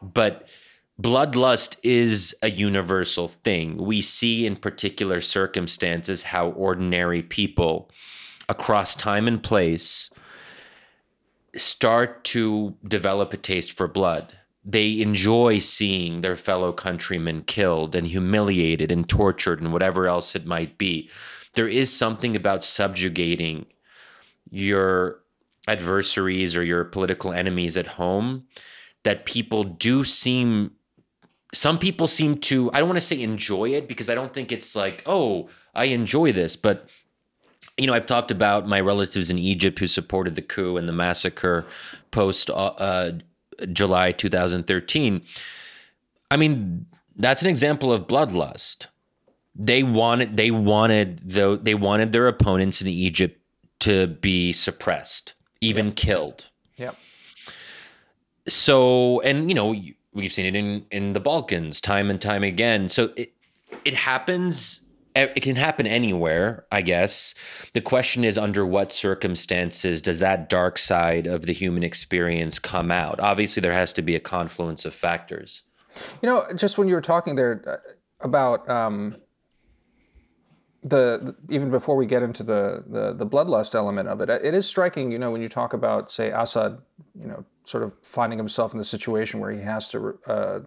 But 0.00 0.48
bloodlust 1.00 1.76
is 1.82 2.34
a 2.42 2.50
universal 2.50 3.28
thing. 3.28 3.76
We 3.76 4.00
see 4.00 4.46
in 4.46 4.56
particular 4.56 5.20
circumstances 5.20 6.22
how 6.22 6.50
ordinary 6.50 7.22
people 7.22 7.90
across 8.48 8.94
time 8.94 9.26
and 9.26 9.42
place 9.42 10.10
start 11.56 12.22
to 12.24 12.74
develop 12.86 13.32
a 13.32 13.36
taste 13.36 13.72
for 13.72 13.88
blood 13.88 14.38
they 14.68 15.00
enjoy 15.00 15.60
seeing 15.60 16.20
their 16.20 16.34
fellow 16.34 16.72
countrymen 16.72 17.42
killed 17.42 17.94
and 17.94 18.08
humiliated 18.08 18.90
and 18.90 19.08
tortured 19.08 19.60
and 19.62 19.72
whatever 19.72 20.08
else 20.08 20.34
it 20.34 20.44
might 20.44 20.76
be. 20.76 21.08
There 21.54 21.68
is 21.68 21.90
something 21.96 22.34
about 22.34 22.64
subjugating 22.64 23.66
your 24.50 25.20
adversaries 25.68 26.56
or 26.56 26.64
your 26.64 26.84
political 26.84 27.32
enemies 27.32 27.76
at 27.76 27.86
home 27.86 28.44
that 29.04 29.24
people 29.24 29.62
do 29.62 30.02
seem 30.04 30.72
some 31.54 31.78
people 31.78 32.08
seem 32.08 32.36
to 32.38 32.70
I 32.72 32.80
don't 32.80 32.88
want 32.88 32.98
to 32.98 33.06
say 33.06 33.22
enjoy 33.22 33.70
it 33.70 33.86
because 33.86 34.10
I 34.10 34.16
don't 34.16 34.34
think 34.34 34.50
it's 34.50 34.74
like, 34.74 35.02
"Oh, 35.06 35.48
I 35.74 35.86
enjoy 35.86 36.32
this," 36.32 36.56
but 36.56 36.88
you 37.78 37.86
know, 37.86 37.94
I've 37.94 38.06
talked 38.06 38.30
about 38.30 38.66
my 38.66 38.80
relatives 38.80 39.30
in 39.30 39.38
Egypt 39.38 39.78
who 39.78 39.86
supported 39.86 40.34
the 40.34 40.42
coup 40.42 40.76
and 40.76 40.88
the 40.88 40.92
massacre 40.92 41.66
post 42.10 42.50
uh, 42.50 43.12
July 43.72 44.12
2013. 44.12 45.22
I 46.30 46.36
mean, 46.36 46.86
that's 47.16 47.42
an 47.42 47.48
example 47.48 47.92
of 47.92 48.06
bloodlust. 48.06 48.88
They 49.54 49.82
wanted 49.82 50.36
they 50.36 50.50
wanted 50.50 51.28
the 51.28 51.58
they 51.60 51.74
wanted 51.74 52.12
their 52.12 52.28
opponents 52.28 52.82
in 52.82 52.88
Egypt 52.88 53.40
to 53.80 54.06
be 54.06 54.52
suppressed, 54.52 55.34
even 55.60 55.86
yep. 55.86 55.96
killed. 55.96 56.50
Yep. 56.76 56.96
So, 58.48 59.20
and 59.22 59.48
you 59.48 59.54
know, 59.54 59.74
we've 60.12 60.32
seen 60.32 60.46
it 60.46 60.54
in 60.54 60.84
in 60.90 61.14
the 61.14 61.20
Balkans 61.20 61.80
time 61.80 62.10
and 62.10 62.20
time 62.20 62.44
again. 62.44 62.88
So 62.88 63.12
it, 63.16 63.32
it 63.84 63.94
happens 63.94 64.82
it 65.16 65.40
can 65.40 65.56
happen 65.56 65.86
anywhere, 65.86 66.66
I 66.70 66.82
guess. 66.82 67.34
The 67.72 67.80
question 67.80 68.24
is 68.24 68.36
under 68.36 68.66
what 68.66 68.92
circumstances 68.92 70.02
does 70.02 70.20
that 70.20 70.48
dark 70.48 70.78
side 70.78 71.26
of 71.26 71.46
the 71.46 71.52
human 71.52 71.82
experience 71.82 72.58
come 72.58 72.90
out? 72.90 73.18
Obviously, 73.20 73.60
there 73.60 73.72
has 73.72 73.92
to 73.94 74.02
be 74.02 74.14
a 74.14 74.20
confluence 74.20 74.84
of 74.84 74.94
factors. 74.94 75.62
You 76.22 76.28
know, 76.28 76.44
just 76.54 76.76
when 76.78 76.88
you 76.88 76.94
were 76.94 77.00
talking 77.00 77.34
there 77.34 77.62
uh, 77.66 77.90
about 78.20 78.68
um, 78.68 79.16
the, 80.82 81.34
the, 81.48 81.54
even 81.54 81.70
before 81.70 81.96
we 81.96 82.06
get 82.06 82.22
into 82.22 82.42
the, 82.42 82.84
the 82.86 83.14
the 83.14 83.26
bloodlust 83.26 83.74
element 83.74 84.08
of 84.08 84.20
it, 84.20 84.28
it 84.28 84.54
is 84.54 84.66
striking. 84.66 85.10
You 85.10 85.18
know, 85.18 85.30
when 85.30 85.40
you 85.40 85.48
talk 85.48 85.72
about 85.72 86.10
say 86.10 86.30
Assad, 86.30 86.78
you 87.18 87.26
know, 87.26 87.44
sort 87.64 87.82
of 87.82 87.94
finding 88.02 88.38
himself 88.38 88.72
in 88.72 88.78
the 88.78 88.84
situation 88.84 89.40
where 89.40 89.50
he 89.50 89.60
has 89.62 89.88
to 89.88 90.18
uh, 90.26 90.60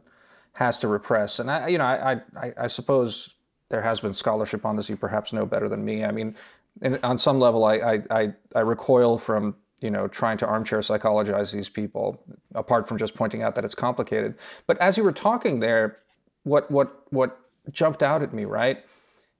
has 0.54 0.80
to 0.80 0.88
repress, 0.88 1.40
and 1.40 1.50
I, 1.50 1.68
you 1.68 1.78
know, 1.78 1.86
I, 1.86 2.22
I 2.36 2.54
I 2.58 2.68
suppose 2.68 3.36
there 3.70 3.82
has 3.82 4.00
been 4.00 4.14
scholarship 4.14 4.66
on 4.66 4.76
this. 4.76 4.90
You 4.90 4.98
perhaps 4.98 5.32
know 5.34 5.46
better 5.46 5.70
than 5.70 5.86
me. 5.86 6.04
I 6.04 6.12
mean, 6.12 6.36
on 7.04 7.18
some 7.18 7.40
level, 7.40 7.66
I, 7.66 8.02
I, 8.10 8.34
I 8.56 8.60
recoil 8.60 9.18
from 9.18 9.56
you 9.82 9.90
know 9.90 10.08
trying 10.08 10.38
to 10.40 10.48
armchair 10.48 10.82
psychologize 10.82 11.52
these 11.52 11.70
people, 11.70 12.22
apart 12.56 12.88
from 12.88 12.98
just 12.98 13.16
pointing 13.16 13.44
out 13.44 13.56
that 13.56 13.66
it's 13.66 13.76
complicated. 13.76 14.36
But 14.68 14.78
as 14.80 14.98
you 14.98 15.04
were 15.04 15.12
talking 15.12 15.60
there, 15.60 15.98
what 16.44 16.70
what 16.70 17.04
what 17.12 17.40
jumped 17.72 18.04
out 18.04 18.22
at 18.22 18.34
me 18.34 18.46
right 18.46 18.84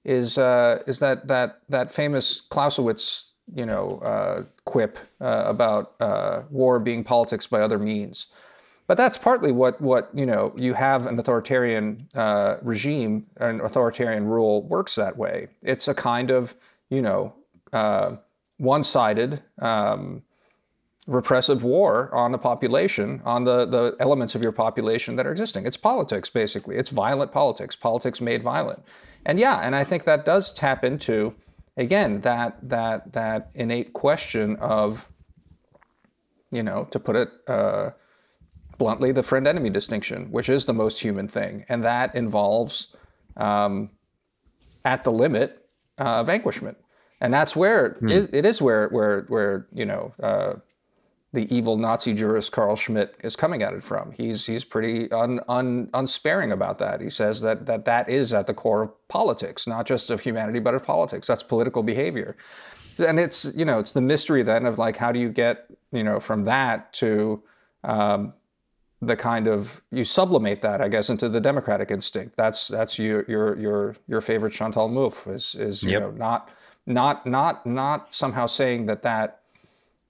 is 0.04 0.38
uh, 0.38 0.82
is 0.86 0.98
that 1.00 1.28
that 1.28 1.60
that 1.68 1.90
famous 1.90 2.40
Clausewitz 2.40 3.32
you 3.54 3.66
know 3.66 3.98
uh, 3.98 4.44
quip 4.64 4.98
uh, 5.20 5.44
about 5.46 5.94
uh, 6.00 6.42
war 6.50 6.78
being 6.78 7.04
politics 7.04 7.46
by 7.46 7.60
other 7.60 7.78
means. 7.78 8.26
But 8.90 8.96
that's 8.96 9.16
partly 9.16 9.52
what 9.52 9.80
what 9.80 10.10
you 10.12 10.26
know. 10.26 10.52
You 10.56 10.74
have 10.74 11.06
an 11.06 11.16
authoritarian 11.16 12.08
uh, 12.16 12.56
regime, 12.60 13.26
an 13.36 13.60
authoritarian 13.60 14.24
rule 14.26 14.64
works 14.64 14.96
that 14.96 15.16
way. 15.16 15.46
It's 15.62 15.86
a 15.86 15.94
kind 15.94 16.32
of 16.32 16.56
you 16.88 17.00
know 17.00 17.32
uh, 17.72 18.16
one-sided. 18.56 19.44
Um, 19.60 20.24
repressive 21.06 21.62
war 21.62 22.12
on 22.12 22.32
the 22.32 22.38
population, 22.38 23.22
on 23.24 23.44
the, 23.44 23.64
the 23.64 23.96
elements 24.00 24.34
of 24.34 24.42
your 24.42 24.50
population 24.50 25.14
that 25.16 25.24
are 25.24 25.30
existing. 25.30 25.66
It's 25.66 25.76
politics, 25.76 26.28
basically. 26.28 26.74
It's 26.74 26.90
violent 26.90 27.30
politics, 27.30 27.76
politics 27.76 28.20
made 28.20 28.42
violent. 28.42 28.82
And 29.24 29.38
yeah, 29.38 29.60
and 29.60 29.76
I 29.76 29.84
think 29.84 30.02
that 30.04 30.24
does 30.24 30.52
tap 30.52 30.84
into, 30.84 31.36
again, 31.76 32.22
that 32.22 32.58
that 32.68 33.12
that 33.12 33.50
innate 33.54 33.92
question 33.92 34.56
of, 34.56 35.08
you 36.50 36.64
know, 36.64 36.88
to 36.90 36.98
put 36.98 37.14
it 37.14 37.30
uh, 37.46 37.90
bluntly, 38.80 39.12
the 39.12 39.22
friend 39.22 39.46
enemy 39.46 39.68
distinction, 39.68 40.32
which 40.32 40.48
is 40.48 40.64
the 40.64 40.72
most 40.72 41.00
human 41.00 41.28
thing. 41.28 41.66
And 41.68 41.84
that 41.84 42.14
involves, 42.14 42.86
um, 43.36 43.90
at 44.86 45.04
the 45.04 45.12
limit, 45.12 45.68
uh, 45.98 46.24
vanquishment. 46.24 46.78
And 47.20 47.32
that's 47.32 47.54
where 47.54 47.90
hmm. 48.00 48.08
it, 48.08 48.34
it 48.34 48.46
is 48.46 48.62
where, 48.62 48.88
where, 48.88 49.26
where 49.28 49.66
you 49.70 49.84
know, 49.84 50.14
uh, 50.22 50.54
the 51.34 51.54
evil 51.54 51.76
Nazi 51.76 52.14
jurist 52.14 52.52
Carl 52.52 52.74
Schmitt 52.74 53.14
is 53.22 53.36
coming 53.36 53.62
at 53.62 53.74
it 53.74 53.84
from. 53.84 54.12
He's 54.12 54.46
he's 54.46 54.64
pretty 54.64 55.12
un, 55.12 55.40
un, 55.46 55.90
unsparing 55.94 56.50
about 56.50 56.78
that. 56.78 57.02
He 57.02 57.10
says 57.10 57.42
that 57.42 57.66
that 57.66 57.84
that 57.84 58.08
is 58.08 58.32
at 58.32 58.46
the 58.46 58.54
core 58.54 58.82
of 58.82 59.08
politics, 59.08 59.66
not 59.66 59.86
just 59.86 60.10
of 60.10 60.22
humanity, 60.22 60.58
but 60.58 60.74
of 60.74 60.84
politics. 60.84 61.28
That's 61.28 61.44
political 61.44 61.84
behavior, 61.84 62.36
and 62.98 63.20
it's 63.20 63.44
you 63.54 63.64
know 63.64 63.78
it's 63.78 63.92
the 63.92 64.00
mystery 64.00 64.42
then 64.42 64.66
of 64.66 64.76
like 64.76 64.96
how 64.96 65.12
do 65.12 65.20
you 65.20 65.28
get 65.28 65.66
you 65.92 66.02
know 66.02 66.18
from 66.18 66.46
that 66.46 66.92
to 66.94 67.44
um, 67.84 68.32
the 69.02 69.16
kind 69.16 69.46
of 69.46 69.80
you 69.90 70.04
sublimate 70.04 70.60
that, 70.60 70.80
I 70.80 70.88
guess, 70.88 71.08
into 71.08 71.28
the 71.28 71.40
democratic 71.40 71.90
instinct. 71.90 72.36
That's 72.36 72.68
that's 72.68 72.98
your 72.98 73.24
your 73.28 73.58
your 73.58 73.96
your 74.06 74.20
favorite 74.20 74.52
Chantal 74.52 74.88
Mouffe 74.88 75.32
is 75.32 75.54
is 75.54 75.82
you 75.82 75.92
yep. 75.92 76.02
know 76.02 76.10
not 76.10 76.50
not 76.86 77.26
not 77.26 77.64
not 77.66 78.12
somehow 78.12 78.46
saying 78.46 78.86
that 78.86 79.02
that 79.02 79.40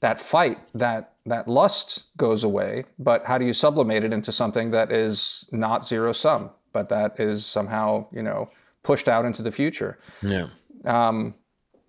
that 0.01 0.18
fight 0.18 0.59
that 0.74 1.12
that 1.26 1.47
lust 1.47 2.07
goes 2.16 2.43
away, 2.43 2.84
but 2.99 3.24
how 3.26 3.38
do 3.38 3.45
you 3.45 3.53
sublimate 3.53 4.05
it 4.05 4.12
into 4.12 4.32
something 4.32 4.70
that 4.70 4.91
is 4.91 5.49
not 5.53 5.86
zero 5.86 6.12
sum, 6.12 6.51
but 6.72 6.88
that 6.88 7.20
is 7.20 7.47
somehow 7.47 8.07
you 8.12 8.22
know 8.22 8.51
pushed 8.82 9.09
out 9.09 9.24
into 9.24 9.43
the 9.43 9.53
future? 9.53 9.99
Yeah. 10.22 10.49
Um, 10.84 11.34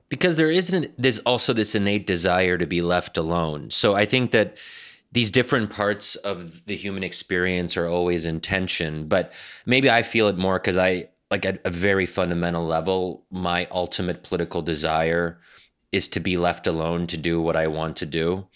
because 0.09 0.35
there 0.37 0.51
isn't 0.51 0.93
there's 1.01 1.19
also 1.19 1.53
this 1.53 1.73
innate 1.73 2.05
desire 2.05 2.57
to 2.59 2.67
be 2.67 2.81
left 2.81 3.17
alone. 3.17 3.71
So 3.71 3.95
I 3.95 4.05
think 4.05 4.31
that 4.31 4.57
these 5.12 5.32
different 5.32 5.70
parts 5.70 6.16
of 6.16 6.66
the 6.66 6.76
human 6.76 7.03
experience 7.03 7.76
are 7.78 7.88
always 7.88 8.26
in 8.26 8.39
tension 8.39 9.07
but 9.07 9.34
maybe 9.66 9.89
i 9.89 10.03
feel 10.03 10.28
it 10.28 10.38
more 10.38 10.59
because 10.59 10.78
i 10.78 11.07
like 11.30 11.45
at 11.45 11.62
a 11.66 11.70
very 11.70 12.05
fundamental 12.05 12.66
level 12.66 13.26
my 13.32 13.68
ultimate 13.72 14.24
political 14.24 14.62
desire 14.62 15.39
is 15.91 16.07
to 16.07 16.20
be 16.20 16.38
left 16.38 16.68
alone 16.68 17.07
to 17.07 17.18
do 17.18 17.41
what 17.41 17.55
i 17.55 17.68
want 17.68 17.97
to 17.97 18.05
do. 18.05 18.47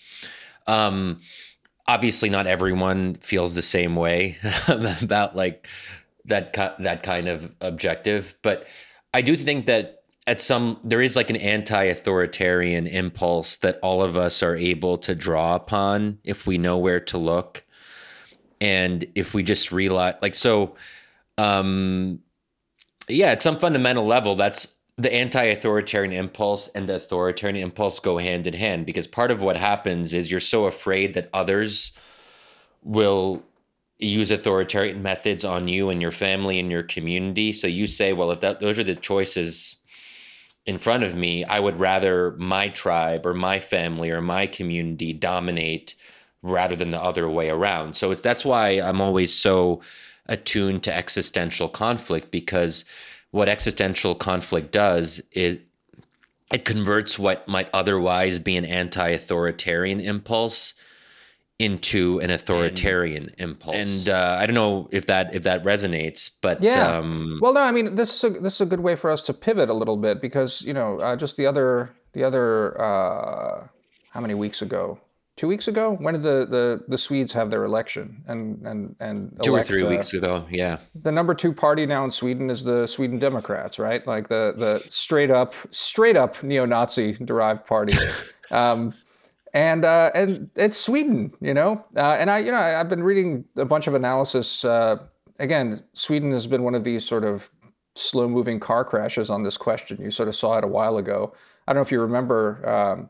Um 0.67 1.21
obviously 1.87 2.29
not 2.29 2.47
everyone 2.47 3.15
feels 3.15 3.55
the 3.55 3.61
same 3.61 3.95
way 3.95 4.37
about 4.67 5.35
like 5.35 5.67
that 6.25 6.53
that 6.79 7.03
kind 7.03 7.27
of 7.27 7.53
objective 7.61 8.35
but 8.41 8.67
i 9.13 9.21
do 9.21 9.37
think 9.37 9.67
that 9.67 10.03
at 10.27 10.41
some 10.41 10.79
there 10.83 11.01
is 11.01 11.15
like 11.15 11.29
an 11.29 11.35
anti-authoritarian 11.35 12.87
impulse 12.87 13.57
that 13.57 13.79
all 13.83 14.01
of 14.01 14.17
us 14.17 14.41
are 14.41 14.55
able 14.55 14.97
to 14.97 15.13
draw 15.13 15.55
upon 15.55 16.17
if 16.23 16.47
we 16.47 16.57
know 16.57 16.77
where 16.77 16.99
to 16.99 17.17
look. 17.17 17.63
And 18.59 19.05
if 19.15 19.33
we 19.33 19.43
just 19.43 19.71
realize 19.71 20.15
like 20.21 20.35
so 20.35 20.75
um 21.37 22.19
yeah 23.07 23.27
at 23.27 23.41
some 23.41 23.59
fundamental 23.59 24.05
level 24.05 24.35
that's 24.35 24.67
the 24.97 25.13
anti-authoritarian 25.13 26.13
impulse 26.13 26.69
and 26.69 26.87
the 26.87 26.95
authoritarian 26.95 27.57
impulse 27.57 27.99
go 27.99 28.17
hand 28.17 28.47
in 28.47 28.53
hand 28.53 28.85
because 28.85 29.05
part 29.07 29.29
of 29.29 29.41
what 29.41 29.57
happens 29.57 30.13
is 30.13 30.31
you're 30.31 30.39
so 30.39 30.65
afraid 30.65 31.13
that 31.13 31.29
others 31.33 31.91
will 32.81 33.43
use 33.99 34.31
authoritarian 34.31 35.01
methods 35.01 35.43
on 35.43 35.67
you 35.67 35.89
and 35.89 36.01
your 36.01 36.11
family 36.11 36.59
and 36.59 36.71
your 36.71 36.83
community. 36.83 37.51
So 37.53 37.67
you 37.67 37.85
say 37.85 38.13
well 38.13 38.31
if 38.31 38.39
that 38.39 38.59
those 38.59 38.79
are 38.79 38.83
the 38.83 38.95
choices 38.95 39.77
in 40.65 40.77
front 40.77 41.03
of 41.03 41.15
me, 41.15 41.43
I 41.43 41.59
would 41.59 41.79
rather 41.79 42.31
my 42.37 42.69
tribe 42.69 43.25
or 43.25 43.33
my 43.33 43.59
family 43.59 44.09
or 44.09 44.21
my 44.21 44.47
community 44.47 45.13
dominate 45.13 45.95
rather 46.41 46.75
than 46.75 46.91
the 46.91 47.01
other 47.01 47.29
way 47.29 47.49
around. 47.49 47.95
So 47.95 48.13
that's 48.15 48.45
why 48.45 48.69
I'm 48.81 49.01
always 49.01 49.33
so 49.33 49.81
attuned 50.27 50.83
to 50.83 50.93
existential 50.93 51.69
conflict 51.69 52.31
because 52.31 52.85
what 53.31 53.49
existential 53.49 54.15
conflict 54.15 54.71
does 54.71 55.21
is 55.31 55.59
it 56.51 56.65
converts 56.65 57.19
what 57.19 57.47
might 57.47 57.69
otherwise 57.73 58.39
be 58.39 58.55
an 58.55 58.65
anti-authoritarian 58.65 59.99
impulse 59.99 60.73
into 61.59 62.19
an 62.19 62.29
authoritarian 62.31 63.29
and, 63.37 63.49
impulse. 63.51 63.75
And 63.75 64.09
uh, 64.09 64.37
I 64.39 64.45
don't 64.45 64.55
know 64.55 64.89
if 64.91 65.05
that 65.05 65.33
if 65.33 65.43
that 65.43 65.63
resonates, 65.63 66.31
but 66.41 66.61
yeah. 66.61 66.97
Um, 66.97 67.39
well, 67.41 67.53
no, 67.53 67.61
I 67.61 67.71
mean 67.71 67.95
this 67.95 68.15
is 68.15 68.23
a, 68.23 68.39
this 68.39 68.55
is 68.55 68.61
a 68.61 68.65
good 68.65 68.81
way 68.81 68.95
for 68.95 69.09
us 69.09 69.21
to 69.27 69.33
pivot 69.33 69.69
a 69.69 69.73
little 69.73 69.97
bit 69.97 70.21
because 70.21 70.61
you 70.61 70.73
know 70.73 70.99
uh, 70.99 71.15
just 71.15 71.37
the 71.37 71.45
other 71.45 71.95
the 72.13 72.23
other 72.23 72.79
uh, 72.81 73.67
how 74.11 74.21
many 74.21 74.33
weeks 74.33 74.61
ago. 74.61 74.99
Two 75.37 75.49
weeks 75.49 75.67
ago, 75.67 75.97
when 75.99 76.13
did 76.13 76.23
the, 76.23 76.47
the, 76.49 76.83
the 76.87 76.97
Swedes 76.97 77.33
have 77.33 77.51
their 77.51 77.65
election 77.65 78.23
and 78.25 78.65
and 78.65 78.95
and 79.01 79.37
two 79.43 79.51
elect, 79.51 79.69
or 79.69 79.77
three 79.77 79.85
uh, 79.85 79.89
weeks 79.89 80.13
ago? 80.13 80.45
Yeah, 80.49 80.77
the 81.01 81.11
number 81.11 81.33
two 81.33 81.51
party 81.51 81.85
now 81.85 82.05
in 82.05 82.11
Sweden 82.11 82.49
is 82.49 82.63
the 82.63 82.87
Sweden 82.87 83.19
Democrats, 83.19 83.77
right? 83.77 84.05
Like 84.07 84.29
the 84.29 84.53
the 84.57 84.83
straight 84.89 85.31
up 85.31 85.53
straight 85.71 86.15
up 86.15 86.41
neo-Nazi 86.41 87.13
derived 87.13 87.65
party. 87.65 87.97
um, 88.51 88.93
and 89.55 89.85
uh, 89.85 90.11
and 90.13 90.49
it's 90.57 90.77
Sweden, 90.77 91.33
you 91.39 91.53
know. 91.53 91.83
Uh, 91.95 92.17
and 92.19 92.29
I, 92.29 92.39
you 92.39 92.51
know, 92.51 92.57
I, 92.57 92.71
have 92.71 92.89
been 92.89 93.03
reading 93.03 93.45
a 93.55 93.63
bunch 93.63 93.87
of 93.87 93.95
analysis. 93.95 94.65
Uh, 94.65 94.97
again, 95.39 95.79
Sweden 95.93 96.31
has 96.31 96.45
been 96.45 96.61
one 96.61 96.75
of 96.75 96.83
these 96.83 97.07
sort 97.07 97.23
of 97.23 97.49
slow-moving 97.95 98.59
car 98.59 98.83
crashes 98.83 99.29
on 99.29 99.43
this 99.43 99.55
question. 99.55 100.01
You 100.01 100.11
sort 100.11 100.27
of 100.27 100.35
saw 100.35 100.57
it 100.57 100.65
a 100.65 100.67
while 100.67 100.97
ago. 100.97 101.33
I 101.65 101.71
don't 101.71 101.77
know 101.77 101.83
if 101.83 101.91
you 101.91 102.01
remember. 102.01 102.69
Um, 102.69 103.09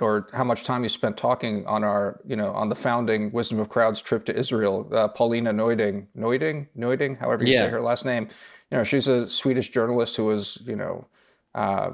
or 0.00 0.28
how 0.32 0.44
much 0.44 0.64
time 0.64 0.82
you 0.82 0.88
spent 0.88 1.18
talking 1.18 1.66
on 1.66 1.84
our, 1.84 2.18
you 2.26 2.34
know, 2.34 2.54
on 2.54 2.70
the 2.70 2.74
founding 2.74 3.30
Wisdom 3.32 3.60
of 3.60 3.68
Crowds 3.68 4.00
trip 4.00 4.24
to 4.24 4.34
Israel. 4.34 4.88
Uh, 4.90 5.08
Paulina 5.08 5.52
Neuding, 5.52 6.08
Neuding, 6.14 6.68
Neuding, 6.74 7.16
however 7.16 7.44
you 7.44 7.52
yeah. 7.52 7.66
say 7.66 7.68
her 7.68 7.82
last 7.82 8.06
name. 8.06 8.26
You 8.70 8.78
know, 8.78 8.84
she's 8.84 9.08
a 9.08 9.28
Swedish 9.28 9.68
journalist 9.68 10.16
who 10.16 10.24
was, 10.24 10.62
you 10.64 10.74
know, 10.74 11.06
uh, 11.54 11.90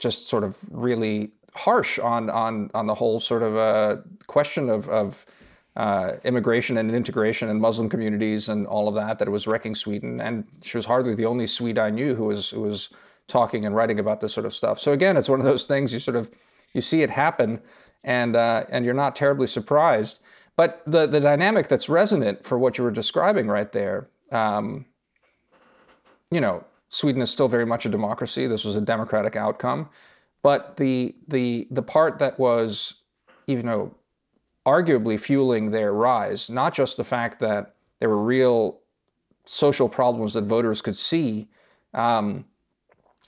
just 0.00 0.28
sort 0.28 0.42
of 0.42 0.56
really 0.72 1.32
harsh 1.56 1.98
on 1.98 2.30
on 2.30 2.70
on 2.74 2.86
the 2.86 2.94
whole 2.94 3.20
sort 3.20 3.42
of 3.42 3.56
uh, 3.56 3.96
question 4.26 4.68
of 4.68 4.88
of 4.88 5.26
uh, 5.76 6.12
immigration 6.24 6.78
and 6.78 6.90
integration 6.90 7.48
and 7.48 7.60
Muslim 7.60 7.88
communities 7.88 8.48
and 8.48 8.66
all 8.66 8.88
of 8.88 8.94
that 8.94 9.18
that 9.18 9.28
it 9.28 9.30
was 9.30 9.46
wrecking 9.46 9.74
Sweden. 9.74 10.20
And 10.20 10.44
she 10.62 10.78
was 10.78 10.86
hardly 10.86 11.14
the 11.14 11.26
only 11.26 11.46
Swede 11.46 11.78
I 11.78 11.90
knew 11.90 12.14
who 12.14 12.24
was 12.24 12.50
who 12.50 12.62
was 12.62 12.88
talking 13.28 13.66
and 13.66 13.74
writing 13.74 13.98
about 13.98 14.20
this 14.20 14.32
sort 14.32 14.46
of 14.46 14.54
stuff. 14.54 14.78
So 14.78 14.92
again, 14.92 15.16
it's 15.16 15.28
one 15.28 15.40
of 15.40 15.46
those 15.46 15.64
things 15.64 15.92
you 15.92 15.98
sort 15.98 16.16
of 16.16 16.30
you 16.72 16.80
see 16.80 17.02
it 17.02 17.10
happen, 17.10 17.60
and 18.04 18.36
uh, 18.36 18.64
and 18.70 18.84
you're 18.84 18.94
not 18.94 19.16
terribly 19.16 19.46
surprised. 19.46 20.20
But 20.56 20.82
the 20.86 21.06
the 21.06 21.20
dynamic 21.20 21.68
that's 21.68 21.88
resonant 21.88 22.44
for 22.44 22.58
what 22.58 22.78
you 22.78 22.84
were 22.84 22.90
describing 22.90 23.48
right 23.48 23.70
there. 23.72 24.08
Um, 24.32 24.86
you 26.30 26.40
know, 26.40 26.64
Sweden 26.88 27.22
is 27.22 27.30
still 27.30 27.48
very 27.48 27.66
much 27.66 27.86
a 27.86 27.88
democracy. 27.88 28.46
This 28.46 28.64
was 28.64 28.76
a 28.76 28.80
democratic 28.80 29.36
outcome, 29.36 29.90
but 30.46 30.76
the 30.76 31.12
the 31.26 31.66
the 31.72 31.82
part 31.82 32.20
that 32.20 32.38
was, 32.38 33.02
you 33.48 33.64
know, 33.64 33.92
arguably 34.64 35.18
fueling 35.18 35.72
their 35.72 35.92
rise, 35.92 36.48
not 36.48 36.72
just 36.72 36.96
the 36.96 37.02
fact 37.02 37.40
that 37.40 37.74
there 37.98 38.08
were 38.08 38.22
real 38.22 38.78
social 39.44 39.88
problems 39.88 40.34
that 40.34 40.44
voters 40.44 40.80
could 40.82 40.96
see, 40.96 41.48
um, 41.94 42.44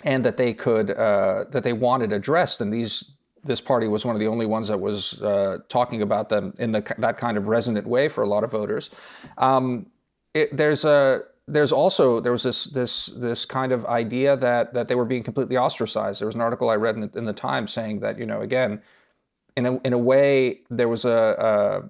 and 0.04 0.24
that 0.24 0.36
they 0.36 0.54
could 0.54 0.92
uh, 0.92 1.46
that 1.50 1.64
they 1.64 1.72
wanted 1.72 2.12
addressed, 2.12 2.60
and 2.60 2.72
these 2.72 3.10
this 3.42 3.60
party 3.60 3.88
was 3.88 4.04
one 4.04 4.14
of 4.14 4.20
the 4.20 4.28
only 4.28 4.46
ones 4.46 4.68
that 4.68 4.78
was 4.78 5.20
uh, 5.20 5.58
talking 5.68 6.02
about 6.02 6.28
them 6.28 6.54
in 6.60 6.70
the, 6.70 6.82
that 6.98 7.18
kind 7.18 7.36
of 7.36 7.48
resonant 7.48 7.88
way 7.88 8.06
for 8.08 8.22
a 8.22 8.28
lot 8.28 8.44
of 8.44 8.52
voters. 8.52 8.90
Um, 9.38 9.86
it, 10.34 10.56
there's 10.56 10.84
a 10.84 11.22
there's 11.48 11.72
also 11.72 12.20
there 12.20 12.32
was 12.32 12.42
this 12.42 12.64
this 12.64 13.06
this 13.06 13.44
kind 13.46 13.72
of 13.72 13.86
idea 13.86 14.36
that 14.36 14.74
that 14.74 14.86
they 14.86 14.94
were 14.94 15.06
being 15.06 15.22
completely 15.22 15.56
ostracized. 15.56 16.20
There 16.20 16.26
was 16.26 16.34
an 16.34 16.42
article 16.42 16.68
I 16.68 16.76
read 16.76 16.94
in 16.94 17.00
the, 17.00 17.18
in 17.18 17.24
the 17.24 17.32
Times 17.32 17.72
saying 17.72 18.00
that 18.00 18.18
you 18.18 18.26
know 18.26 18.42
again, 18.42 18.82
in 19.56 19.66
a 19.66 19.80
in 19.80 19.92
a 19.94 19.98
way 19.98 20.60
there 20.68 20.88
was 20.88 21.04
a, 21.06 21.10
a 21.38 21.88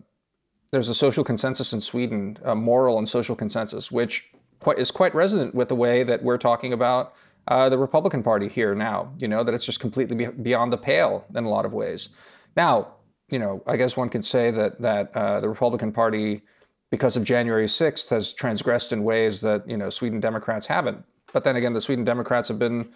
there's 0.71 0.89
a 0.89 0.95
social 0.95 1.25
consensus 1.25 1.73
in 1.73 1.81
Sweden, 1.81 2.39
a 2.45 2.55
moral 2.55 2.99
and 2.99 3.09
social 3.09 3.35
consensus, 3.35 3.91
which 3.91 4.31
quite, 4.61 4.79
is 4.79 4.91
quite 4.91 5.15
resonant 5.15 5.55
with 5.55 5.69
the 5.69 5.75
way 5.75 6.05
that 6.05 6.23
we're 6.23 6.39
talking 6.39 6.73
about 6.73 7.15
uh, 7.49 7.69
the 7.69 7.79
Republican 7.79 8.23
Party 8.23 8.49
here 8.49 8.75
now. 8.75 9.13
You 9.21 9.27
know 9.27 9.43
that 9.43 9.55
it's 9.55 9.67
just 9.67 9.81
completely 9.81 10.15
be- 10.15 10.27
beyond 10.27 10.73
the 10.73 10.79
pale 10.79 11.25
in 11.35 11.45
a 11.45 11.49
lot 11.49 11.67
of 11.67 11.73
ways. 11.73 12.11
Now, 12.57 12.95
you 13.29 13.41
know, 13.41 13.63
I 13.67 13.77
guess 13.77 13.97
one 13.97 14.09
could 14.09 14.25
say 14.25 14.53
that 14.53 14.81
that 14.81 15.11
uh, 15.17 15.41
the 15.41 15.49
Republican 15.49 15.91
Party 15.91 16.43
because 16.91 17.17
of 17.17 17.25
January 17.25 17.67
6th 17.67 18.11
has 18.11 18.33
transgressed 18.33 18.93
in 18.93 19.05
ways 19.05 19.41
that 19.43 19.69
you 19.69 19.77
know 19.77 19.91
Sweden 19.91 20.21
Democrats 20.21 20.67
haven't. 20.67 21.05
But 21.33 21.45
then 21.45 21.57
again, 21.57 21.75
the 21.75 21.81
Sweden 21.81 22.05
Democrats 22.05 22.49
have 22.49 22.59
been 22.59 22.91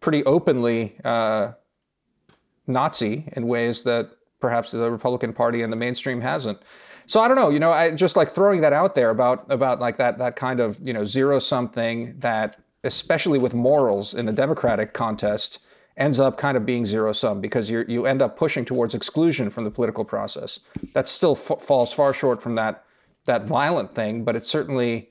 pretty 0.00 0.24
openly 0.24 0.96
uh, 1.04 1.52
Nazi 2.66 3.30
in 3.36 3.46
ways 3.46 3.82
that 3.84 4.10
perhaps 4.40 4.70
the 4.70 4.90
Republican 4.90 5.32
Party 5.32 5.62
and 5.62 5.72
the 5.72 5.76
mainstream 5.76 6.20
hasn't. 6.20 6.60
So 7.06 7.20
I 7.20 7.28
don't 7.28 7.36
know, 7.36 7.50
you 7.50 7.58
know, 7.58 7.72
I 7.72 7.90
just 7.90 8.16
like 8.16 8.30
throwing 8.30 8.60
that 8.62 8.72
out 8.72 8.94
there 8.94 9.10
about 9.10 9.50
about 9.50 9.80
like 9.80 9.96
that 9.98 10.18
that 10.18 10.36
kind 10.36 10.60
of 10.60 10.78
you 10.86 10.92
know 10.92 11.04
zero 11.04 11.38
something 11.38 12.14
that 12.18 12.60
especially 12.82 13.38
with 13.38 13.52
morals 13.52 14.14
in 14.14 14.28
a 14.28 14.32
democratic 14.32 14.94
contest 14.94 15.58
ends 16.00 16.18
up 16.18 16.38
kind 16.38 16.56
of 16.56 16.66
being 16.66 16.86
zero 16.86 17.12
sum 17.12 17.40
because 17.40 17.70
you 17.70 17.84
you 17.86 18.06
end 18.06 18.22
up 18.22 18.36
pushing 18.36 18.64
towards 18.64 18.94
exclusion 18.94 19.50
from 19.50 19.64
the 19.64 19.70
political 19.70 20.04
process. 20.04 20.58
That 20.94 21.06
still 21.06 21.32
f- 21.32 21.60
falls 21.60 21.92
far 21.92 22.12
short 22.12 22.42
from 22.42 22.56
that 22.56 22.84
that 23.26 23.46
violent 23.46 23.94
thing, 23.94 24.24
but 24.24 24.34
it 24.34 24.44
certainly 24.44 25.10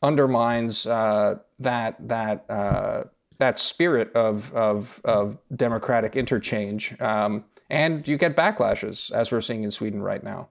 undermines 0.00 0.86
uh, 0.86 1.36
that 1.58 1.96
that 2.08 2.48
uh, 2.48 3.04
that 3.38 3.58
spirit 3.58 4.12
of 4.14 4.54
of, 4.54 5.00
of 5.04 5.38
democratic 5.54 6.16
interchange, 6.16 6.98
um, 7.00 7.44
and 7.68 8.06
you 8.06 8.16
get 8.16 8.36
backlashes 8.36 9.10
as 9.10 9.32
we're 9.32 9.40
seeing 9.40 9.64
in 9.64 9.70
Sweden 9.70 10.00
right 10.00 10.22
now. 10.22 10.48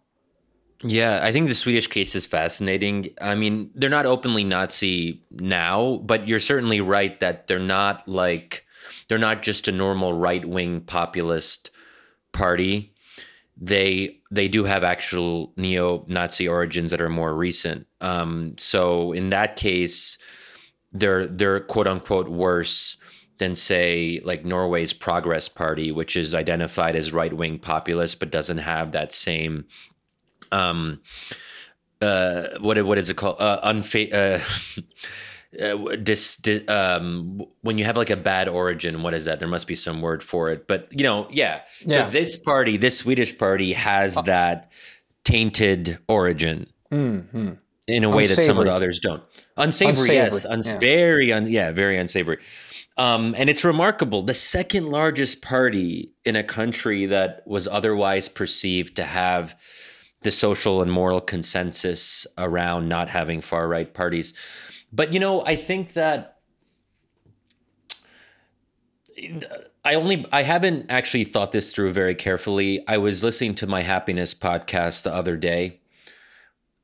Yeah, 0.84 1.22
I 1.24 1.32
think 1.32 1.48
the 1.48 1.56
Swedish 1.56 1.88
case 1.88 2.14
is 2.14 2.28
fascinating. 2.28 3.10
I 3.20 3.34
mean, 3.34 3.72
they're 3.74 3.90
not 3.90 4.06
openly 4.06 4.44
Nazi 4.44 5.24
now, 5.32 5.98
but 6.06 6.28
you're 6.28 6.40
certainly 6.40 6.82
right 6.82 7.20
that 7.20 7.48
they're 7.48 7.58
not 7.58 8.08
like 8.08 8.67
they're 9.08 9.18
not 9.18 9.44
just 9.44 9.68
a 9.68 9.72
normal 9.72 10.14
right-wing 10.14 10.82
populist 10.82 11.72
party. 12.32 12.94
They 13.60 14.20
they 14.30 14.48
do 14.48 14.66
have 14.66 14.84
actual 14.84 15.54
neo-Nazi 15.58 16.48
origins 16.48 16.92
that 16.92 17.02
are 17.02 17.10
more 17.10 17.34
recent. 17.34 17.88
Um, 18.02 18.56
so 18.58 19.14
in 19.14 19.30
that 19.30 19.56
case, 19.56 20.18
they're 20.92 21.26
they're 21.26 21.60
quote 21.62 21.88
unquote 21.88 22.30
worse 22.30 22.98
than 23.40 23.56
say 23.56 24.20
like 24.24 24.46
Norway's 24.46 24.94
Progress 24.94 25.48
Party, 25.48 25.92
which 25.92 26.16
is 26.16 26.36
identified 26.36 26.96
as 26.96 27.14
right-wing 27.14 27.60
populist 27.60 28.20
but 28.20 28.32
doesn't 28.32 28.60
have 28.60 28.92
that 28.92 29.12
same 29.14 29.66
um 30.52 31.02
uh 32.02 32.48
what 32.60 32.82
what 32.86 32.98
is 32.98 33.10
it 33.10 33.18
called 33.18 33.36
uh 33.40 33.60
unfa- 33.64 34.14
uh 34.14 34.82
uh, 35.62 35.96
dis, 35.96 36.38
dis, 36.38 36.68
um, 36.70 37.42
when 37.62 37.78
you 37.78 37.86
have 37.86 37.98
like 37.98 38.10
a 38.10 38.18
bad 38.18 38.48
origin, 38.48 39.02
what 39.02 39.14
is 39.14 39.26
that? 39.26 39.40
There 39.40 39.48
must 39.48 39.68
be 39.68 39.76
some 39.76 40.02
word 40.02 40.22
for 40.22 40.52
it. 40.52 40.68
But 40.68 40.88
you 40.92 41.04
know, 41.04 41.28
yeah. 41.32 41.62
yeah. 41.86 42.06
So 42.06 42.12
this 42.12 42.38
party, 42.38 42.78
this 42.78 42.98
Swedish 42.98 43.38
party, 43.38 43.74
has 43.74 44.18
uh, 44.18 44.22
that 44.24 44.72
tainted 45.24 46.00
origin 46.08 46.68
mm-hmm. 46.92 47.54
in 47.88 48.04
a 48.04 48.10
way 48.10 48.24
unsavory. 48.24 48.36
that 48.36 48.42
some 48.42 48.58
of 48.60 48.66
the 48.66 48.74
others 48.74 49.00
don't. 49.00 49.24
Unsavory, 49.56 49.92
unsavory. 49.92 50.16
yes, 50.16 50.46
uns- 50.46 50.74
yeah. 50.74 50.80
very, 50.80 51.34
un- 51.34 51.48
yeah, 51.48 51.72
very 51.72 51.98
unsavory. 51.98 52.40
Um, 52.98 53.36
and 53.38 53.50
it's 53.50 53.64
remarkable. 53.64 54.24
The 54.24 54.34
second 54.34 54.88
largest 54.88 55.42
party 55.42 56.12
in 56.26 56.36
a 56.36 56.44
country 56.44 57.06
that 57.06 57.44
was 57.46 57.68
otherwise 57.68 58.28
perceived 58.28 58.96
to 58.96 59.04
have 59.04 59.56
the 60.24 60.32
social 60.32 60.82
and 60.82 60.92
moral 60.92 61.22
consensus 61.22 62.26
around 62.38 62.90
not 62.90 63.10
having 63.10 63.40
far 63.40 63.68
right 63.68 63.94
parties 63.94 64.34
but 64.92 65.14
you 65.14 65.20
know, 65.20 65.44
I 65.46 65.56
think 65.56 65.94
that 65.94 66.38
I 69.84 69.96
only 69.96 70.26
I 70.32 70.44
haven't 70.44 70.88
actually 70.90 71.24
thought 71.24 71.52
this 71.52 71.72
through 71.72 71.94
very 71.94 72.16
carefully. 72.16 72.84
I 72.88 72.98
was 72.98 73.24
listening 73.24 73.56
to 73.56 73.68
my 73.68 73.82
happiness 73.82 74.34
podcast 74.34 75.04
the 75.04 75.14
other 75.14 75.38
day. 75.38 75.80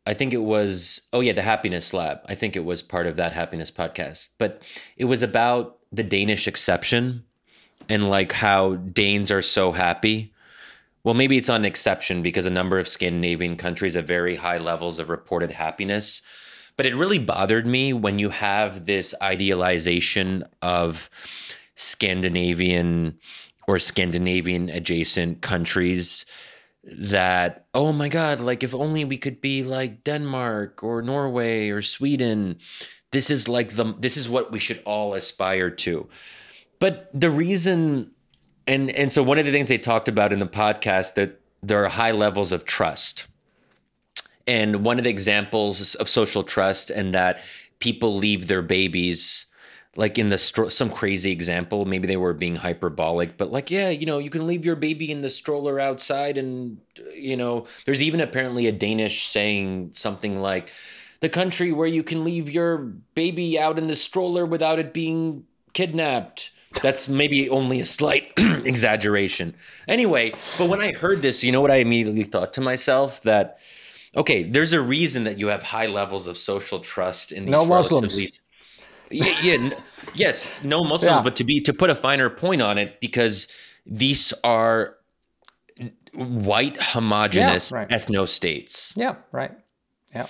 I 0.05 0.13
think 0.13 0.33
it 0.33 0.41
was 0.41 1.01
oh 1.13 1.21
yeah, 1.21 1.33
the 1.33 1.41
Happiness 1.41 1.93
Lab. 1.93 2.19
I 2.25 2.35
think 2.35 2.55
it 2.55 2.65
was 2.65 2.81
part 2.81 3.07
of 3.07 3.15
that 3.17 3.33
happiness 3.33 3.71
podcast. 3.71 4.29
But 4.37 4.61
it 4.97 5.05
was 5.05 5.21
about 5.21 5.79
the 5.91 6.03
Danish 6.03 6.47
exception 6.47 7.23
and 7.89 8.09
like 8.09 8.31
how 8.31 8.75
Danes 8.75 9.31
are 9.31 9.41
so 9.41 9.71
happy. 9.71 10.33
Well, 11.03 11.13
maybe 11.13 11.37
it's 11.37 11.49
an 11.49 11.65
exception 11.65 12.21
because 12.21 12.45
a 12.45 12.49
number 12.49 12.79
of 12.79 12.87
Scandinavian 12.87 13.57
countries 13.57 13.95
have 13.95 14.07
very 14.07 14.37
high 14.37 14.57
levels 14.57 14.99
of 14.99 15.09
reported 15.09 15.51
happiness. 15.51 16.21
But 16.75 16.85
it 16.85 16.95
really 16.95 17.19
bothered 17.19 17.67
me 17.67 17.93
when 17.93 18.19
you 18.19 18.29
have 18.29 18.85
this 18.85 19.13
idealization 19.21 20.43
of 20.61 21.09
Scandinavian 21.75 23.19
or 23.67 23.79
Scandinavian 23.79 24.69
adjacent 24.69 25.41
countries 25.41 26.25
that, 26.83 27.65
oh 27.73 27.93
my 27.93 28.09
God, 28.09 28.41
like 28.41 28.63
if 28.63 28.75
only 28.75 29.05
we 29.05 29.17
could 29.17 29.39
be 29.39 29.63
like 29.63 30.03
Denmark 30.03 30.83
or 30.83 31.01
Norway 31.01 31.69
or 31.69 31.81
Sweden. 31.81 32.57
This 33.11 33.29
is 33.29 33.47
like 33.47 33.75
the 33.75 33.93
this 33.99 34.17
is 34.17 34.27
what 34.27 34.51
we 34.51 34.59
should 34.59 34.81
all 34.85 35.13
aspire 35.13 35.69
to. 35.69 36.09
But 36.79 37.09
the 37.13 37.29
reason 37.29 38.11
and 38.67 38.89
and 38.91 39.11
so 39.11 39.23
one 39.23 39.37
of 39.37 39.45
the 39.45 39.51
things 39.51 39.69
they 39.69 39.77
talked 39.77 40.07
about 40.07 40.33
in 40.33 40.39
the 40.39 40.47
podcast 40.47 41.13
that 41.13 41.39
there 41.61 41.83
are 41.85 41.89
high 41.89 42.11
levels 42.11 42.51
of 42.51 42.65
trust 42.65 43.27
and 44.47 44.83
one 44.83 44.97
of 44.97 45.03
the 45.03 45.09
examples 45.09 45.95
of 45.95 46.09
social 46.09 46.43
trust 46.43 46.89
and 46.89 47.13
that 47.13 47.39
people 47.79 48.15
leave 48.15 48.47
their 48.47 48.61
babies 48.61 49.45
like 49.95 50.17
in 50.17 50.29
the 50.29 50.37
stro- 50.37 50.71
some 50.71 50.89
crazy 50.89 51.31
example 51.31 51.85
maybe 51.85 52.07
they 52.07 52.17
were 52.17 52.33
being 52.33 52.55
hyperbolic 52.55 53.37
but 53.37 53.51
like 53.51 53.69
yeah 53.69 53.89
you 53.89 54.05
know 54.05 54.17
you 54.17 54.29
can 54.29 54.47
leave 54.47 54.65
your 54.65 54.75
baby 54.75 55.11
in 55.11 55.21
the 55.21 55.29
stroller 55.29 55.79
outside 55.79 56.37
and 56.37 56.77
you 57.13 57.37
know 57.37 57.65
there's 57.85 58.01
even 58.01 58.19
apparently 58.19 58.67
a 58.67 58.71
danish 58.71 59.27
saying 59.27 59.89
something 59.93 60.39
like 60.39 60.71
the 61.23 61.29
country 61.29 61.71
where 61.71 61.87
you 61.87 62.03
can 62.03 62.25
leave 62.25 62.49
your 62.49 62.79
baby 63.15 63.57
out 63.57 63.77
in 63.77 63.87
the 63.87 63.95
stroller 63.95 64.45
without 64.45 64.77
it 64.77 64.93
being 64.93 65.45
kidnapped. 65.71 66.51
That's 66.81 67.07
maybe 67.07 67.49
only 67.49 67.79
a 67.79 67.85
slight 67.85 68.33
exaggeration. 68.37 69.55
Anyway 69.87 70.33
but 70.57 70.67
when 70.67 70.81
i 70.81 70.91
heard 70.91 71.21
this 71.21 71.43
you 71.43 71.51
know 71.51 71.61
what 71.61 71.71
i 71.71 71.75
immediately 71.75 72.23
thought 72.23 72.51
to 72.53 72.61
myself? 72.61 73.21
That 73.21 73.59
okay, 74.15 74.43
there's 74.43 74.73
a 74.73 74.81
reason 74.81 75.23
that 75.23 75.39
you 75.39 75.47
have 75.47 75.63
high 75.63 75.87
levels 75.87 76.27
of 76.27 76.37
social 76.37 76.79
trust 76.79 77.31
in 77.31 77.45
these 77.45 77.51
no 77.51 77.65
Muslims. 77.65 78.39
Yeah, 79.09 79.41
yeah 79.41 79.69
yes, 80.15 80.51
no 80.63 80.83
Muslims, 80.83 81.17
yeah. 81.17 81.21
but 81.21 81.35
to 81.37 81.43
be 81.43 81.61
to 81.61 81.73
put 81.73 81.89
a 81.89 81.95
finer 81.95 82.29
point 82.29 82.61
on 82.61 82.77
it, 82.77 82.99
because 82.99 83.47
these 83.85 84.33
are 84.43 84.95
white 86.13 86.77
homogenous 86.79 87.71
yeah, 87.73 87.79
right. 87.79 87.89
ethno 87.89 88.27
states. 88.27 88.93
Yeah, 88.95 89.15
right. 89.31 89.51
Yeah. 90.13 90.27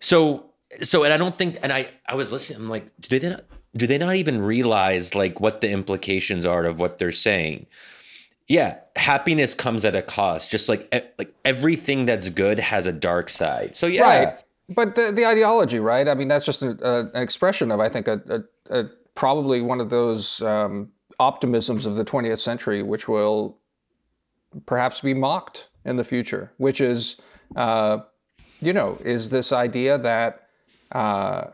So 0.00 0.50
so 0.82 1.04
and 1.04 1.12
I 1.12 1.16
don't 1.16 1.34
think 1.34 1.58
and 1.62 1.72
I 1.72 1.90
I 2.06 2.14
was 2.14 2.32
listening, 2.32 2.60
I'm 2.60 2.68
like, 2.68 2.88
do 3.00 3.18
they 3.18 3.28
not 3.28 3.44
do 3.76 3.86
they 3.86 3.98
not 3.98 4.16
even 4.16 4.40
realize 4.40 5.14
like 5.14 5.40
what 5.40 5.60
the 5.60 5.70
implications 5.70 6.46
are 6.46 6.64
of 6.64 6.80
what 6.80 6.98
they're 6.98 7.12
saying? 7.12 7.66
Yeah 8.48 8.78
happiness 8.96 9.54
comes 9.54 9.84
at 9.84 9.94
a 9.94 10.02
cost 10.02 10.50
just 10.50 10.68
like 10.68 10.92
like 11.18 11.34
everything 11.44 12.06
that's 12.06 12.28
good 12.28 12.58
has 12.58 12.86
a 12.86 12.92
dark 12.92 13.28
side. 13.28 13.76
So 13.76 13.86
yeah. 13.86 14.02
Right. 14.02 14.38
But 14.68 14.96
the, 14.96 15.12
the 15.12 15.24
ideology 15.26 15.78
right? 15.78 16.08
I 16.08 16.14
mean 16.14 16.28
that's 16.28 16.44
just 16.44 16.62
an, 16.62 16.78
an 16.82 17.10
expression 17.14 17.70
of 17.70 17.80
i 17.80 17.88
think 17.88 18.08
a, 18.08 18.20
a, 18.70 18.80
a 18.80 18.84
probably 19.14 19.60
one 19.62 19.80
of 19.80 19.90
those 19.90 20.42
um, 20.42 20.90
optimisms 21.20 21.86
of 21.86 21.96
the 21.96 22.04
20th 22.04 22.38
century 22.38 22.82
which 22.82 23.08
will 23.08 23.58
perhaps 24.66 25.00
be 25.00 25.14
mocked 25.14 25.68
in 25.84 25.96
the 25.96 26.04
future 26.04 26.52
which 26.56 26.80
is 26.80 27.16
uh, 27.54 27.98
you 28.60 28.72
know 28.72 28.98
is 29.04 29.30
this 29.30 29.52
idea 29.52 29.98
that 29.98 30.46
uh, 30.92 31.48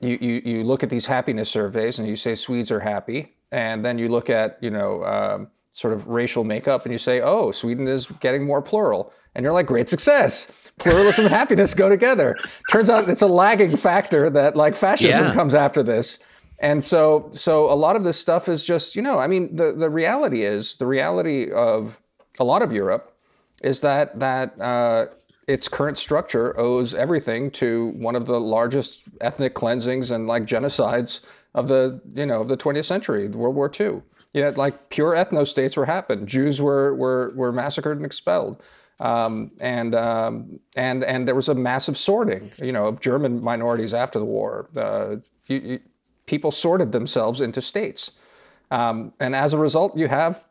you, 0.00 0.18
you 0.20 0.42
you 0.44 0.64
look 0.64 0.82
at 0.82 0.90
these 0.90 1.06
happiness 1.06 1.50
surveys 1.50 1.98
and 1.98 2.08
you 2.08 2.16
say 2.16 2.34
Swedes 2.34 2.70
are 2.70 2.80
happy, 2.80 3.34
and 3.50 3.84
then 3.84 3.98
you 3.98 4.08
look 4.08 4.30
at 4.30 4.58
you 4.60 4.70
know 4.70 5.04
um, 5.04 5.48
sort 5.76 5.92
of 5.92 6.06
racial 6.08 6.42
makeup 6.42 6.84
and 6.84 6.92
you 6.92 6.98
say, 6.98 7.20
oh, 7.20 7.50
Sweden 7.52 7.86
is 7.86 8.06
getting 8.20 8.46
more 8.46 8.62
plural, 8.62 9.12
and 9.34 9.44
you're 9.44 9.52
like, 9.52 9.66
great 9.66 9.88
success. 9.90 10.50
Pluralism 10.78 11.26
and 11.26 11.34
happiness 11.34 11.74
go 11.74 11.88
together. 11.90 12.36
Turns 12.70 12.88
out 12.88 13.08
it's 13.10 13.22
a 13.22 13.26
lagging 13.26 13.76
factor 13.76 14.30
that 14.30 14.56
like 14.56 14.74
fascism 14.74 15.26
Yeah. 15.26 15.34
comes 15.34 15.54
after 15.54 15.82
this. 15.82 16.18
And 16.58 16.82
so, 16.82 17.28
so 17.32 17.70
a 17.70 17.74
lot 17.76 17.96
of 17.96 18.04
this 18.04 18.18
stuff 18.18 18.48
is 18.48 18.64
just, 18.64 18.96
you 18.96 19.02
know, 19.02 19.18
I 19.18 19.26
mean, 19.26 19.54
the, 19.54 19.72
the 19.72 19.90
reality 19.90 20.42
is, 20.44 20.76
the 20.76 20.86
reality 20.86 21.50
of 21.50 22.00
a 22.38 22.44
lot 22.44 22.62
of 22.62 22.72
Europe 22.72 23.14
is 23.62 23.82
that 23.82 24.18
that 24.20 24.58
uh, 24.60 25.06
its 25.46 25.68
current 25.68 25.98
structure 25.98 26.58
owes 26.58 26.94
everything 26.94 27.50
to 27.50 27.88
one 27.96 28.16
of 28.16 28.24
the 28.24 28.40
largest 28.40 29.04
ethnic 29.20 29.52
cleansings 29.54 30.10
and 30.10 30.26
like 30.26 30.44
genocides 30.46 31.24
of 31.54 31.68
the 31.68 32.00
you 32.14 32.24
know 32.26 32.40
of 32.40 32.48
the 32.48 32.56
20th 32.56 32.84
century, 32.86 33.28
World 33.28 33.54
War 33.54 33.70
II. 33.78 34.02
You 34.36 34.42
had 34.42 34.58
like 34.58 34.90
pure 34.90 35.14
ethno 35.14 35.46
states 35.46 35.78
were 35.78 35.86
happened. 35.86 36.28
Jews 36.28 36.60
were 36.60 36.94
were 36.94 37.32
were 37.34 37.52
massacred 37.52 37.96
and 37.96 38.04
expelled. 38.04 38.62
Um, 39.00 39.50
and 39.60 39.94
um, 39.94 40.60
and 40.76 41.02
and 41.04 41.26
there 41.26 41.34
was 41.34 41.48
a 41.48 41.54
massive 41.54 41.96
sorting, 41.96 42.52
you 42.58 42.70
know, 42.70 42.86
of 42.86 43.00
German 43.00 43.42
minorities 43.42 43.94
after 43.94 44.18
the 44.18 44.26
war. 44.26 44.68
Uh, 44.76 45.16
you, 45.46 45.56
you, 45.56 45.80
people 46.26 46.50
sorted 46.50 46.92
themselves 46.92 47.40
into 47.40 47.62
states, 47.62 48.10
um, 48.70 49.14
and 49.18 49.34
as 49.34 49.54
a 49.54 49.58
result, 49.58 49.96
you 49.96 50.08
have 50.08 50.44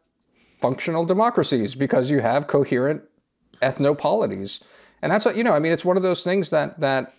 functional 0.60 1.06
democracies 1.06 1.76
because 1.76 2.10
you 2.10 2.22
have 2.22 2.48
coherent 2.48 3.04
ethnopolities. 3.62 4.64
And 5.04 5.12
that's 5.12 5.26
what 5.26 5.38
you 5.38 5.44
know. 5.44 5.54
I 5.54 5.60
mean, 5.60 5.72
it's 5.72 5.86
one 5.86 5.96
of 5.96 6.02
those 6.02 6.24
things 6.24 6.50
that 6.50 6.80
that 6.80 7.14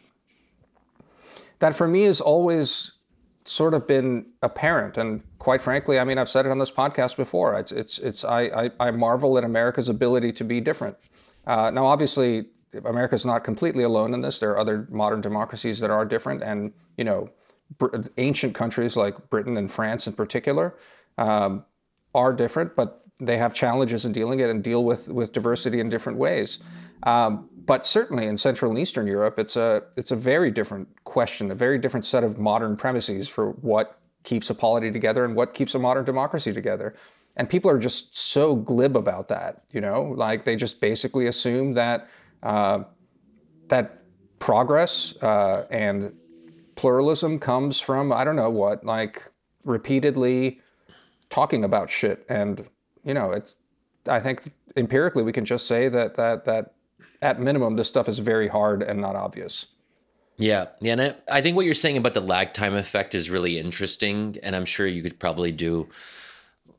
that 1.61 1.77
for 1.77 1.87
me 1.87 2.03
is 2.03 2.21
always 2.21 2.91
sort 3.49 3.75
of 3.75 3.87
been 3.87 4.27
apparent. 4.43 4.99
And 4.99 5.23
quite 5.39 5.63
frankly, 5.63 5.99
I 5.99 6.05
mean, 6.05 6.19
I've 6.19 6.29
said 6.29 6.47
it 6.47 6.51
on 6.51 6.59
this 6.59 6.71
podcast 6.71 7.17
before. 7.17 7.59
It's 7.59 7.73
it's 7.73 7.99
it's 7.99 8.25
I 8.25 8.43
I, 8.43 8.71
I 8.81 8.91
marvel 8.91 9.39
at 9.39 9.45
America's 9.45 9.89
ability 9.89 10.33
to 10.33 10.45
be 10.45 10.61
different. 10.61 10.97
Uh, 11.47 11.71
now, 11.71 11.87
obviously, 11.87 12.47
America's 12.85 13.25
not 13.25 13.45
completely 13.45 13.85
alone 13.85 14.13
in 14.15 14.21
this. 14.21 14.39
There 14.39 14.51
are 14.51 14.59
other 14.59 14.89
modern 14.91 15.21
democracies 15.21 15.81
that 15.81 15.91
are 15.91 16.05
different, 16.05 16.43
and 16.43 16.73
you 16.97 17.05
know, 17.05 17.31
Br- 17.79 17.97
ancient 18.17 18.55
countries 18.55 18.97
like 18.97 19.29
Britain 19.29 19.57
and 19.57 19.71
France, 19.71 20.07
in 20.07 20.13
particular, 20.13 20.77
um, 21.19 21.65
are 22.15 22.33
different, 22.33 22.77
but 22.77 23.03
they 23.19 23.39
have 23.39 23.53
challenges 23.55 24.05
in 24.05 24.13
dealing 24.13 24.39
it 24.41 24.49
and 24.49 24.63
deal 24.63 24.85
with 24.85 25.09
with 25.09 25.33
diversity 25.33 25.81
in 25.81 25.89
different 25.89 26.17
ways. 26.17 26.61
Um, 27.03 27.49
but 27.67 27.85
certainly 27.85 28.27
in 28.27 28.37
Central 28.37 28.71
and 28.71 28.79
Eastern 28.79 29.07
Europe, 29.07 29.39
it's 29.39 29.57
a 29.57 29.83
it's 29.97 30.11
a 30.11 30.17
very 30.17 30.51
different 30.51 30.89
question, 31.05 31.51
a 31.51 31.55
very 31.55 31.79
different 31.79 32.05
set 32.05 32.25
of 32.25 32.39
modern 32.39 32.77
premises 32.77 33.29
for 33.29 33.51
what 33.53 34.01
keeps 34.23 34.51
a 34.51 34.55
polity 34.55 34.91
together 34.91 35.25
and 35.25 35.35
what 35.35 35.55
keeps 35.55 35.75
a 35.75 35.79
modern 35.79 36.05
democracy 36.05 36.53
together. 36.53 36.95
And 37.37 37.49
people 37.49 37.71
are 37.71 37.79
just 37.79 38.17
so 38.17 38.55
glib 38.55 38.97
about 38.97 39.29
that, 39.29 39.65
you 39.73 39.81
know, 39.81 40.15
like 40.17 40.45
they 40.45 40.57
just 40.57 40.81
basically 40.81 41.27
assume 41.27 41.75
that 41.75 42.09
uh, 42.43 42.85
that 43.69 44.03
progress 44.39 45.15
uh, 45.23 45.67
and 45.71 46.15
pluralism 46.77 47.39
comes 47.39 47.81
from 47.81 48.13
I 48.13 48.25
don't 48.25 48.37
know 48.37 48.51
what, 48.51 48.85
like 48.85 49.31
repeatedly 49.65 50.61
talking 51.31 51.65
about 51.65 51.91
shit. 51.91 52.25
And 52.29 52.69
you 53.05 53.13
know, 53.13 53.33
it's 53.33 53.57
I 54.09 54.21
think 54.21 54.53
empirically 54.77 55.25
we 55.25 55.33
can 55.33 55.45
just 55.45 55.67
say 55.67 55.89
that 55.89 56.17
that 56.17 56.45
that 56.45 56.76
at 57.23 57.41
minimum 57.41 57.77
this 57.77 57.89
stuff 57.89 58.09
is 58.09 58.19
very 58.19 58.49
hard 58.49 58.83
and 58.83 59.01
not 59.01 59.17
obvious. 59.17 59.67
Yeah, 60.39 60.67
yeah, 60.81 60.93
and 60.93 61.03
I, 61.03 61.15
I 61.31 61.41
think 61.41 61.57
what 61.57 61.65
you're 61.65 61.75
saying 61.75 61.97
about 61.97 62.15
the 62.15 62.21
lag 62.21 62.53
time 62.53 62.75
effect 62.75 63.15
is 63.15 63.31
really 63.31 63.59
interesting, 63.59 64.39
and 64.43 64.55
I'm 64.55 64.67
sure 64.67 64.87
you 64.87 65.03
could 65.03 65.19
probably 65.19 65.51
do 65.51 65.89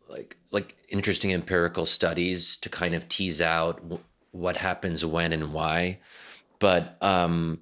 like 0.10 0.38
like 0.52 0.76
interesting 0.90 1.34
empirical 1.34 1.86
studies 1.86 2.58
to 2.58 2.70
kind 2.70 2.94
of 2.94 3.08
tease 3.10 3.42
out 3.42 3.78
w- 3.82 4.04
what 4.32 4.58
happens 4.58 5.06
when 5.06 5.34
and 5.34 5.54
why. 5.54 6.00
But 6.60 6.98
um, 7.02 7.60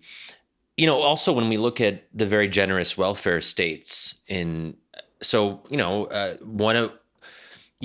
you 0.78 0.86
know, 0.86 1.01
also 1.01 1.32
when 1.32 1.47
we 1.47 1.57
look 1.57 1.80
at 1.80 2.03
the 2.13 2.26
very 2.26 2.49
generous 2.49 2.97
welfare 2.97 3.39
states 3.39 4.15
in, 4.28 4.76
so 5.21 5.61
you 5.69 5.78
know, 5.78 6.05
uh, 6.05 6.36
one 6.38 6.76
of 6.76 6.91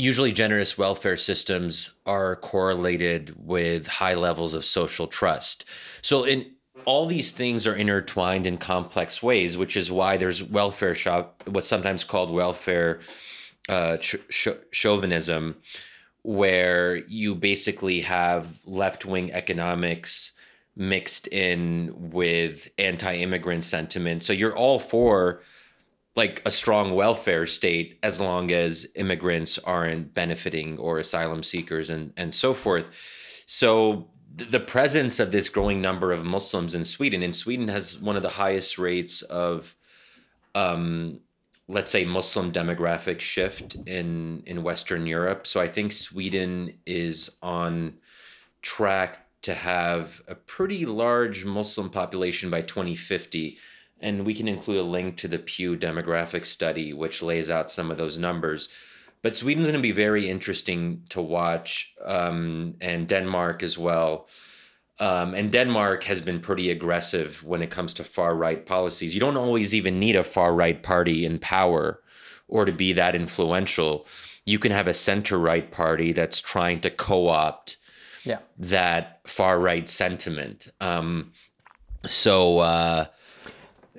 usually 0.01 0.33
generous 0.33 0.79
welfare 0.79 1.17
systems 1.17 1.91
are 2.07 2.37
correlated 2.37 3.35
with 3.37 3.87
high 3.87 4.15
levels 4.15 4.55
of 4.55 4.65
social 4.65 5.07
trust. 5.07 5.65
So 6.03 6.25
in 6.25 6.51
all 6.87 7.07
these 7.07 7.33
things 7.33 7.67
are 7.67 7.75
intertwined 7.75 8.47
in 8.47 8.57
complex 8.57 9.23
ways, 9.23 9.59
which 9.59 9.77
is 9.77 9.93
why 9.93 10.17
there's 10.17 10.43
welfare 10.43 10.95
shop, 10.95 11.43
what's 11.47 11.69
sometimes 11.69 12.05
called 12.05 12.31
welfare 12.31 13.01
uh, 13.69 13.99
ch- 13.99 14.17
ch- 14.31 14.49
chauvinism, 14.73 15.57
where 16.23 16.97
you 17.07 17.35
basically 17.35 18.01
have 18.01 18.59
left 18.67 19.05
wing 19.05 19.33
economics 19.33 20.33
mixed 20.77 21.27
in 21.29 21.93
with 21.95 22.69
anti 22.79 23.15
immigrant 23.17 23.65
sentiment. 23.65 24.23
So 24.23 24.33
you're 24.33 24.57
all 24.57 24.79
for 24.79 25.43
like 26.17 26.43
a 26.45 26.51
strong 26.51 26.95
welfare 26.95 27.47
state 27.47 27.99
as 28.03 28.21
long 28.21 28.51
as 28.51 28.87
immigrants 28.97 29.59
aren't 29.59 30.13
benefiting 30.13 30.77
or 30.79 30.99
asylum 30.99 31.43
seekers 31.43 31.89
and, 31.89 32.13
and 32.17 32.35
so 32.35 32.53
forth. 32.53 32.91
So 33.47 34.09
the 34.37 34.61
presence 34.61 35.21
of 35.21 35.33
this 35.33 35.49
growing 35.49 35.81
number 35.81 36.13
of 36.13 36.25
Muslims 36.25 36.75
in 36.75 36.85
Sweden, 36.85 37.23
and 37.23 37.35
Sweden 37.35 37.69
has 37.69 37.99
one 37.99 38.17
of 38.17 38.23
the 38.23 38.29
highest 38.29 38.79
rates 38.79 39.23
of 39.23 39.75
um, 40.55 41.21
let's 41.71 41.91
say 41.91 42.05
Muslim 42.05 42.51
demographic 42.51 43.21
shift 43.21 43.77
in 43.87 44.43
in 44.47 44.63
Western 44.63 45.07
Europe. 45.07 45.47
So 45.47 45.61
I 45.61 45.69
think 45.69 45.93
Sweden 45.93 46.75
is 46.87 47.31
on 47.43 47.95
track 48.63 49.27
to 49.43 49.55
have 49.55 50.21
a 50.29 50.35
pretty 50.35 50.85
large 50.85 51.45
Muslim 51.45 51.89
population 51.89 52.51
by 52.51 52.63
2050. 52.63 53.57
And 54.01 54.25
we 54.25 54.35
can 54.35 54.49
include 54.49 54.79
a 54.79 54.83
link 54.83 55.17
to 55.19 55.29
the 55.29 55.39
Pew 55.39 55.77
demographic 55.77 56.47
study, 56.47 56.93
which 56.93 57.23
lays 57.23 57.51
out 57.51 57.71
some 57.71 57.91
of 57.91 57.99
those 57.99 58.19
numbers. 58.19 58.69
But 59.23 59.37
Sweden's 59.37 59.67
going 59.67 59.77
to 59.77 59.83
be 59.83 59.93
very 59.93 60.29
interesting 60.31 61.03
to 61.11 61.21
watch, 61.21 61.93
um, 62.05 62.75
and 62.81 63.07
Denmark 63.07 63.63
as 63.63 63.77
well. 63.77 64.29
Um, 64.99 65.35
and 65.35 65.51
Denmark 65.53 66.05
has 66.05 66.21
been 66.21 66.41
pretty 66.41 66.71
aggressive 66.71 67.43
when 67.45 67.63
it 67.63 67.71
comes 67.71 67.93
to 67.95 68.05
far 68.05 68.35
right 68.35 68.65
policies. 68.65 69.15
You 69.15 69.21
don't 69.21 69.37
always 69.37 69.75
even 69.75 69.99
need 69.99 70.17
a 70.17 70.25
far 70.25 70.55
right 70.55 70.83
party 70.83 71.25
in 71.25 71.39
power 71.39 72.01
or 72.49 72.65
to 72.65 72.73
be 72.73 72.93
that 72.95 73.15
influential. 73.15 74.07
You 74.47 74.59
can 74.59 74.73
have 74.73 74.89
a 74.89 74.95
center 74.95 75.39
right 75.39 75.71
party 75.71 76.13
that's 76.13 76.41
trying 76.41 76.81
to 76.81 76.91
co 76.91 77.29
opt 77.29 77.77
Yeah. 78.25 78.39
that 78.59 79.21
far 79.27 79.59
right 79.59 79.89
sentiment. 79.89 80.69
Um, 80.81 81.33
so, 82.07 82.59
uh, 82.59 83.07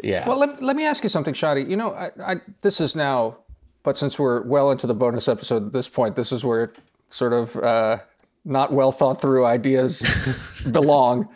yeah. 0.04 0.28
Well, 0.28 0.38
let, 0.38 0.62
let 0.62 0.76
me 0.76 0.86
ask 0.86 1.04
you 1.04 1.10
something, 1.10 1.34
Shadi. 1.34 1.68
You 1.70 1.78
know, 1.78 1.94
I, 1.94 2.12
I, 2.26 2.36
this 2.62 2.82
is 2.82 2.96
now, 2.96 3.38
but 3.84 3.98
since 3.98 4.18
we're 4.20 4.42
well 4.42 4.72
into 4.72 4.88
the 4.88 4.94
bonus 4.94 5.28
episode 5.28 5.68
at 5.68 5.72
this 5.72 5.88
point, 5.90 6.16
this 6.16 6.32
is 6.32 6.44
where 6.44 6.74
sort 7.10 7.34
of 7.34 7.56
uh, 7.58 8.00
not 8.46 8.72
well 8.72 8.92
thought 8.92 9.22
through 9.22 9.46
ideas 9.46 10.08
belong. 10.72 11.30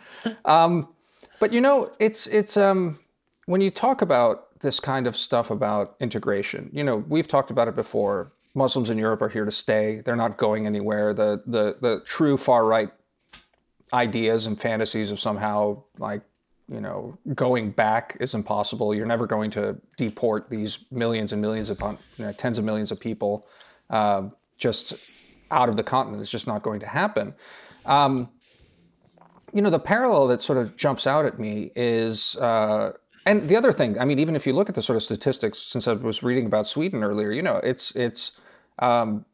Um, 0.44 0.88
but 1.38 1.52
you 1.52 1.60
know, 1.60 1.92
it's 1.98 2.26
it's 2.26 2.56
um, 2.56 2.98
when 3.46 3.60
you 3.60 3.70
talk 3.70 4.02
about 4.02 4.46
this 4.60 4.80
kind 4.80 5.06
of 5.06 5.16
stuff 5.16 5.50
about 5.50 5.96
integration. 6.00 6.70
You 6.72 6.84
know, 6.84 6.96
we've 6.96 7.28
talked 7.28 7.50
about 7.50 7.68
it 7.68 7.76
before. 7.76 8.32
Muslims 8.54 8.88
in 8.88 8.96
Europe 8.96 9.20
are 9.20 9.28
here 9.28 9.44
to 9.44 9.50
stay. 9.50 10.00
They're 10.00 10.16
not 10.16 10.38
going 10.38 10.66
anywhere. 10.66 11.12
The 11.12 11.42
the 11.46 11.76
the 11.80 12.00
true 12.04 12.36
far 12.36 12.64
right 12.64 12.90
ideas 13.92 14.46
and 14.46 14.60
fantasies 14.60 15.10
of 15.10 15.20
somehow 15.20 15.82
like 15.98 16.22
you 16.68 16.80
know 16.80 17.16
going 17.34 17.70
back 17.70 18.16
is 18.20 18.34
impossible. 18.34 18.94
You're 18.94 19.06
never 19.06 19.26
going 19.26 19.50
to 19.52 19.78
deport 19.96 20.50
these 20.50 20.80
millions 20.90 21.32
and 21.32 21.40
millions 21.40 21.70
upon 21.70 21.98
you 22.16 22.26
know, 22.26 22.32
tens 22.32 22.58
of 22.58 22.64
millions 22.64 22.90
of 22.90 23.00
people 23.00 23.46
um, 23.90 24.32
just 24.58 24.94
out 25.50 25.68
of 25.68 25.76
the 25.76 25.82
continent. 25.82 26.22
It's 26.22 26.30
just 26.30 26.46
not 26.46 26.62
going 26.62 26.80
to 26.80 26.86
happen. 26.86 27.34
Um, 27.84 28.30
you 29.52 29.62
know, 29.62 29.70
the 29.70 29.78
parallel 29.78 30.26
that 30.28 30.42
sort 30.42 30.58
of 30.58 30.76
jumps 30.76 31.06
out 31.06 31.24
at 31.24 31.38
me 31.38 31.70
is, 31.76 32.36
uh, 32.36 32.92
and 33.24 33.48
the 33.48 33.56
other 33.56 33.72
thing, 33.72 33.98
I 33.98 34.04
mean, 34.04 34.18
even 34.18 34.36
if 34.36 34.46
you 34.46 34.52
look 34.52 34.68
at 34.68 34.74
the 34.74 34.82
sort 34.82 34.96
of 34.96 35.02
statistics, 35.02 35.58
since 35.58 35.88
I 35.88 35.92
was 35.92 36.22
reading 36.22 36.46
about 36.46 36.66
Sweden 36.66 37.02
earlier, 37.02 37.32
you 37.32 37.42
know, 37.42 37.56
it's 37.56 37.94
it's 37.96 38.32
um, 38.78 39.24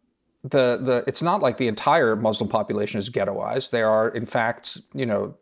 the 0.43 0.79
the 0.83 1.05
it's 1.07 1.23
not 1.23 1.41
like 1.41 1.57
the 1.57 1.69
entire 1.69 2.17
Muslim 2.17 2.49
population 2.49 2.99
is 2.99 3.11
ghettoized. 3.11 3.71
There 3.71 3.89
are, 3.89 4.09
in 4.09 4.27
fact, 4.27 4.81
you 4.93 5.07
know, 5.07 5.35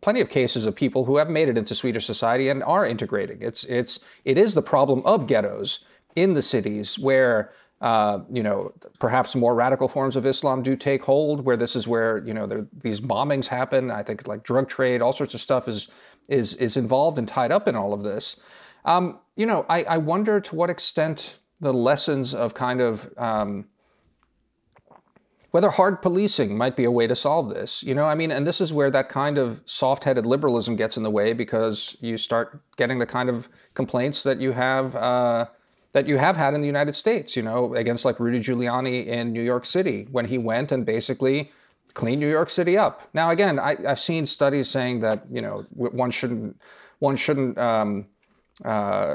plenty 0.00 0.20
of 0.20 0.30
cases 0.30 0.64
of 0.66 0.76
people 0.76 1.04
who 1.04 1.16
have 1.16 1.28
made 1.28 1.48
it 1.48 1.58
into 1.58 1.74
Swedish 1.74 2.06
society 2.06 2.48
and 2.48 2.62
are 2.62 2.86
integrating. 2.86 3.38
It's 3.40 3.64
it's 3.64 3.98
it 4.24 4.38
is 4.38 4.54
the 4.54 4.62
problem 4.62 5.02
of 5.04 5.26
ghettos 5.26 5.80
in 6.14 6.34
the 6.34 6.42
cities 6.42 6.98
where 6.98 7.52
uh, 7.80 8.20
you 8.32 8.42
know, 8.42 8.72
perhaps 8.98 9.34
more 9.34 9.54
radical 9.54 9.88
forms 9.88 10.16
of 10.16 10.24
Islam 10.24 10.62
do 10.62 10.74
take 10.74 11.04
hold, 11.04 11.44
where 11.44 11.56
this 11.56 11.76
is 11.76 11.86
where 11.86 12.18
you 12.24 12.32
know 12.32 12.46
there, 12.46 12.66
these 12.82 13.00
bombings 13.00 13.48
happen. 13.48 13.90
I 13.90 14.02
think 14.02 14.26
like 14.26 14.42
drug 14.42 14.68
trade, 14.68 15.02
all 15.02 15.12
sorts 15.12 15.34
of 15.34 15.40
stuff 15.40 15.68
is 15.68 15.88
is 16.28 16.54
is 16.56 16.76
involved 16.76 17.18
and 17.18 17.28
tied 17.28 17.52
up 17.52 17.68
in 17.68 17.74
all 17.74 17.92
of 17.92 18.02
this. 18.02 18.36
Um, 18.84 19.18
you 19.36 19.44
know, 19.44 19.66
I, 19.68 19.82
I 19.84 19.98
wonder 19.98 20.40
to 20.40 20.54
what 20.54 20.70
extent 20.70 21.40
the 21.60 21.74
lessons 21.74 22.34
of 22.34 22.54
kind 22.54 22.80
of 22.80 23.12
um, 23.18 23.66
whether 25.54 25.70
hard 25.70 26.02
policing 26.02 26.58
might 26.58 26.74
be 26.74 26.82
a 26.82 26.90
way 26.90 27.06
to 27.06 27.14
solve 27.14 27.48
this. 27.48 27.84
You 27.84 27.94
know, 27.94 28.06
I 28.06 28.16
mean, 28.16 28.32
and 28.32 28.44
this 28.44 28.60
is 28.60 28.72
where 28.72 28.90
that 28.90 29.08
kind 29.08 29.38
of 29.38 29.62
soft 29.66 30.02
headed 30.02 30.26
liberalism 30.26 30.74
gets 30.74 30.96
in 30.96 31.04
the 31.04 31.12
way 31.12 31.32
because 31.32 31.96
you 32.00 32.16
start 32.16 32.60
getting 32.76 32.98
the 32.98 33.06
kind 33.06 33.28
of 33.28 33.48
complaints 33.74 34.24
that 34.24 34.40
you 34.40 34.50
have. 34.50 34.96
Uh, 34.96 35.46
that 35.92 36.08
you 36.08 36.16
have 36.16 36.36
had 36.36 36.54
in 36.54 36.60
the 36.60 36.66
United 36.66 36.96
States, 36.96 37.36
you 37.36 37.42
know, 37.44 37.72
against 37.76 38.04
like 38.04 38.18
Rudy 38.18 38.40
Giuliani 38.40 39.06
in 39.06 39.32
New 39.32 39.44
York 39.44 39.64
City 39.64 40.08
when 40.10 40.24
he 40.24 40.38
went 40.38 40.72
and 40.72 40.84
basically 40.84 41.52
cleaned 41.92 42.20
New 42.20 42.28
York 42.28 42.50
City 42.50 42.76
up. 42.76 43.08
Now, 43.14 43.30
again, 43.30 43.60
I, 43.60 43.76
have 43.82 44.00
seen 44.00 44.26
studies 44.26 44.68
saying 44.68 45.02
that 45.02 45.22
you 45.30 45.40
know 45.40 45.66
one 45.70 46.10
shouldn't 46.10 46.60
one 46.98 47.14
shouldn't 47.14 47.56
um, 47.58 48.06
uh, 48.64 49.14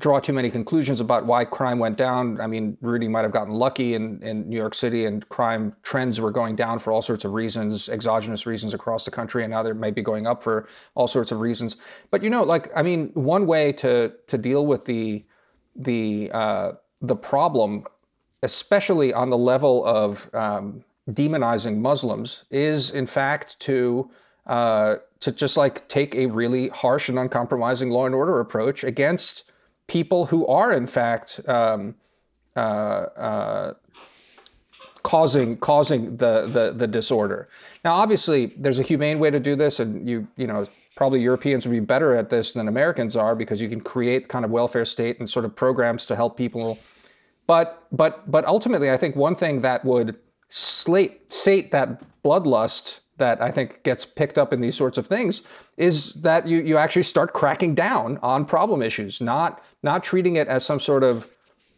draw 0.00 0.18
too 0.18 0.32
many 0.32 0.50
conclusions 0.50 1.00
about 1.00 1.26
why 1.26 1.44
crime 1.44 1.78
went 1.78 1.96
down. 1.96 2.40
I 2.40 2.46
mean, 2.46 2.76
Rudy 2.80 3.06
might 3.06 3.22
have 3.22 3.32
gotten 3.32 3.52
lucky 3.52 3.94
in, 3.94 4.22
in 4.22 4.48
New 4.48 4.56
York 4.56 4.74
City 4.74 5.04
and 5.04 5.28
crime 5.28 5.76
trends 5.82 6.20
were 6.20 6.30
going 6.30 6.56
down 6.56 6.78
for 6.78 6.92
all 6.92 7.02
sorts 7.02 7.24
of 7.24 7.32
reasons, 7.32 7.88
exogenous 7.88 8.46
reasons 8.46 8.72
across 8.72 9.04
the 9.04 9.10
country, 9.10 9.44
and 9.44 9.50
now 9.50 9.62
they 9.62 9.72
may 9.72 9.90
be 9.90 10.02
going 10.02 10.26
up 10.26 10.42
for 10.42 10.66
all 10.94 11.06
sorts 11.06 11.30
of 11.30 11.40
reasons. 11.40 11.76
But 12.10 12.24
you 12.24 12.30
know, 12.30 12.42
like 12.42 12.70
I 12.74 12.82
mean, 12.82 13.10
one 13.14 13.46
way 13.46 13.72
to 13.74 14.12
to 14.26 14.38
deal 14.38 14.66
with 14.66 14.86
the 14.86 15.24
the 15.76 16.30
uh, 16.32 16.72
the 17.00 17.16
problem, 17.16 17.84
especially 18.42 19.12
on 19.12 19.28
the 19.30 19.38
level 19.38 19.84
of 19.84 20.32
um, 20.34 20.82
demonizing 21.10 21.78
Muslims, 21.78 22.44
is 22.50 22.90
in 22.90 23.06
fact 23.06 23.60
to 23.60 24.10
uh, 24.46 24.96
to 25.20 25.30
just 25.30 25.56
like 25.56 25.86
take 25.88 26.14
a 26.14 26.26
really 26.26 26.68
harsh 26.68 27.08
and 27.08 27.18
uncompromising 27.18 27.90
law 27.90 28.06
and 28.06 28.14
order 28.14 28.40
approach 28.40 28.82
against 28.82 29.49
people 29.90 30.26
who 30.26 30.46
are 30.46 30.72
in 30.72 30.86
fact 30.86 31.40
um, 31.48 31.96
uh, 32.54 32.60
uh, 32.60 33.74
causing 35.02 35.56
causing 35.56 36.16
the, 36.16 36.46
the 36.46 36.72
the 36.76 36.86
disorder. 36.86 37.48
Now, 37.84 37.94
obviously, 37.94 38.54
there's 38.56 38.78
a 38.78 38.84
humane 38.84 39.18
way 39.18 39.30
to 39.30 39.40
do 39.40 39.56
this, 39.56 39.80
and 39.80 40.08
you 40.08 40.28
you 40.36 40.46
know 40.46 40.64
probably 40.96 41.20
Europeans 41.20 41.66
would 41.66 41.72
be 41.72 41.80
better 41.80 42.14
at 42.14 42.30
this 42.30 42.52
than 42.52 42.68
Americans 42.68 43.16
are 43.16 43.34
because 43.34 43.60
you 43.60 43.68
can 43.68 43.80
create 43.80 44.28
kind 44.28 44.44
of 44.44 44.50
welfare 44.52 44.84
state 44.84 45.18
and 45.18 45.28
sort 45.28 45.44
of 45.44 45.56
programs 45.56 46.06
to 46.06 46.14
help 46.14 46.36
people. 46.36 46.78
But 47.48 47.82
but 47.90 48.30
but 48.30 48.44
ultimately, 48.44 48.92
I 48.92 48.96
think 48.96 49.16
one 49.16 49.34
thing 49.34 49.60
that 49.62 49.84
would 49.84 50.16
slate 50.48 51.32
sate 51.32 51.72
that 51.72 52.02
bloodlust 52.22 53.00
that 53.20 53.40
I 53.40 53.52
think 53.52 53.84
gets 53.84 54.04
picked 54.04 54.36
up 54.36 54.52
in 54.52 54.60
these 54.60 54.74
sorts 54.74 54.98
of 54.98 55.06
things 55.06 55.42
is 55.76 56.12
that 56.14 56.48
you 56.48 56.58
you 56.58 56.76
actually 56.76 57.04
start 57.04 57.32
cracking 57.32 57.76
down 57.76 58.18
on 58.22 58.44
problem 58.44 58.82
issues, 58.82 59.20
not 59.20 59.62
not 59.84 60.02
treating 60.02 60.34
it 60.34 60.48
as 60.48 60.64
some 60.64 60.80
sort 60.80 61.04
of 61.04 61.28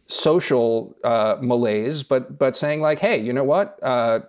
social 0.07 0.95
uh, 1.03 1.37
malaise, 1.39 2.01
but 2.01 2.39
but 2.39 2.55
saying 2.55 2.81
like, 2.81 2.99
hey, 2.99 3.17
you 3.17 3.31
know 3.31 3.43
what, 3.43 3.77
uh, 3.83 4.21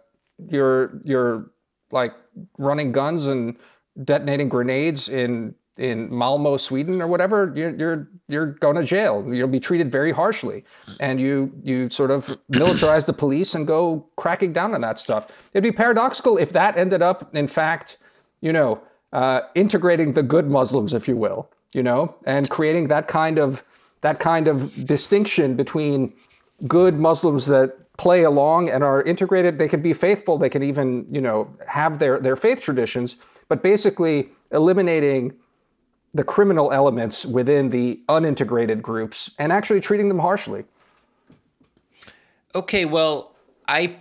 you're 0.51 1.01
you're 1.05 1.51
like 1.91 2.13
running 2.59 2.93
guns 2.93 3.27
and 3.27 3.57
detonating 4.03 4.49
grenades 4.49 5.09
in 5.09 5.55
in 5.79 6.15
Malmo, 6.15 6.57
Sweden, 6.57 7.03
or 7.03 7.07
whatever, 7.07 7.53
you're 7.55 7.75
you're 7.75 8.09
you're 8.29 8.47
going 8.47 8.77
to 8.77 8.85
jail. 8.85 9.25
You'll 9.33 9.49
be 9.49 9.61
treated 9.61 9.91
very 9.91 10.13
harshly, 10.13 10.65
and 11.01 11.21
you 11.21 11.53
you 11.63 11.91
sort 11.91 12.11
of 12.11 12.27
militarize 12.53 13.07
the 13.07 13.13
police 13.13 13.55
and 13.55 13.67
go 13.67 14.07
cracking 14.17 14.53
down 14.53 14.75
on 14.75 14.81
that 14.83 14.99
stuff. 14.99 15.27
It'd 15.53 15.65
be 15.65 15.73
paradoxical 15.73 16.39
if 16.39 16.53
that 16.53 16.77
ended 16.77 17.03
up, 17.03 17.35
in 17.35 17.49
fact, 17.49 17.99
you 18.41 18.53
know, 18.53 18.81
uh, 19.13 19.43
integrating 19.55 20.13
the 20.13 20.23
good 20.23 20.49
Muslims, 20.49 20.95
if 20.95 21.09
you 21.09 21.17
will, 21.17 21.51
you 21.73 21.83
know, 21.83 22.15
and 22.25 22.49
creating 22.49 22.89
that 22.89 23.09
kind 23.09 23.39
of 23.39 23.65
that 24.03 24.21
kind 24.21 24.47
of 24.47 24.87
distinction 24.87 25.57
between 25.57 26.13
good 26.69 27.01
Muslims 27.01 27.47
that 27.47 27.79
play 27.97 28.23
along 28.23 28.69
and 28.69 28.85
are 28.85 29.03
integrated. 29.03 29.59
They 29.59 29.69
can 29.69 29.81
be 29.81 29.93
faithful. 29.93 30.39
They 30.39 30.51
can 30.51 30.63
even 30.63 31.07
you 31.09 31.21
know 31.21 31.53
have 31.67 31.99
their 31.99 32.21
their 32.21 32.37
faith 32.37 32.61
traditions, 32.61 33.17
but 33.49 33.61
basically 33.61 34.29
eliminating 34.53 35.35
the 36.15 36.25
criminal 36.25 36.73
elements 36.73 37.27
within 37.27 37.71
the 37.71 38.01
unintegrated 38.09 38.81
groups 38.81 39.31
and 39.39 39.53
actually 39.53 39.81
treating 39.81 40.09
them 40.09 40.21
harshly. 40.21 40.65
Okay, 42.55 42.85
well, 42.85 43.35
I 43.69 43.97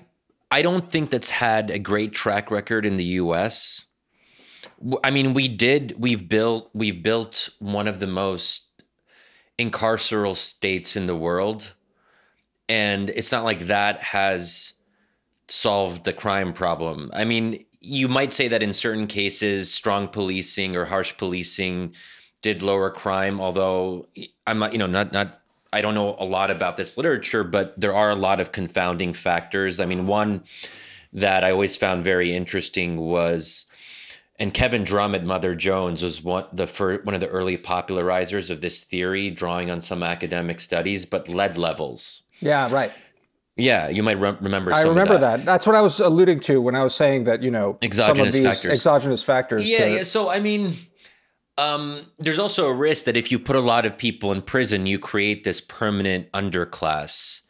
I 0.52 0.62
don't 0.62 0.86
think 0.86 1.10
that's 1.10 1.32
had 1.32 1.72
a 1.72 1.80
great 1.80 2.14
track 2.14 2.52
record 2.52 2.86
in 2.86 2.98
the 2.98 3.04
US. 3.22 3.86
I 5.04 5.10
mean, 5.10 5.34
we 5.34 5.48
did 5.48 5.96
we've 5.98 6.30
built 6.30 6.70
we've 6.74 7.02
built 7.02 7.50
one 7.60 7.88
of 7.88 8.00
the 8.00 8.08
most 8.08 8.70
incarceral 9.58 10.36
states 10.36 10.96
in 10.96 11.08
the 11.08 11.16
world 11.16 11.74
and 12.70 13.10
it's 13.12 13.32
not 13.32 13.44
like 13.44 13.68
that 13.68 14.02
has 14.02 14.74
solved 15.48 16.06
the 16.06 16.14
crime 16.14 16.54
problem. 16.54 17.12
I 17.14 17.26
mean, 17.26 17.66
you 17.84 18.08
might 18.08 18.32
say 18.32 18.48
that 18.48 18.64
in 18.64 18.72
certain 18.74 19.08
cases, 19.08 19.72
strong 19.72 20.08
policing 20.08 20.76
or 20.76 20.86
harsh 20.86 21.16
policing 21.18 21.94
did 22.42 22.62
lower 22.62 22.90
crime. 22.90 23.42
Although 23.42 24.08
I'm 24.48 24.60
not, 24.60 24.72
you 24.72 24.80
know, 24.80 24.88
not 24.88 25.12
not. 25.12 25.40
I 25.74 25.82
don't 25.82 25.96
know 25.96 26.16
a 26.20 26.26
lot 26.26 26.52
about 26.52 26.78
this 26.78 26.98
literature, 26.98 27.44
but 27.44 27.80
there 27.80 27.96
are 27.96 28.12
a 28.12 28.16
lot 28.16 28.40
of 28.40 28.52
confounding 28.52 29.12
factors. 29.12 29.80
I 29.80 29.86
mean, 29.86 30.06
one 30.06 30.44
that 31.12 31.44
I 31.44 31.52
always 31.52 31.76
found 31.76 32.04
very 32.04 32.32
interesting 32.32 32.98
was, 32.98 33.66
and 34.38 34.54
Kevin 34.54 34.84
Drum 34.84 35.16
at 35.16 35.26
Mother 35.26 35.56
Jones 35.56 36.04
was 36.04 36.24
one 36.24 36.46
the 36.54 36.68
first, 36.68 37.06
one 37.06 37.16
of 37.16 37.22
the 37.22 37.28
early 37.28 37.58
popularizers 37.58 38.50
of 38.50 38.62
this 38.62 38.84
theory, 38.84 39.30
drawing 39.30 39.70
on 39.70 39.82
some 39.82 40.04
academic 40.04 40.60
studies. 40.60 41.06
But 41.06 41.28
lead 41.28 41.58
levels. 41.58 42.22
Yeah, 42.40 42.72
right. 42.72 42.92
Yeah, 43.56 43.90
you 43.90 44.02
might 44.02 44.20
re- 44.20 44.38
remember. 44.42 44.74
I 44.74 44.82
remember 44.82 45.18
that. 45.20 45.38
that. 45.38 45.46
That's 45.46 45.68
what 45.68 45.76
I 45.76 45.82
was 45.82 46.00
alluding 46.00 46.40
to 46.42 46.60
when 46.60 46.76
I 46.76 46.84
was 46.84 46.96
saying 46.96 47.26
that 47.26 47.44
you 47.44 47.52
know 47.52 47.78
exogenous 47.82 48.18
some 48.18 48.28
of 48.28 48.34
these 48.34 48.44
factors. 48.46 48.72
exogenous 48.72 49.24
factors. 49.24 49.70
Yeah, 49.70 49.86
to... 49.86 49.96
yeah. 49.98 50.04
So 50.04 50.30
I 50.30 50.40
mean, 50.40 50.76
um, 51.60 52.02
there's 52.18 52.40
also 52.40 52.68
a 52.68 52.74
risk 52.74 53.06
that 53.06 53.16
if 53.16 53.32
you 53.32 53.38
put 53.38 53.56
a 53.56 53.62
lot 53.62 53.86
of 53.86 53.96
people 53.96 54.32
in 54.32 54.42
prison, 54.42 54.88
you 54.88 54.98
create 54.98 55.44
this 55.44 55.62
permanent 55.62 56.32
underclass 56.32 57.42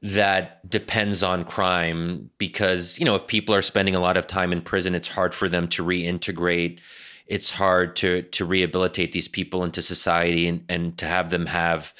that 0.00 0.68
depends 0.68 1.22
on 1.22 1.44
crime 1.44 2.30
because 2.38 2.98
you 2.98 3.04
know 3.04 3.14
if 3.14 3.26
people 3.26 3.54
are 3.54 3.62
spending 3.62 3.94
a 3.94 4.00
lot 4.00 4.16
of 4.16 4.26
time 4.26 4.52
in 4.52 4.62
prison, 4.62 4.94
it's 4.94 5.08
hard 5.08 5.34
for 5.34 5.50
them 5.50 5.68
to 5.68 5.84
reintegrate. 5.84 6.80
It's 7.26 7.50
hard 7.50 7.94
to 7.96 8.22
to 8.22 8.46
rehabilitate 8.46 9.12
these 9.12 9.28
people 9.28 9.64
into 9.64 9.82
society 9.82 10.48
and 10.48 10.64
and 10.70 10.96
to 10.96 11.04
have 11.04 11.28
them 11.28 11.44
have 11.44 11.92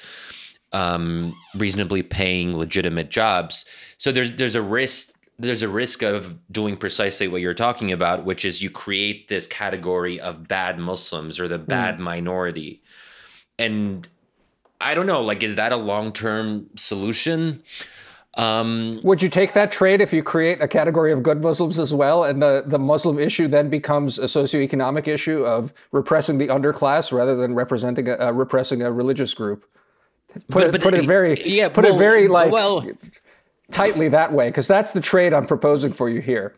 um, 0.73 1.37
reasonably 1.55 2.03
paying 2.03 2.57
legitimate 2.57 3.11
jobs. 3.11 3.65
So 3.99 4.13
there's 4.13 4.33
there's 4.33 4.55
a 4.55 4.63
risk 4.63 5.13
there's 5.39 5.63
a 5.63 5.69
risk 5.69 6.03
of 6.03 6.39
doing 6.53 6.77
precisely 6.77 7.27
what 7.27 7.41
you're 7.41 7.55
talking 7.55 7.91
about, 7.91 8.25
which 8.25 8.45
is 8.45 8.63
you 8.63 8.71
create 8.71 9.29
this 9.29 9.47
category 9.47 10.21
of 10.21 10.47
bad 10.47 10.79
Muslims 10.79 11.41
or 11.41 11.49
the 11.49 11.59
hmm. 11.59 11.65
bad 11.65 11.97
mm. 11.97 12.01
minority. 12.01 12.83
And 13.59 14.07
I 14.81 14.95
don't 14.95 15.07
know, 15.07 15.23
like, 15.23 15.43
is 15.43 15.57
that 15.57 15.73
a 15.73 15.77
long 15.77 16.13
term 16.13 16.69
solution? 16.77 17.63
Um, 18.39 18.99
Would 19.03 19.23
you 19.23 19.29
take 19.29 19.53
that 19.53 19.71
trade 19.71 20.01
if 20.01 20.13
you 20.13 20.23
create 20.23 20.63
a 20.63 20.69
category 20.69 21.13
of 21.13 21.23
good 21.23 21.43
Muslims 21.43 21.79
as 21.79 21.95
well, 21.95 22.25
and 22.25 22.43
the, 22.43 22.65
the 22.67 22.79
Muslim 22.79 23.19
issue 23.19 23.47
then 23.47 23.69
becomes 23.69 24.19
a 24.19 24.25
socioeconomic 24.25 25.07
issue 25.07 25.45
of 25.45 25.73
repressing 25.93 26.39
the 26.39 26.49
underclass 26.49 27.13
rather 27.13 27.37
than 27.37 27.55
representing 27.55 28.09
a, 28.09 28.15
uh, 28.15 28.31
repressing 28.31 28.81
a 28.81 28.91
religious 28.91 29.35
group? 29.35 29.67
Put 30.33 30.45
but, 30.49 30.75
it, 30.75 30.83
put 30.83 30.95
it 30.95 31.05
very 31.05 31.43
yeah, 31.45 31.69
put 31.69 31.85
well, 31.85 31.95
it 31.95 31.99
very 31.99 32.29
like 32.29 32.53
well, 32.53 32.87
tightly 33.71 34.09
that 34.09 34.33
way 34.33 34.49
because 34.49 34.69
that's 34.69 34.93
the 34.93 35.01
trade 35.01 35.33
I'm 35.33 35.47
proposing 35.47 35.93
for 35.93 36.09
you 36.09 36.21
here. 36.21 36.55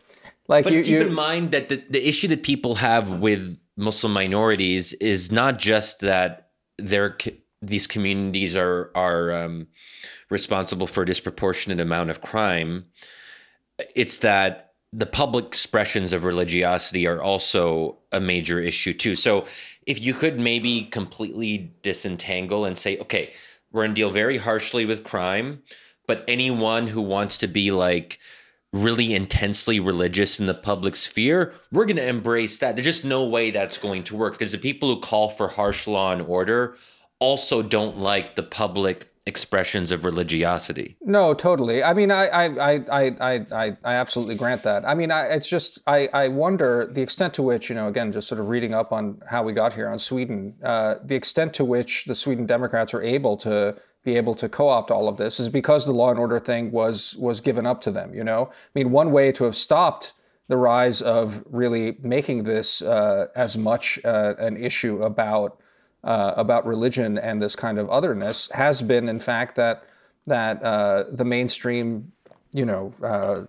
Like, 0.46 0.64
but 0.64 0.72
you, 0.72 0.82
keep 0.82 0.92
you, 0.92 1.00
in 1.02 1.14
mind 1.14 1.52
that 1.52 1.70
the, 1.70 1.82
the 1.88 2.06
issue 2.06 2.28
that 2.28 2.42
people 2.42 2.74
have 2.76 3.10
with 3.20 3.58
Muslim 3.76 4.12
minorities 4.12 4.92
is 4.94 5.32
not 5.32 5.58
just 5.58 6.00
that 6.00 6.50
they're 6.78 7.16
these 7.62 7.86
communities 7.86 8.56
are 8.56 8.90
are 8.94 9.32
um, 9.32 9.66
responsible 10.30 10.86
for 10.86 11.02
a 11.02 11.06
disproportionate 11.06 11.80
amount 11.80 12.10
of 12.10 12.20
crime. 12.20 12.84
It's 13.94 14.18
that 14.18 14.74
the 14.92 15.06
public 15.06 15.46
expressions 15.46 16.12
of 16.12 16.22
religiosity 16.22 17.06
are 17.06 17.20
also 17.20 17.98
a 18.12 18.20
major 18.20 18.60
issue 18.60 18.92
too. 18.92 19.16
So 19.16 19.46
if 19.86 20.00
you 20.00 20.14
could 20.14 20.38
maybe 20.38 20.82
completely 20.84 21.72
disentangle 21.82 22.64
and 22.64 22.78
say, 22.78 22.98
okay, 22.98 23.32
we're 23.74 23.82
going 23.82 23.90
to 23.90 24.00
deal 24.00 24.10
very 24.10 24.38
harshly 24.38 24.86
with 24.86 25.02
crime, 25.02 25.60
but 26.06 26.24
anyone 26.28 26.86
who 26.86 27.02
wants 27.02 27.36
to 27.38 27.48
be 27.48 27.72
like 27.72 28.20
really 28.72 29.14
intensely 29.14 29.80
religious 29.80 30.38
in 30.38 30.46
the 30.46 30.54
public 30.54 30.94
sphere, 30.94 31.52
we're 31.72 31.84
going 31.84 31.96
to 31.96 32.06
embrace 32.06 32.58
that. 32.58 32.76
There's 32.76 32.86
just 32.86 33.04
no 33.04 33.26
way 33.26 33.50
that's 33.50 33.76
going 33.76 34.04
to 34.04 34.16
work 34.16 34.34
because 34.34 34.52
the 34.52 34.58
people 34.58 34.94
who 34.94 35.00
call 35.00 35.28
for 35.28 35.48
harsh 35.48 35.88
law 35.88 36.12
and 36.12 36.22
order 36.22 36.76
also 37.18 37.62
don't 37.62 37.98
like 37.98 38.36
the 38.36 38.44
public 38.44 39.08
expressions 39.26 39.90
of 39.90 40.04
religiosity. 40.04 40.96
No, 41.00 41.32
totally. 41.32 41.82
I 41.82 41.94
mean, 41.94 42.10
I, 42.10 42.26
I, 42.26 42.44
I, 42.44 42.84
I, 42.90 43.46
I, 43.50 43.76
I 43.82 43.94
absolutely 43.94 44.34
grant 44.34 44.62
that. 44.64 44.86
I 44.86 44.94
mean, 44.94 45.10
I, 45.10 45.26
it's 45.26 45.48
just, 45.48 45.78
I, 45.86 46.08
I 46.12 46.28
wonder 46.28 46.86
the 46.92 47.00
extent 47.00 47.32
to 47.34 47.42
which, 47.42 47.70
you 47.70 47.74
know, 47.74 47.88
again, 47.88 48.12
just 48.12 48.28
sort 48.28 48.40
of 48.40 48.48
reading 48.48 48.74
up 48.74 48.92
on 48.92 49.22
how 49.30 49.42
we 49.42 49.54
got 49.54 49.72
here 49.72 49.88
on 49.88 49.98
Sweden, 49.98 50.54
uh, 50.62 50.96
the 51.02 51.14
extent 51.14 51.54
to 51.54 51.64
which 51.64 52.04
the 52.04 52.14
Sweden 52.14 52.44
Democrats 52.44 52.92
are 52.92 53.02
able 53.02 53.38
to 53.38 53.76
be 54.04 54.16
able 54.18 54.34
to 54.34 54.48
co-opt 54.48 54.90
all 54.90 55.08
of 55.08 55.16
this 55.16 55.40
is 55.40 55.48
because 55.48 55.86
the 55.86 55.92
law 55.92 56.10
and 56.10 56.18
order 56.18 56.38
thing 56.38 56.70
was 56.70 57.16
was 57.16 57.40
given 57.40 57.64
up 57.64 57.80
to 57.80 57.90
them. 57.90 58.14
You 58.14 58.22
know, 58.22 58.50
I 58.52 58.78
mean, 58.78 58.90
one 58.90 59.10
way 59.10 59.32
to 59.32 59.44
have 59.44 59.56
stopped 59.56 60.12
the 60.46 60.58
rise 60.58 61.00
of 61.00 61.42
really 61.50 61.96
making 62.02 62.44
this 62.44 62.82
uh, 62.82 63.28
as 63.34 63.56
much 63.56 63.98
uh, 64.04 64.34
an 64.38 64.58
issue 64.58 65.02
about 65.02 65.58
uh, 66.04 66.34
about 66.36 66.66
religion 66.66 67.18
and 67.18 67.40
this 67.42 67.56
kind 67.56 67.78
of 67.78 67.88
otherness 67.90 68.48
has 68.52 68.82
been, 68.82 69.08
in 69.08 69.18
fact, 69.18 69.56
that 69.56 69.84
that 70.26 70.62
uh, 70.62 71.04
the 71.10 71.24
mainstream, 71.24 72.12
you 72.54 72.64
know, 72.64 72.92
uh, 73.02 73.42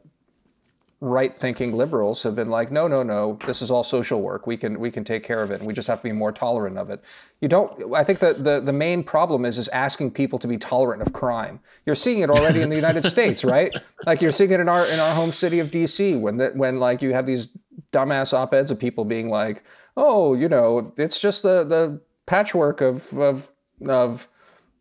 right-thinking 1.01 1.71
liberals 1.71 2.23
have 2.23 2.35
been 2.35 2.49
like, 2.49 2.71
no, 2.71 2.87
no, 2.87 3.03
no, 3.03 3.37
this 3.45 3.61
is 3.61 3.69
all 3.69 3.83
social 3.83 4.21
work. 4.21 4.47
We 4.47 4.57
can 4.57 4.79
we 4.79 4.89
can 4.89 5.03
take 5.03 5.23
care 5.23 5.43
of 5.43 5.51
it, 5.51 5.55
and 5.55 5.67
we 5.67 5.73
just 5.73 5.87
have 5.87 5.99
to 5.99 6.03
be 6.03 6.11
more 6.11 6.31
tolerant 6.31 6.77
of 6.77 6.89
it. 6.89 7.03
You 7.41 7.47
don't. 7.47 7.93
I 7.93 8.03
think 8.03 8.19
that 8.19 8.43
the 8.43 8.59
the 8.59 8.73
main 8.73 9.03
problem 9.03 9.45
is 9.45 9.57
is 9.57 9.67
asking 9.69 10.11
people 10.11 10.39
to 10.39 10.47
be 10.47 10.57
tolerant 10.57 11.01
of 11.01 11.13
crime. 11.13 11.59
You're 11.85 11.95
seeing 11.95 12.19
it 12.19 12.29
already 12.29 12.61
in 12.61 12.69
the 12.69 12.75
United 12.75 13.05
States, 13.15 13.43
right? 13.43 13.75
Like 14.05 14.21
you're 14.21 14.31
seeing 14.31 14.51
it 14.51 14.59
in 14.59 14.69
our 14.69 14.85
in 14.85 14.99
our 14.99 15.13
home 15.13 15.31
city 15.31 15.59
of 15.59 15.71
D.C. 15.71 16.15
when 16.15 16.37
that 16.37 16.55
when 16.55 16.79
like 16.79 17.01
you 17.01 17.13
have 17.13 17.25
these 17.25 17.49
dumbass 17.91 18.33
op-eds 18.33 18.71
of 18.71 18.79
people 18.79 19.05
being 19.05 19.29
like, 19.29 19.63
oh, 19.97 20.33
you 20.33 20.49
know, 20.49 20.93
it's 20.97 21.19
just 21.19 21.43
the 21.43 21.63
the 21.63 22.01
patchwork 22.25 22.81
of 22.81 23.13
of 23.17 23.49
of 23.87 24.27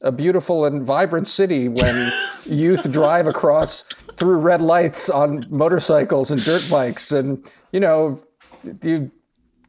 a 0.01 0.13
beautiful 0.13 0.65
and 0.65 0.85
vibrant 0.85 1.27
city 1.27 1.69
when 1.69 2.13
youth 2.45 2.91
drive 2.91 3.27
across 3.27 3.83
through 4.17 4.37
red 4.37 4.61
lights 4.61 5.09
on 5.09 5.47
motorcycles 5.49 6.31
and 6.31 6.43
dirt 6.45 6.67
bikes. 6.71 7.11
And 7.11 7.51
you 7.73 7.81
know 7.81 8.23
you 8.83 9.11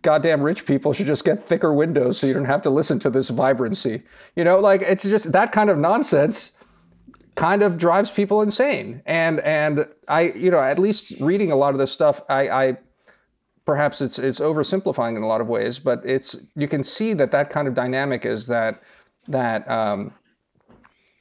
goddamn 0.01 0.41
rich 0.41 0.65
people 0.65 0.93
should 0.93 1.07
just 1.07 1.25
get 1.25 1.43
thicker 1.43 1.73
windows 1.73 2.19
so 2.19 2.27
you 2.27 2.33
don't 2.33 2.45
have 2.45 2.61
to 2.61 2.69
listen 2.69 2.99
to 2.99 3.09
this 3.09 3.29
vibrancy. 3.29 4.03
You 4.35 4.43
know 4.43 4.59
like 4.59 4.81
it's 4.81 5.03
just 5.03 5.31
that 5.31 5.51
kind 5.51 5.69
of 5.69 5.77
nonsense 5.77 6.51
kind 7.35 7.63
of 7.63 7.77
drives 7.77 8.11
people 8.11 8.41
insane. 8.41 9.01
And 9.05 9.39
and 9.39 9.87
i 10.07 10.21
you 10.21 10.51
know 10.51 10.59
at 10.59 10.79
least 10.79 11.13
reading 11.19 11.51
a 11.51 11.55
lot 11.55 11.73
of 11.73 11.79
this 11.79 11.91
stuff 11.91 12.21
i 12.29 12.49
i 12.49 12.77
perhaps 13.65 14.01
it's 14.01 14.19
it's 14.19 14.39
oversimplifying 14.39 15.17
in 15.17 15.23
a 15.23 15.27
lot 15.27 15.41
of 15.41 15.47
ways, 15.47 15.79
but 15.79 16.01
it's 16.05 16.35
you 16.55 16.67
can 16.67 16.83
see 16.83 17.13
that 17.13 17.31
that 17.31 17.49
kind 17.49 17.67
of 17.67 17.73
dynamic 17.73 18.25
is 18.25 18.47
that 18.47 18.81
that 19.27 19.69
um, 19.69 20.13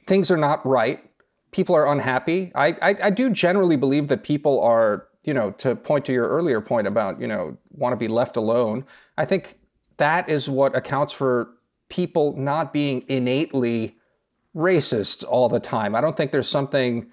things 0.07 0.29
are 0.31 0.37
not 0.37 0.65
right. 0.65 1.03
People 1.51 1.75
are 1.75 1.87
unhappy. 1.87 2.51
I, 2.55 2.67
I 2.81 2.95
I 3.03 3.09
do 3.09 3.29
generally 3.29 3.75
believe 3.75 4.07
that 4.07 4.23
people 4.23 4.61
are 4.61 5.07
you 5.23 5.33
know 5.33 5.51
to 5.51 5.75
point 5.75 6.05
to 6.05 6.13
your 6.13 6.27
earlier 6.29 6.61
point 6.61 6.87
about 6.87 7.19
you 7.19 7.27
know 7.27 7.57
want 7.71 7.93
to 7.93 7.97
be 7.97 8.07
left 8.07 8.37
alone. 8.37 8.85
I 9.17 9.25
think 9.25 9.57
that 9.97 10.29
is 10.29 10.49
what 10.49 10.75
accounts 10.75 11.13
for 11.13 11.49
people 11.89 12.35
not 12.37 12.73
being 12.73 13.03
innately 13.07 13.95
racist 14.55 15.23
all 15.27 15.49
the 15.49 15.59
time. 15.59 15.95
I 15.95 16.01
don't 16.01 16.15
think 16.15 16.31
there's 16.31 16.47
something 16.47 17.07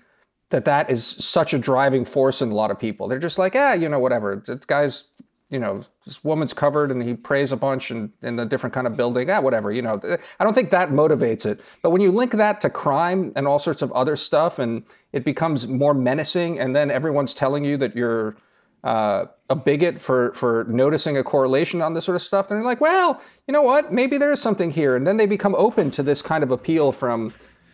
that 0.52 0.66
that 0.66 0.90
is 0.90 1.04
such 1.04 1.54
a 1.54 1.58
driving 1.58 2.04
force 2.04 2.42
in 2.42 2.50
a 2.50 2.54
lot 2.54 2.70
of 2.70 2.78
people. 2.78 3.08
They're 3.08 3.18
just 3.18 3.38
like, 3.38 3.56
ah, 3.56 3.72
you 3.72 3.88
know, 3.88 3.98
whatever. 3.98 4.42
This 4.46 4.64
guy's, 4.66 5.04
you 5.50 5.58
know, 5.58 5.80
this 6.04 6.22
woman's 6.22 6.52
covered 6.52 6.92
and 6.92 7.02
he 7.02 7.14
prays 7.14 7.52
a 7.52 7.56
bunch 7.56 7.90
in, 7.90 8.12
in 8.20 8.38
a 8.38 8.44
different 8.44 8.74
kind 8.74 8.86
of 8.86 8.94
building. 8.94 9.30
Ah, 9.30 9.40
whatever. 9.40 9.72
You 9.72 9.80
know, 9.80 9.98
I 10.38 10.44
don't 10.44 10.52
think 10.52 10.70
that 10.70 10.90
motivates 10.90 11.46
it. 11.46 11.62
But 11.82 11.90
when 11.90 12.02
you 12.02 12.12
link 12.12 12.32
that 12.32 12.60
to 12.60 12.70
crime 12.70 13.32
and 13.34 13.48
all 13.48 13.58
sorts 13.58 13.80
of 13.80 13.90
other 13.92 14.14
stuff, 14.14 14.58
and 14.58 14.84
it 15.12 15.24
becomes 15.24 15.66
more 15.66 15.94
menacing, 15.94 16.60
and 16.60 16.76
then 16.76 16.90
everyone's 16.90 17.32
telling 17.32 17.64
you 17.64 17.78
that 17.78 17.96
you're 17.96 18.36
uh, 18.84 19.24
a 19.48 19.54
bigot 19.54 19.98
for 20.00 20.32
for 20.34 20.66
noticing 20.68 21.16
a 21.16 21.24
correlation 21.24 21.80
on 21.80 21.94
this 21.94 22.04
sort 22.04 22.16
of 22.16 22.22
stuff, 22.22 22.48
then 22.48 22.58
you're 22.58 22.64
like, 22.64 22.80
well, 22.80 23.22
you 23.46 23.52
know 23.52 23.62
what? 23.62 23.92
Maybe 23.92 24.18
there 24.18 24.32
is 24.32 24.40
something 24.40 24.70
here, 24.70 24.96
and 24.96 25.06
then 25.06 25.16
they 25.16 25.26
become 25.26 25.54
open 25.54 25.90
to 25.92 26.02
this 26.02 26.20
kind 26.20 26.44
of 26.44 26.50
appeal 26.50 26.92
from 26.92 27.32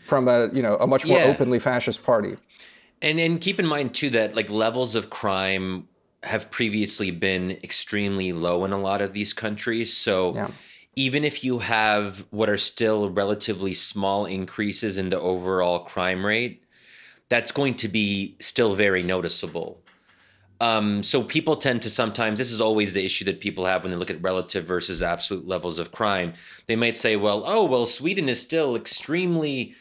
from 0.08 0.26
a 0.26 0.48
you 0.52 0.62
know 0.62 0.76
a 0.76 0.86
much 0.86 1.06
more 1.06 1.18
yeah. 1.18 1.24
openly 1.24 1.58
fascist 1.58 2.02
party. 2.02 2.36
And 3.02 3.20
and 3.20 3.40
keep 3.40 3.60
in 3.60 3.66
mind 3.66 3.94
too 3.94 4.10
that 4.10 4.34
like 4.34 4.50
levels 4.50 4.94
of 4.94 5.10
crime 5.10 5.88
have 6.24 6.50
previously 6.50 7.10
been 7.10 7.52
extremely 7.62 8.32
low 8.32 8.64
in 8.64 8.72
a 8.72 8.78
lot 8.78 9.00
of 9.00 9.12
these 9.12 9.32
countries. 9.32 9.96
So 9.96 10.34
yeah. 10.34 10.50
even 10.96 11.24
if 11.24 11.44
you 11.44 11.60
have 11.60 12.26
what 12.30 12.50
are 12.50 12.58
still 12.58 13.10
relatively 13.10 13.74
small 13.74 14.26
increases 14.26 14.96
in 14.96 15.10
the 15.10 15.20
overall 15.20 15.80
crime 15.80 16.26
rate, 16.26 16.64
that's 17.28 17.52
going 17.52 17.74
to 17.76 17.88
be 17.88 18.36
still 18.40 18.74
very 18.74 19.02
noticeable. 19.02 19.80
Um, 20.60 21.04
so 21.04 21.22
people 21.22 21.56
tend 21.56 21.82
to 21.82 21.90
sometimes 21.90 22.38
this 22.38 22.50
is 22.50 22.60
always 22.60 22.92
the 22.94 23.04
issue 23.04 23.24
that 23.26 23.38
people 23.38 23.64
have 23.64 23.84
when 23.84 23.92
they 23.92 23.96
look 23.96 24.10
at 24.10 24.20
relative 24.20 24.66
versus 24.66 25.02
absolute 25.02 25.46
levels 25.46 25.78
of 25.78 25.92
crime. 25.92 26.32
They 26.66 26.74
might 26.74 26.96
say, 26.96 27.14
well, 27.14 27.44
oh 27.46 27.64
well, 27.64 27.86
Sweden 27.86 28.28
is 28.28 28.42
still 28.42 28.74
extremely 28.74 29.74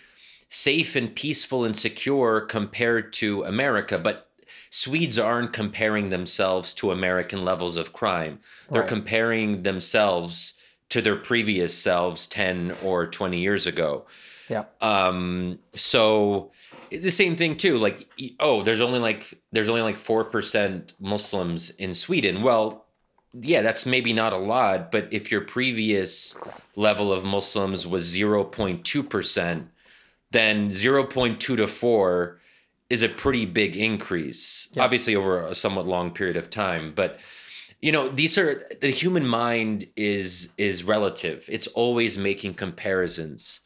safe 0.50 0.95
and 0.95 1.16
peaceful 1.16 1.66
and 1.66 1.76
secure 1.76 2.41
compared 2.41 3.14
to 3.14 3.43
America. 3.43 3.98
But 3.98 4.30
Swedes 4.70 5.18
aren't 5.18 5.54
comparing 5.54 6.10
themselves 6.10 6.74
to 6.76 6.91
American 6.91 7.43
levels 7.45 7.78
of 7.78 7.93
crime. 7.93 8.39
They're 8.70 8.82
right. 8.82 8.89
comparing 8.89 9.64
themselves 9.64 10.54
to 10.89 11.02
their 11.02 11.16
previous 11.16 11.78
selves 11.78 12.28
10 12.28 12.76
or 12.84 13.08
20 13.08 13.39
years 13.39 13.68
ago. 13.68 14.06
Yeah. 14.50 14.66
Um, 14.82 15.60
so 15.76 16.52
the 16.89 17.12
same 17.12 17.36
thing 17.36 17.58
too, 17.58 17.78
like, 17.78 18.08
oh, 18.39 18.64
there's 18.64 18.82
only 18.82 19.00
like, 19.00 19.34
there's 19.52 19.70
only 19.70 19.82
like 19.82 19.98
4% 19.98 20.93
Muslims 21.00 21.72
in 21.72 21.93
Sweden. 21.93 22.41
Well, 22.41 22.86
yeah, 23.34 23.62
that's 23.62 23.86
maybe 23.86 24.14
not 24.14 24.34
a 24.34 24.38
lot, 24.38 24.91
but 24.91 25.08
if 25.12 25.32
your 25.32 25.41
previous 25.41 26.36
level 26.76 27.12
of 27.12 27.26
Muslims 27.26 27.86
was 27.86 28.16
0.2%, 28.16 29.68
then 30.32 30.70
0.2 30.72 31.40
to 31.40 31.68
4 31.68 32.40
is 32.90 33.02
a 33.02 33.10
pretty 33.10 33.46
big 33.46 33.76
increase 33.76 34.70
yeah. 34.74 34.84
obviously 34.84 35.16
over 35.16 35.42
a 35.42 35.56
somewhat 35.56 35.88
long 35.88 36.12
period 36.12 36.38
of 36.38 36.50
time 36.50 36.94
but 36.96 37.20
you 37.82 37.92
know 37.92 38.08
these 38.08 38.38
are 38.38 38.64
the 38.82 38.90
human 38.90 39.26
mind 39.26 39.86
is 39.96 40.50
is 40.58 40.84
relative 40.84 41.46
it's 41.48 41.68
always 41.68 42.18
making 42.18 42.54
comparisons 42.54 43.60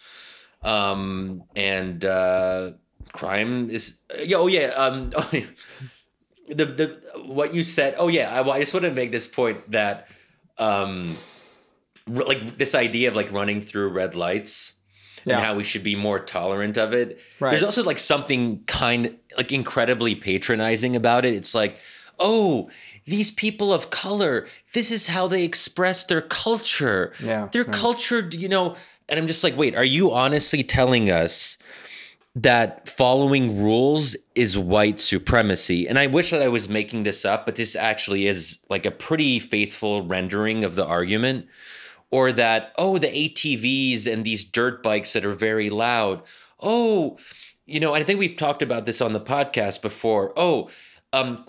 um 0.63 1.43
and 1.55 2.05
uh 2.05 2.71
crime 3.13 3.69
is 3.69 3.99
oh 4.33 4.47
yeah 4.47 4.67
um 4.67 5.11
oh, 5.15 5.29
yeah. 5.31 5.45
the 6.49 6.65
the 6.65 7.01
what 7.25 7.53
you 7.53 7.63
said 7.63 7.95
oh 7.97 8.07
yeah 8.07 8.41
I, 8.41 8.49
I 8.49 8.59
just 8.59 8.73
want 8.73 8.85
to 8.85 8.91
make 8.91 9.11
this 9.11 9.27
point 9.27 9.71
that 9.71 10.07
um 10.57 11.17
like 12.07 12.57
this 12.57 12.75
idea 12.75 13.09
of 13.09 13.15
like 13.15 13.31
running 13.31 13.61
through 13.61 13.89
red 13.89 14.15
lights 14.15 14.73
yeah. 15.25 15.35
and 15.35 15.43
how 15.43 15.55
we 15.55 15.63
should 15.63 15.83
be 15.83 15.95
more 15.95 16.19
tolerant 16.19 16.77
of 16.77 16.93
it. 16.93 17.19
Right. 17.39 17.51
There's 17.51 17.63
also 17.63 17.83
like 17.83 17.99
something 17.99 18.63
kind 18.65 19.17
like 19.37 19.51
incredibly 19.51 20.15
patronizing 20.15 20.95
about 20.95 21.25
it. 21.25 21.33
It's 21.33 21.55
like, 21.55 21.77
oh, 22.19 22.69
these 23.05 23.31
people 23.31 23.73
of 23.73 23.89
color, 23.89 24.47
this 24.73 24.91
is 24.91 25.07
how 25.07 25.27
they 25.27 25.43
express 25.43 26.03
their 26.03 26.21
culture. 26.21 27.13
Yeah. 27.21 27.47
Their 27.51 27.63
right. 27.63 27.73
culture, 27.73 28.29
you 28.31 28.49
know, 28.49 28.75
and 29.09 29.19
I'm 29.19 29.27
just 29.27 29.43
like, 29.43 29.57
wait, 29.57 29.75
are 29.75 29.85
you 29.85 30.11
honestly 30.11 30.63
telling 30.63 31.09
us 31.09 31.57
that 32.33 32.87
following 32.87 33.61
rules 33.61 34.15
is 34.35 34.57
white 34.57 34.99
supremacy? 35.01 35.87
And 35.87 35.99
I 35.99 36.07
wish 36.07 36.31
that 36.31 36.41
I 36.41 36.47
was 36.47 36.69
making 36.69 37.03
this 37.03 37.25
up, 37.25 37.45
but 37.45 37.55
this 37.55 37.75
actually 37.75 38.27
is 38.27 38.59
like 38.69 38.85
a 38.85 38.91
pretty 38.91 39.39
faithful 39.39 40.03
rendering 40.03 40.63
of 40.63 40.75
the 40.75 40.85
argument 40.85 41.47
or 42.11 42.31
that 42.33 42.73
oh 42.77 42.97
the 42.97 43.07
ATVs 43.07 44.05
and 44.11 44.23
these 44.23 44.45
dirt 44.45 44.83
bikes 44.83 45.13
that 45.13 45.25
are 45.25 45.33
very 45.33 45.69
loud. 45.69 46.21
Oh 46.59 47.17
you 47.65 47.79
know 47.79 47.93
I 47.93 48.03
think 48.03 48.19
we've 48.19 48.35
talked 48.35 48.61
about 48.61 48.85
this 48.85 49.01
on 49.01 49.13
the 49.13 49.19
podcast 49.19 49.81
before. 49.81 50.33
Oh 50.35 50.69
um 51.13 51.45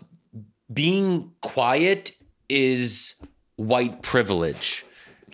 being 0.73 1.33
quiet 1.43 2.13
is 2.49 3.15
white 3.57 4.03
privilege. 4.03 4.85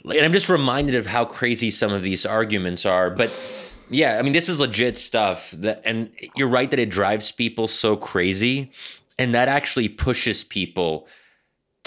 And 0.04 0.24
I'm 0.24 0.32
just 0.32 0.48
reminded 0.48 0.94
of 0.94 1.06
how 1.06 1.24
crazy 1.24 1.70
some 1.70 1.92
of 1.92 2.02
these 2.02 2.24
arguments 2.26 2.86
are 2.86 3.10
but 3.10 3.30
yeah 3.90 4.18
I 4.18 4.22
mean 4.22 4.32
this 4.32 4.48
is 4.48 4.60
legit 4.60 4.98
stuff 4.98 5.50
that 5.52 5.82
and 5.84 6.10
you're 6.34 6.48
right 6.48 6.70
that 6.70 6.80
it 6.80 6.90
drives 6.90 7.30
people 7.30 7.68
so 7.68 7.96
crazy 7.96 8.72
and 9.18 9.34
that 9.34 9.48
actually 9.48 9.88
pushes 9.88 10.44
people 10.44 11.08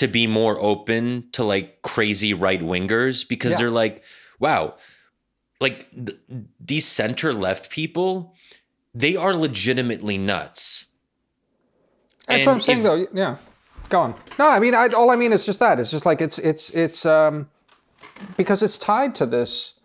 to 0.02 0.08
be 0.08 0.26
more 0.26 0.60
open 0.60 1.30
to 1.32 1.44
like 1.44 1.84
crazy 1.84 2.34
right 2.34 2.60
wingers 2.60 3.28
because 3.28 3.52
yeah. 3.52 3.58
they're 3.60 3.70
like, 3.70 4.02
wow, 4.40 4.74
like 5.60 5.88
th- 5.92 6.18
these 6.60 6.88
center 6.88 7.36
left 7.36 7.70
people, 7.70 8.34
they 8.96 9.16
are 9.16 9.36
legitimately 9.36 10.18
nuts. 10.18 10.88
That's 12.28 12.40
and 12.40 12.48
what 12.48 12.54
I'm 12.54 12.62
saying, 12.62 12.78
if, 12.80 12.84
though. 12.84 13.08
Yeah, 13.14 13.38
go 13.90 14.00
on. 14.02 14.16
No, 14.40 14.50
I 14.50 14.60
mean, 14.60 14.74
I, 14.74 14.88
all 14.88 15.12
I 15.12 15.16
mean 15.16 15.34
is 15.34 15.46
just 15.46 15.60
that. 15.60 15.80
It's 15.80 15.92
just 15.92 16.08
like 16.08 16.20
it's 16.20 16.40
it's 16.40 16.72
it's 16.72 17.06
um 17.06 17.48
because 18.36 18.64
it's 18.64 18.80
tied 18.80 19.14
to 19.16 19.28
this 19.28 19.76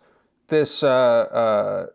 this 0.47 0.81
uh, 0.81 0.89
uh, 0.89 1.85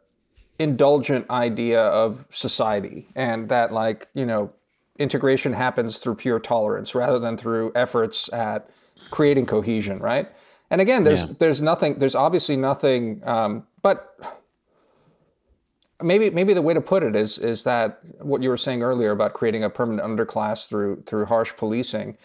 indulgent 0.60 1.28
idea 1.28 1.82
of 1.82 2.24
society 2.30 3.08
and 3.16 3.48
that 3.48 3.72
like 3.72 4.06
you 4.14 4.24
know 4.24 4.52
integration 4.98 5.52
happens 5.54 5.98
through 5.98 6.14
pure 6.14 6.38
tolerance 6.38 6.94
rather 6.94 7.18
than 7.18 7.36
through 7.36 7.72
efforts 7.74 8.32
at 8.32 8.68
creating 9.10 9.46
cohesion 9.46 9.98
right 9.98 10.28
and 10.70 10.80
again 10.80 11.02
there's 11.02 11.24
Yeah. 11.24 11.32
there's 11.38 11.62
nothing 11.62 11.98
there's 11.98 12.14
obviously 12.14 12.56
nothing 12.56 13.20
um, 13.26 13.66
but 13.82 14.16
maybe 16.02 16.30
maybe 16.30 16.52
the 16.54 16.62
way 16.62 16.74
to 16.74 16.80
put 16.80 17.02
it 17.02 17.14
is 17.16 17.38
is 17.38 17.64
that 17.64 18.00
what 18.20 18.42
you 18.42 18.48
were 18.48 18.56
saying 18.56 18.82
earlier 18.82 19.10
about 19.12 19.32
creating 19.34 19.64
a 19.64 19.70
permanent 19.70 20.06
underclass 20.06 20.68
through 20.68 21.02
through 21.06 21.26
harsh 21.26 21.52
policing. 21.56 22.16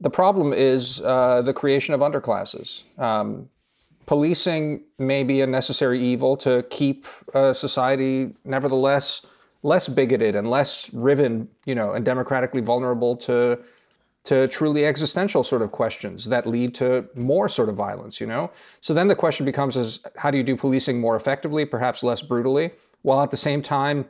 The 0.00 0.10
problem 0.10 0.52
is 0.52 1.00
uh, 1.00 1.42
the 1.42 1.52
creation 1.52 1.94
of 1.94 2.00
underclasses. 2.00 2.82
Um, 2.98 3.48
policing 4.06 4.82
may 4.98 5.22
be 5.22 5.40
a 5.40 5.46
necessary 5.46 6.00
evil 6.02 6.36
to 6.38 6.64
keep 6.70 7.06
uh, 7.34 7.52
society, 7.52 8.34
nevertheless, 8.44 9.22
less 9.62 9.88
bigoted 9.88 10.34
and 10.34 10.50
less 10.50 10.92
riven, 10.92 11.48
you 11.64 11.74
know, 11.74 11.92
and 11.92 12.04
democratically 12.04 12.60
vulnerable 12.60 13.16
to 13.16 13.58
to 14.24 14.46
truly 14.46 14.86
existential 14.86 15.42
sort 15.42 15.62
of 15.62 15.72
questions 15.72 16.26
that 16.26 16.46
lead 16.46 16.72
to 16.76 17.08
more 17.16 17.48
sort 17.48 17.68
of 17.68 17.74
violence, 17.74 18.20
you 18.20 18.26
know? 18.26 18.52
So 18.80 18.94
then 18.94 19.08
the 19.08 19.16
question 19.16 19.44
becomes 19.44 19.76
is 19.76 19.98
how 20.16 20.30
do 20.30 20.38
you 20.38 20.44
do 20.44 20.56
policing 20.56 21.00
more 21.00 21.16
effectively, 21.16 21.64
perhaps 21.64 22.04
less 22.04 22.22
brutally, 22.22 22.70
while 23.02 23.20
at 23.20 23.32
the 23.32 23.36
same 23.36 23.62
time 23.62 24.04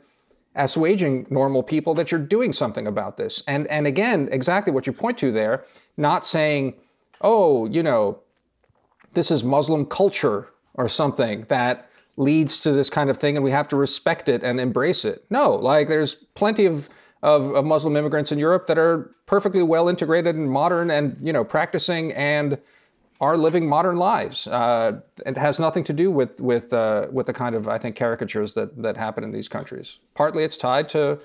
assuaging 0.55 1.25
normal 1.31 1.63
people 1.63 1.95
that 1.95 2.11
you're 2.11 2.21
doing 2.21 2.53
something 2.53 2.85
about 2.85 3.17
this. 3.17 3.43
And 3.47 3.67
and 3.67 3.87
again, 3.87 4.29
exactly 4.31 4.71
what 4.71 4.85
you 4.85 4.93
point 4.93 5.17
to 5.19 5.31
there, 5.31 5.65
not 5.97 6.25
saying, 6.25 6.75
"Oh, 7.21 7.65
you 7.65 7.81
know, 7.81 8.19
this 9.13 9.31
is 9.31 9.43
Muslim 9.43 9.85
culture 9.85 10.49
or 10.75 10.87
something 10.87 11.45
that 11.49 11.89
leads 12.15 12.59
to 12.61 12.71
this 12.71 12.89
kind 12.89 13.09
of 13.09 13.17
thing 13.17 13.35
and 13.35 13.43
we 13.43 13.51
have 13.51 13.67
to 13.67 13.75
respect 13.75 14.29
it 14.29 14.43
and 14.43 14.59
embrace 14.59 15.03
it. 15.05 15.25
No, 15.29 15.51
like 15.51 15.87
there's 15.87 16.15
plenty 16.35 16.65
of, 16.65 16.89
of, 17.21 17.55
of 17.55 17.65
Muslim 17.65 17.95
immigrants 17.95 18.31
in 18.31 18.39
Europe 18.39 18.67
that 18.67 18.77
are 18.77 19.15
perfectly 19.25 19.63
well 19.63 19.89
integrated 19.89 20.35
and 20.35 20.49
modern 20.49 20.91
and, 20.91 21.17
you 21.21 21.33
know, 21.33 21.43
practicing 21.43 22.11
and 22.13 22.59
are 23.21 23.37
living 23.37 23.67
modern 23.67 23.95
lives. 23.95 24.47
Uh, 24.47 24.99
it 25.25 25.37
has 25.37 25.59
nothing 25.59 25.83
to 25.85 25.93
do 25.93 26.11
with 26.11 26.41
with 26.41 26.73
uh, 26.73 27.07
with 27.11 27.25
the 27.25 27.33
kind 27.33 27.55
of 27.55 27.67
I 27.67 27.77
think 27.77 27.95
caricatures 27.95 28.53
that 28.55 28.81
that 28.81 28.97
happen 28.97 29.23
in 29.23 29.31
these 29.31 29.47
countries. 29.47 29.99
Partly 30.13 30.43
it's 30.43 30.57
tied 30.57 30.89
to 30.89 31.19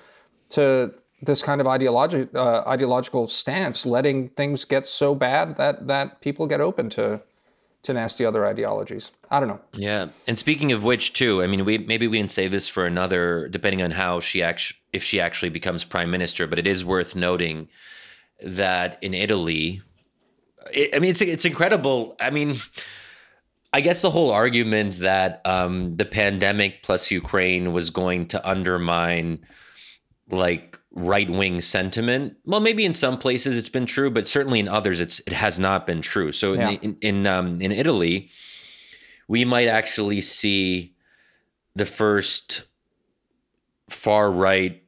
to 0.51 0.93
this 1.21 1.43
kind 1.43 1.59
of 1.59 1.67
ideology 1.67 2.27
uh, 2.33 2.63
ideological 2.65 3.27
stance, 3.27 3.85
letting 3.85 4.29
things 4.29 4.65
get 4.65 4.87
so 4.87 5.13
bad 5.13 5.57
that 5.57 5.87
that 5.87 6.21
people 6.21 6.47
get 6.47 6.61
open 6.61 6.89
to 6.91 7.21
to 7.83 7.93
nasty 7.93 8.25
other 8.25 8.45
ideologies. 8.45 9.11
I 9.31 9.39
don't 9.39 9.49
know. 9.49 9.59
Yeah, 9.73 10.07
and 10.27 10.37
speaking 10.37 10.71
of 10.71 10.83
which, 10.83 11.13
too, 11.13 11.41
I 11.41 11.47
mean, 11.47 11.65
we 11.65 11.77
maybe 11.77 12.07
we 12.07 12.19
can 12.19 12.29
save 12.29 12.51
this 12.51 12.67
for 12.67 12.85
another, 12.85 13.47
depending 13.47 13.81
on 13.81 13.91
how 13.91 14.19
she 14.19 14.43
actually, 14.43 14.79
if 14.93 15.03
she 15.03 15.19
actually 15.19 15.49
becomes 15.49 15.83
prime 15.85 16.11
minister. 16.11 16.47
But 16.47 16.59
it 16.59 16.67
is 16.67 16.83
worth 16.83 17.15
noting 17.15 17.69
that 18.43 18.97
in 19.01 19.13
Italy, 19.13 19.81
it, 20.73 20.95
I 20.95 20.99
mean, 20.99 21.11
it's 21.11 21.21
it's 21.21 21.45
incredible. 21.45 22.15
I 22.19 22.29
mean, 22.31 22.59
I 23.71 23.81
guess 23.81 24.01
the 24.01 24.11
whole 24.11 24.31
argument 24.31 24.99
that 24.99 25.41
um, 25.45 25.95
the 25.95 26.05
pandemic 26.05 26.83
plus 26.83 27.11
Ukraine 27.11 27.71
was 27.71 27.89
going 27.91 28.27
to 28.29 28.49
undermine 28.49 29.45
like 30.29 30.78
right 30.91 31.29
wing 31.29 31.61
sentiment. 31.61 32.35
Well, 32.45 32.59
maybe 32.59 32.83
in 32.85 32.93
some 32.93 33.17
places 33.17 33.57
it's 33.57 33.69
been 33.69 33.85
true, 33.85 34.09
but 34.09 34.25
certainly 34.27 34.59
in 34.59 34.67
others 34.67 34.99
it's 34.99 35.19
it 35.21 35.33
has 35.33 35.59
not 35.59 35.85
been 35.85 36.01
true. 36.01 36.31
So 36.31 36.53
Yeah. 36.53 36.69
in 36.71 36.77
in 36.81 36.97
in, 37.01 37.27
um, 37.27 37.61
in 37.61 37.71
Italy, 37.71 38.29
we 39.27 39.45
might 39.45 39.67
actually 39.67 40.21
see 40.21 40.95
the 41.75 41.85
first 41.85 42.63
far 43.89 44.31
right 44.31 44.83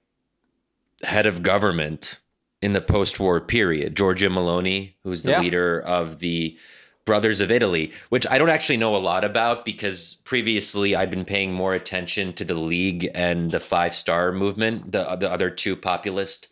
head 1.04 1.26
of 1.26 1.44
government 1.44 2.20
in 2.62 2.74
the 2.74 2.82
post-war 2.82 3.42
period, 3.42 3.96
Giorgia 3.96 4.30
Meloni, 4.30 4.94
who's 5.04 5.24
the 5.24 5.32
Yeah. 5.32 5.40
leader 5.42 5.80
of 5.82 6.20
the 6.20 6.58
Brothers 7.06 7.40
of 7.40 7.50
Italy, 7.50 7.92
which 8.10 8.28
I 8.30 8.38
don't 8.38 8.50
actually 8.50 8.78
know 8.78 8.96
a 8.96 8.98
lot 8.98 9.24
about 9.24 9.66
because 9.66 10.18
previously 10.24 10.96
I'd 10.96 11.10
been 11.10 11.26
paying 11.26 11.52
more 11.52 11.74
attention 11.74 12.34
to 12.34 12.46
the 12.46 12.56
League 12.56 13.10
and 13.16 13.52
the 13.52 13.60
Five 13.60 13.96
Star 13.96 14.32
Movement, 14.32 14.92
the 14.92 15.16
the 15.16 15.32
other 15.32 15.50
two 15.50 15.76
populist 15.76 16.48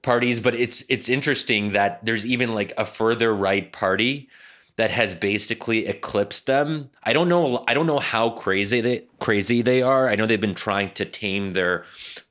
parties. 0.00 0.40
But 0.40 0.54
it's 0.54 0.82
it's 0.88 1.08
interesting 1.08 1.72
that 1.72 2.04
there's 2.04 2.24
even 2.24 2.54
like 2.54 2.72
a 2.78 2.86
further 2.86 3.34
right 3.34 3.70
party 3.72 4.28
that 4.76 4.90
has 4.90 5.14
basically 5.14 5.86
eclipsed 5.86 6.46
them. 6.46 6.88
I 7.04 7.12
don't 7.12 7.28
know. 7.28 7.62
I 7.68 7.74
don't 7.74 7.86
know 7.86 7.98
how 7.98 8.30
crazy 8.30 8.80
they 8.80 9.04
crazy 9.20 9.62
they 9.62 9.82
are. 9.82 10.08
I 10.08 10.16
know 10.16 10.26
they've 10.26 10.40
been 10.40 10.54
trying 10.54 10.92
to 10.94 11.04
tame 11.04 11.52
their 11.52 11.84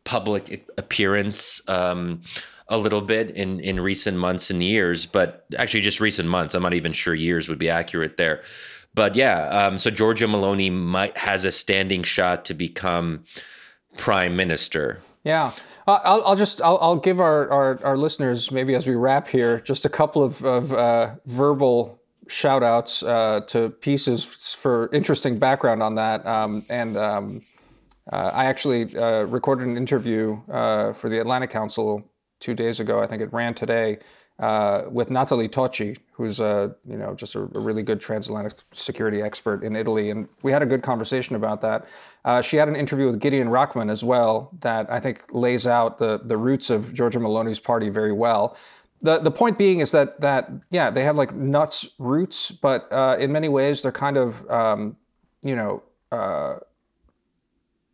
public 0.04 0.68
appearance 0.78 1.62
um, 1.68 2.22
a 2.72 2.78
little 2.78 3.02
bit 3.02 3.30
in 3.32 3.60
in 3.60 3.80
recent 3.80 4.18
months 4.18 4.50
and 4.50 4.64
years, 4.64 5.06
but 5.06 5.46
actually 5.58 5.82
just 5.82 6.00
recent 6.00 6.28
months. 6.28 6.56
I'm 6.56 6.64
not 6.64 6.74
even 6.74 6.94
sure 6.94 7.14
years 7.14 7.48
would 7.50 7.60
be 7.60 7.70
accurate 7.70 8.18
there. 8.18 8.42
But 8.94 9.16
yeah, 9.16 9.48
um, 9.50 9.78
so 9.78 9.92
Giorgia 9.92 10.28
Meloni 10.28 10.72
might 10.72 11.16
has 11.18 11.46
a 11.46 11.52
standing 11.52 12.04
shot 12.04 12.46
to 12.46 12.54
become 12.54 13.26
prime 13.98 14.36
minister. 14.36 15.00
Yeah. 15.24 15.54
I'll, 15.88 16.24
I'll 16.26 16.36
just 16.36 16.62
I'll, 16.62 16.78
I'll 16.80 16.96
give 16.96 17.20
our, 17.20 17.50
our, 17.50 17.80
our 17.84 17.98
listeners 17.98 18.52
maybe 18.52 18.76
as 18.76 18.88
we 18.88 18.96
wrap 18.96 19.28
here 19.28 19.60
just 19.62 19.84
a 19.84 19.90
couple 19.90 20.24
of, 20.24 20.44
of 20.46 20.72
uh, 20.72 21.16
verbal 21.26 22.00
shout 22.28 22.64
outs 22.64 23.04
uh, 23.04 23.42
to 23.48 23.70
pieces 23.70 24.24
for 24.24 24.90
interesting 24.94 25.40
background 25.40 25.82
on 25.82 25.96
that 25.96 26.26
um, 26.26 26.64
and 26.70 26.96
um, 26.98 27.42
uh, 28.12 28.32
I 28.34 28.46
actually 28.46 28.96
uh, 28.96 29.24
recorded 29.24 29.68
an 29.68 29.78
interview 29.78 30.40
uh, 30.50 30.94
for 30.94 31.10
the 31.10 31.20
Atlantic 31.20 31.50
Council 31.50 32.04
two 32.42 32.54
days 32.54 32.80
ago. 32.82 33.02
I 33.02 33.08
think 33.08 33.22
it 33.22 33.32
ran 33.32 33.54
today 33.54 34.00
uh, 34.42 34.86
with 34.90 35.12
Nathalie 35.12 35.48
Tocci, 35.48 35.98
who's 36.14 36.40
a 36.40 36.76
you 36.86 36.98
know 36.98 37.14
just 37.14 37.36
a, 37.36 37.42
a 37.42 37.60
really 37.60 37.84
good 37.84 38.02
transatlantic 38.02 38.58
security 38.74 39.22
expert 39.22 39.64
in 39.64 39.76
Italy, 39.76 40.10
and 40.10 40.28
we 40.42 40.52
had 40.52 40.64
a 40.64 40.66
good 40.66 40.82
conversation 40.82 41.36
about 41.36 41.62
that. 41.62 41.86
Uh, 42.26 42.42
she 42.42 42.58
had 42.58 42.68
an 42.68 42.76
interview 42.76 43.06
with 43.06 43.20
Gideon 43.20 43.50
Rachman 43.50 43.90
as 43.92 44.04
well 44.04 44.50
that 44.62 44.92
I 44.92 45.00
think 45.00 45.24
lays 45.32 45.68
out 45.68 46.00
the 46.00 46.20
the 46.24 46.38
roots 46.38 46.72
of 46.72 46.92
Giorgia 46.94 47.22
Meloni's 47.22 47.60
party 47.60 47.90
very 47.90 48.12
well. 48.12 48.58
The, 49.04 49.18
the 49.18 49.32
point 49.32 49.58
being 49.58 49.80
is 49.80 49.92
that 49.92 50.20
that 50.22 50.50
yeah 50.72 50.90
they 50.90 51.04
have 51.04 51.18
like 51.18 51.36
nuts 51.36 51.90
roots, 52.00 52.52
but 52.52 52.92
uh, 52.92 53.18
in 53.20 53.32
many 53.32 53.48
ways 53.48 53.84
they're 53.84 53.92
kind 53.92 54.18
of 54.18 54.50
um, 54.50 54.98
you 55.44 55.56
know 55.56 55.84
uh, 56.12 56.56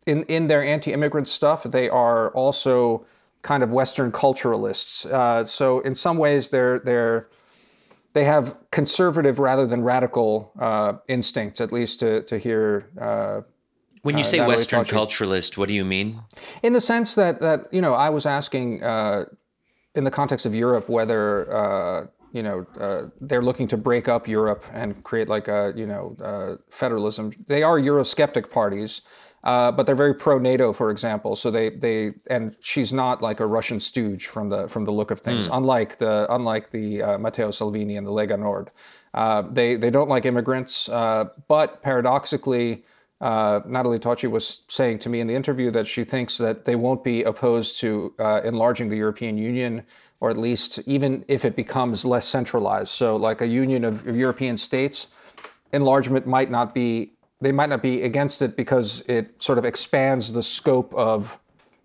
in 0.06 0.22
in 0.24 0.46
their 0.46 0.64
anti-immigrant 0.64 1.28
stuff, 1.28 1.64
they 1.64 1.90
are 1.90 2.30
also 2.30 3.04
kind 3.42 3.62
of 3.62 3.70
Western 3.70 4.12
culturalists. 4.12 5.06
Uh, 5.06 5.44
so 5.44 5.80
in 5.80 5.94
some 5.94 6.18
ways, 6.18 6.50
they're 6.50 6.78
they're 6.80 7.28
they 8.12 8.24
have 8.24 8.56
conservative 8.70 9.38
rather 9.38 9.66
than 9.66 9.82
radical 9.82 10.52
uh, 10.58 10.94
instincts, 11.08 11.60
at 11.60 11.72
least 11.72 12.00
to 12.00 12.22
to 12.22 12.38
hear. 12.38 12.90
Uh, 13.00 13.42
When 14.02 14.18
you 14.18 14.24
say 14.24 14.40
Western 14.46 14.84
culturalist, 14.84 15.56
what 15.58 15.68
do 15.68 15.74
you 15.74 15.84
mean? 15.84 16.20
in 16.62 16.72
the 16.72 16.80
sense 16.80 17.14
that 17.14 17.40
that 17.40 17.72
you 17.72 17.80
know, 17.80 17.94
I 17.94 18.10
was 18.10 18.26
asking 18.26 18.82
uh, 18.82 19.24
in 19.94 20.04
the 20.04 20.10
context 20.10 20.46
of 20.46 20.54
Europe 20.54 20.88
whether 20.88 21.52
uh, 21.52 22.06
you 22.32 22.42
know 22.42 22.66
uh, 22.80 23.10
they're 23.20 23.42
looking 23.42 23.68
to 23.68 23.76
break 23.76 24.08
up 24.08 24.28
Europe 24.28 24.64
and 24.72 25.02
create 25.04 25.28
like 25.28 25.48
a 25.48 25.72
you 25.76 25.86
know 25.86 26.16
uh, 26.22 26.56
federalism. 26.70 27.32
They 27.46 27.62
are 27.62 27.78
Eurosceptic 27.78 28.50
parties. 28.50 29.02
Uh, 29.44 29.70
but 29.70 29.86
they're 29.86 29.94
very 29.94 30.14
pro 30.14 30.38
NATO, 30.38 30.72
for 30.72 30.90
example. 30.90 31.36
So 31.36 31.50
they 31.50 31.70
they 31.70 32.14
and 32.28 32.56
she's 32.60 32.92
not 32.92 33.22
like 33.22 33.40
a 33.40 33.46
Russian 33.46 33.78
stooge 33.80 34.26
from 34.26 34.48
the 34.48 34.68
from 34.68 34.84
the 34.84 34.90
look 34.90 35.10
of 35.10 35.20
things. 35.20 35.48
Unlike 35.52 35.98
the 35.98 36.26
unlike 36.28 36.70
the 36.70 37.02
uh, 37.02 37.18
Matteo 37.18 37.50
Salvini 37.50 37.96
and 37.96 38.06
the 38.06 38.10
Lega 38.10 38.38
Nord, 38.38 38.70
uh, 39.14 39.42
they 39.42 39.76
they 39.76 39.90
don't 39.90 40.08
like 40.08 40.26
immigrants. 40.26 40.88
Uh, 40.88 41.26
but 41.46 41.82
paradoxically, 41.82 42.84
uh, 43.20 43.60
Nathalie 43.66 43.98
Tocci 43.98 44.30
was 44.30 44.62
saying 44.68 44.98
to 45.00 45.08
me 45.08 45.20
in 45.20 45.26
the 45.26 45.34
interview 45.34 45.70
that 45.70 45.86
she 45.86 46.04
thinks 46.04 46.38
that 46.38 46.64
they 46.64 46.76
won't 46.76 47.02
be 47.02 47.22
opposed 47.22 47.80
to 47.80 48.14
uh, 48.18 48.40
enlarging 48.44 48.88
the 48.88 48.96
European 48.96 49.36
Union, 49.38 49.84
or 50.20 50.30
at 50.30 50.36
least 50.36 50.80
even 50.86 51.24
if 51.28 51.44
it 51.44 51.56
becomes 51.56 52.04
less 52.04 52.26
centralized. 52.26 52.90
So, 52.90 53.16
like 53.16 53.40
a 53.40 53.46
union 53.46 53.84
of, 53.84 54.06
of 54.06 54.16
European 54.16 54.56
states, 54.56 55.08
enlargement 55.72 56.26
might 56.26 56.50
not 56.50 56.74
be. 56.74 57.12
They 57.40 57.52
might 57.52 57.68
not 57.68 57.82
be 57.82 58.02
against 58.02 58.42
it 58.42 58.56
because 58.56 59.02
it 59.08 59.40
sort 59.40 59.58
of 59.58 59.64
expands 59.64 60.32
the 60.32 60.42
scope 60.42 60.92
of, 60.94 61.38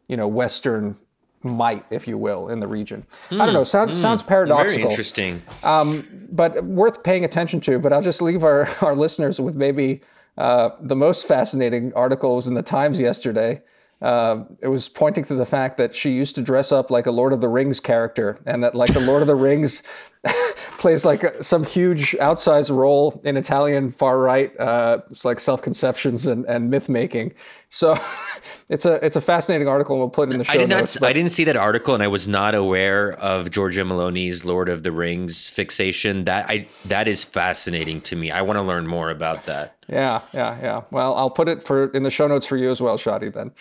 you 0.08 0.18
know, 0.18 0.28
Western 0.28 0.98
might, 1.44 1.86
if 1.92 2.08
you 2.08 2.18
will, 2.18 2.50
in 2.50 2.60
the 2.60 2.68
region. 2.68 3.06
I 3.30 3.36
don't 3.36 3.48
hmm. 3.50 3.54
know. 3.54 3.64
Sounds 3.64 4.00
sounds 4.00 4.22
hmm. 4.22 4.30
Very 4.30 4.48
paradoxical 4.48 4.90
interesting. 4.90 5.42
Um, 5.62 6.28
but 6.32 6.64
worth 6.64 7.04
paying 7.04 7.26
attention 7.26 7.62
to. 7.62 7.80
But 7.80 7.94
I'll 7.94 8.02
just 8.02 8.22
leave 8.22 8.44
our, 8.44 8.68
our 8.82 8.96
listeners 8.96 9.40
with 9.40 9.56
maybe 9.56 10.02
uh, 10.38 10.72
the 10.82 10.96
most 10.96 11.28
fascinating 11.28 11.94
article 11.94 12.36
was 12.36 12.48
in 12.48 12.54
the 12.54 12.64
Times 12.64 13.00
yesterday. 13.00 13.62
Uh, 14.04 14.44
it 14.60 14.68
was 14.68 14.90
pointing 14.90 15.24
to 15.24 15.34
the 15.34 15.46
fact 15.46 15.78
that 15.78 15.96
she 15.96 16.12
used 16.12 16.36
to 16.36 16.42
dress 16.42 16.74
up 16.74 16.92
like 16.92 17.06
a 17.06 17.12
Lord 17.12 17.32
of 17.32 17.40
the 17.40 17.48
Rings 17.48 17.80
character, 17.80 18.38
and 18.46 18.62
that 18.62 18.76
like 18.76 18.94
the 18.94 19.00
Lord 19.00 19.22
of 19.22 19.28
the 19.28 19.36
Rings 19.36 19.82
plays 20.78 21.06
like 21.06 21.42
some 21.42 21.64
huge 21.64 22.12
outsized 22.20 22.76
role 22.76 23.22
in 23.24 23.38
Italian 23.38 23.92
far 23.92 24.20
right. 24.20 24.58
Uh, 24.60 25.00
it's 25.10 25.24
like 25.24 25.40
self 25.40 25.62
conceptions 25.62 26.28
and, 26.28 26.46
and 26.48 26.70
myth 26.70 26.90
making. 26.90 27.34
So 27.70 27.98
it's 28.70 28.86
a 28.86 29.04
it's 29.06 29.16
a 29.16 29.22
fascinating 29.22 29.70
article. 29.70 29.96
and 29.96 30.02
We'll 30.02 30.10
put 30.10 30.28
it 30.28 30.34
in 30.34 30.40
the 30.40 30.44
show 30.44 30.54
I 30.54 30.58
did 30.58 30.70
notes. 30.70 31.00
not. 31.00 31.10
I 31.10 31.14
didn't 31.14 31.32
see 31.32 31.46
that 31.46 31.56
article, 31.56 31.94
and 31.94 32.04
I 32.04 32.08
was 32.08 32.28
not 32.28 32.56
aware 32.56 33.14
of 33.14 33.52
Giorgia 33.52 33.88
Meloni's 33.88 34.44
Lord 34.44 34.68
of 34.68 34.84
the 34.84 34.92
Rings 34.92 35.48
fixation. 35.48 36.26
That 36.26 36.50
I 36.50 36.68
that 36.86 37.08
is 37.08 37.24
fascinating 37.24 38.02
to 38.02 38.18
me. 38.18 38.32
I 38.32 38.42
want 38.42 38.58
to 38.58 38.64
learn 38.64 38.86
more 38.86 39.10
about 39.10 39.46
that. 39.46 39.78
Yeah, 39.88 40.22
yeah, 40.34 40.58
yeah. 40.62 40.82
Well, 40.92 41.16
I'll 41.16 41.30
put 41.30 41.48
it 41.48 41.64
for 41.64 41.86
in 41.92 42.04
the 42.04 42.12
show 42.12 42.28
notes 42.28 42.46
for 42.46 42.58
you 42.58 42.70
as 42.70 42.82
well, 42.82 42.98
Shadi. 42.98 43.34
Then. 43.34 43.52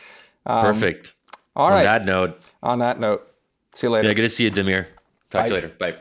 Um, 0.47 0.63
Perfect. 0.63 1.15
All 1.55 1.67
On 1.67 1.73
right. 1.73 1.83
that 1.85 2.05
note, 2.05 2.39
On 2.63 2.79
that 2.81 2.99
note, 2.99 3.27
see 3.75 3.87
you 3.87 3.91
later. 3.93 4.09
yeah, 4.09 4.15
good 4.15 4.23
to 4.23 4.29
see 4.29 4.45
you, 4.45 4.51
Damir. 4.51 4.87
Talk 5.31 5.45
to 5.47 5.49
you 5.51 5.55
later. 5.55 5.69
Bye. 5.79 5.97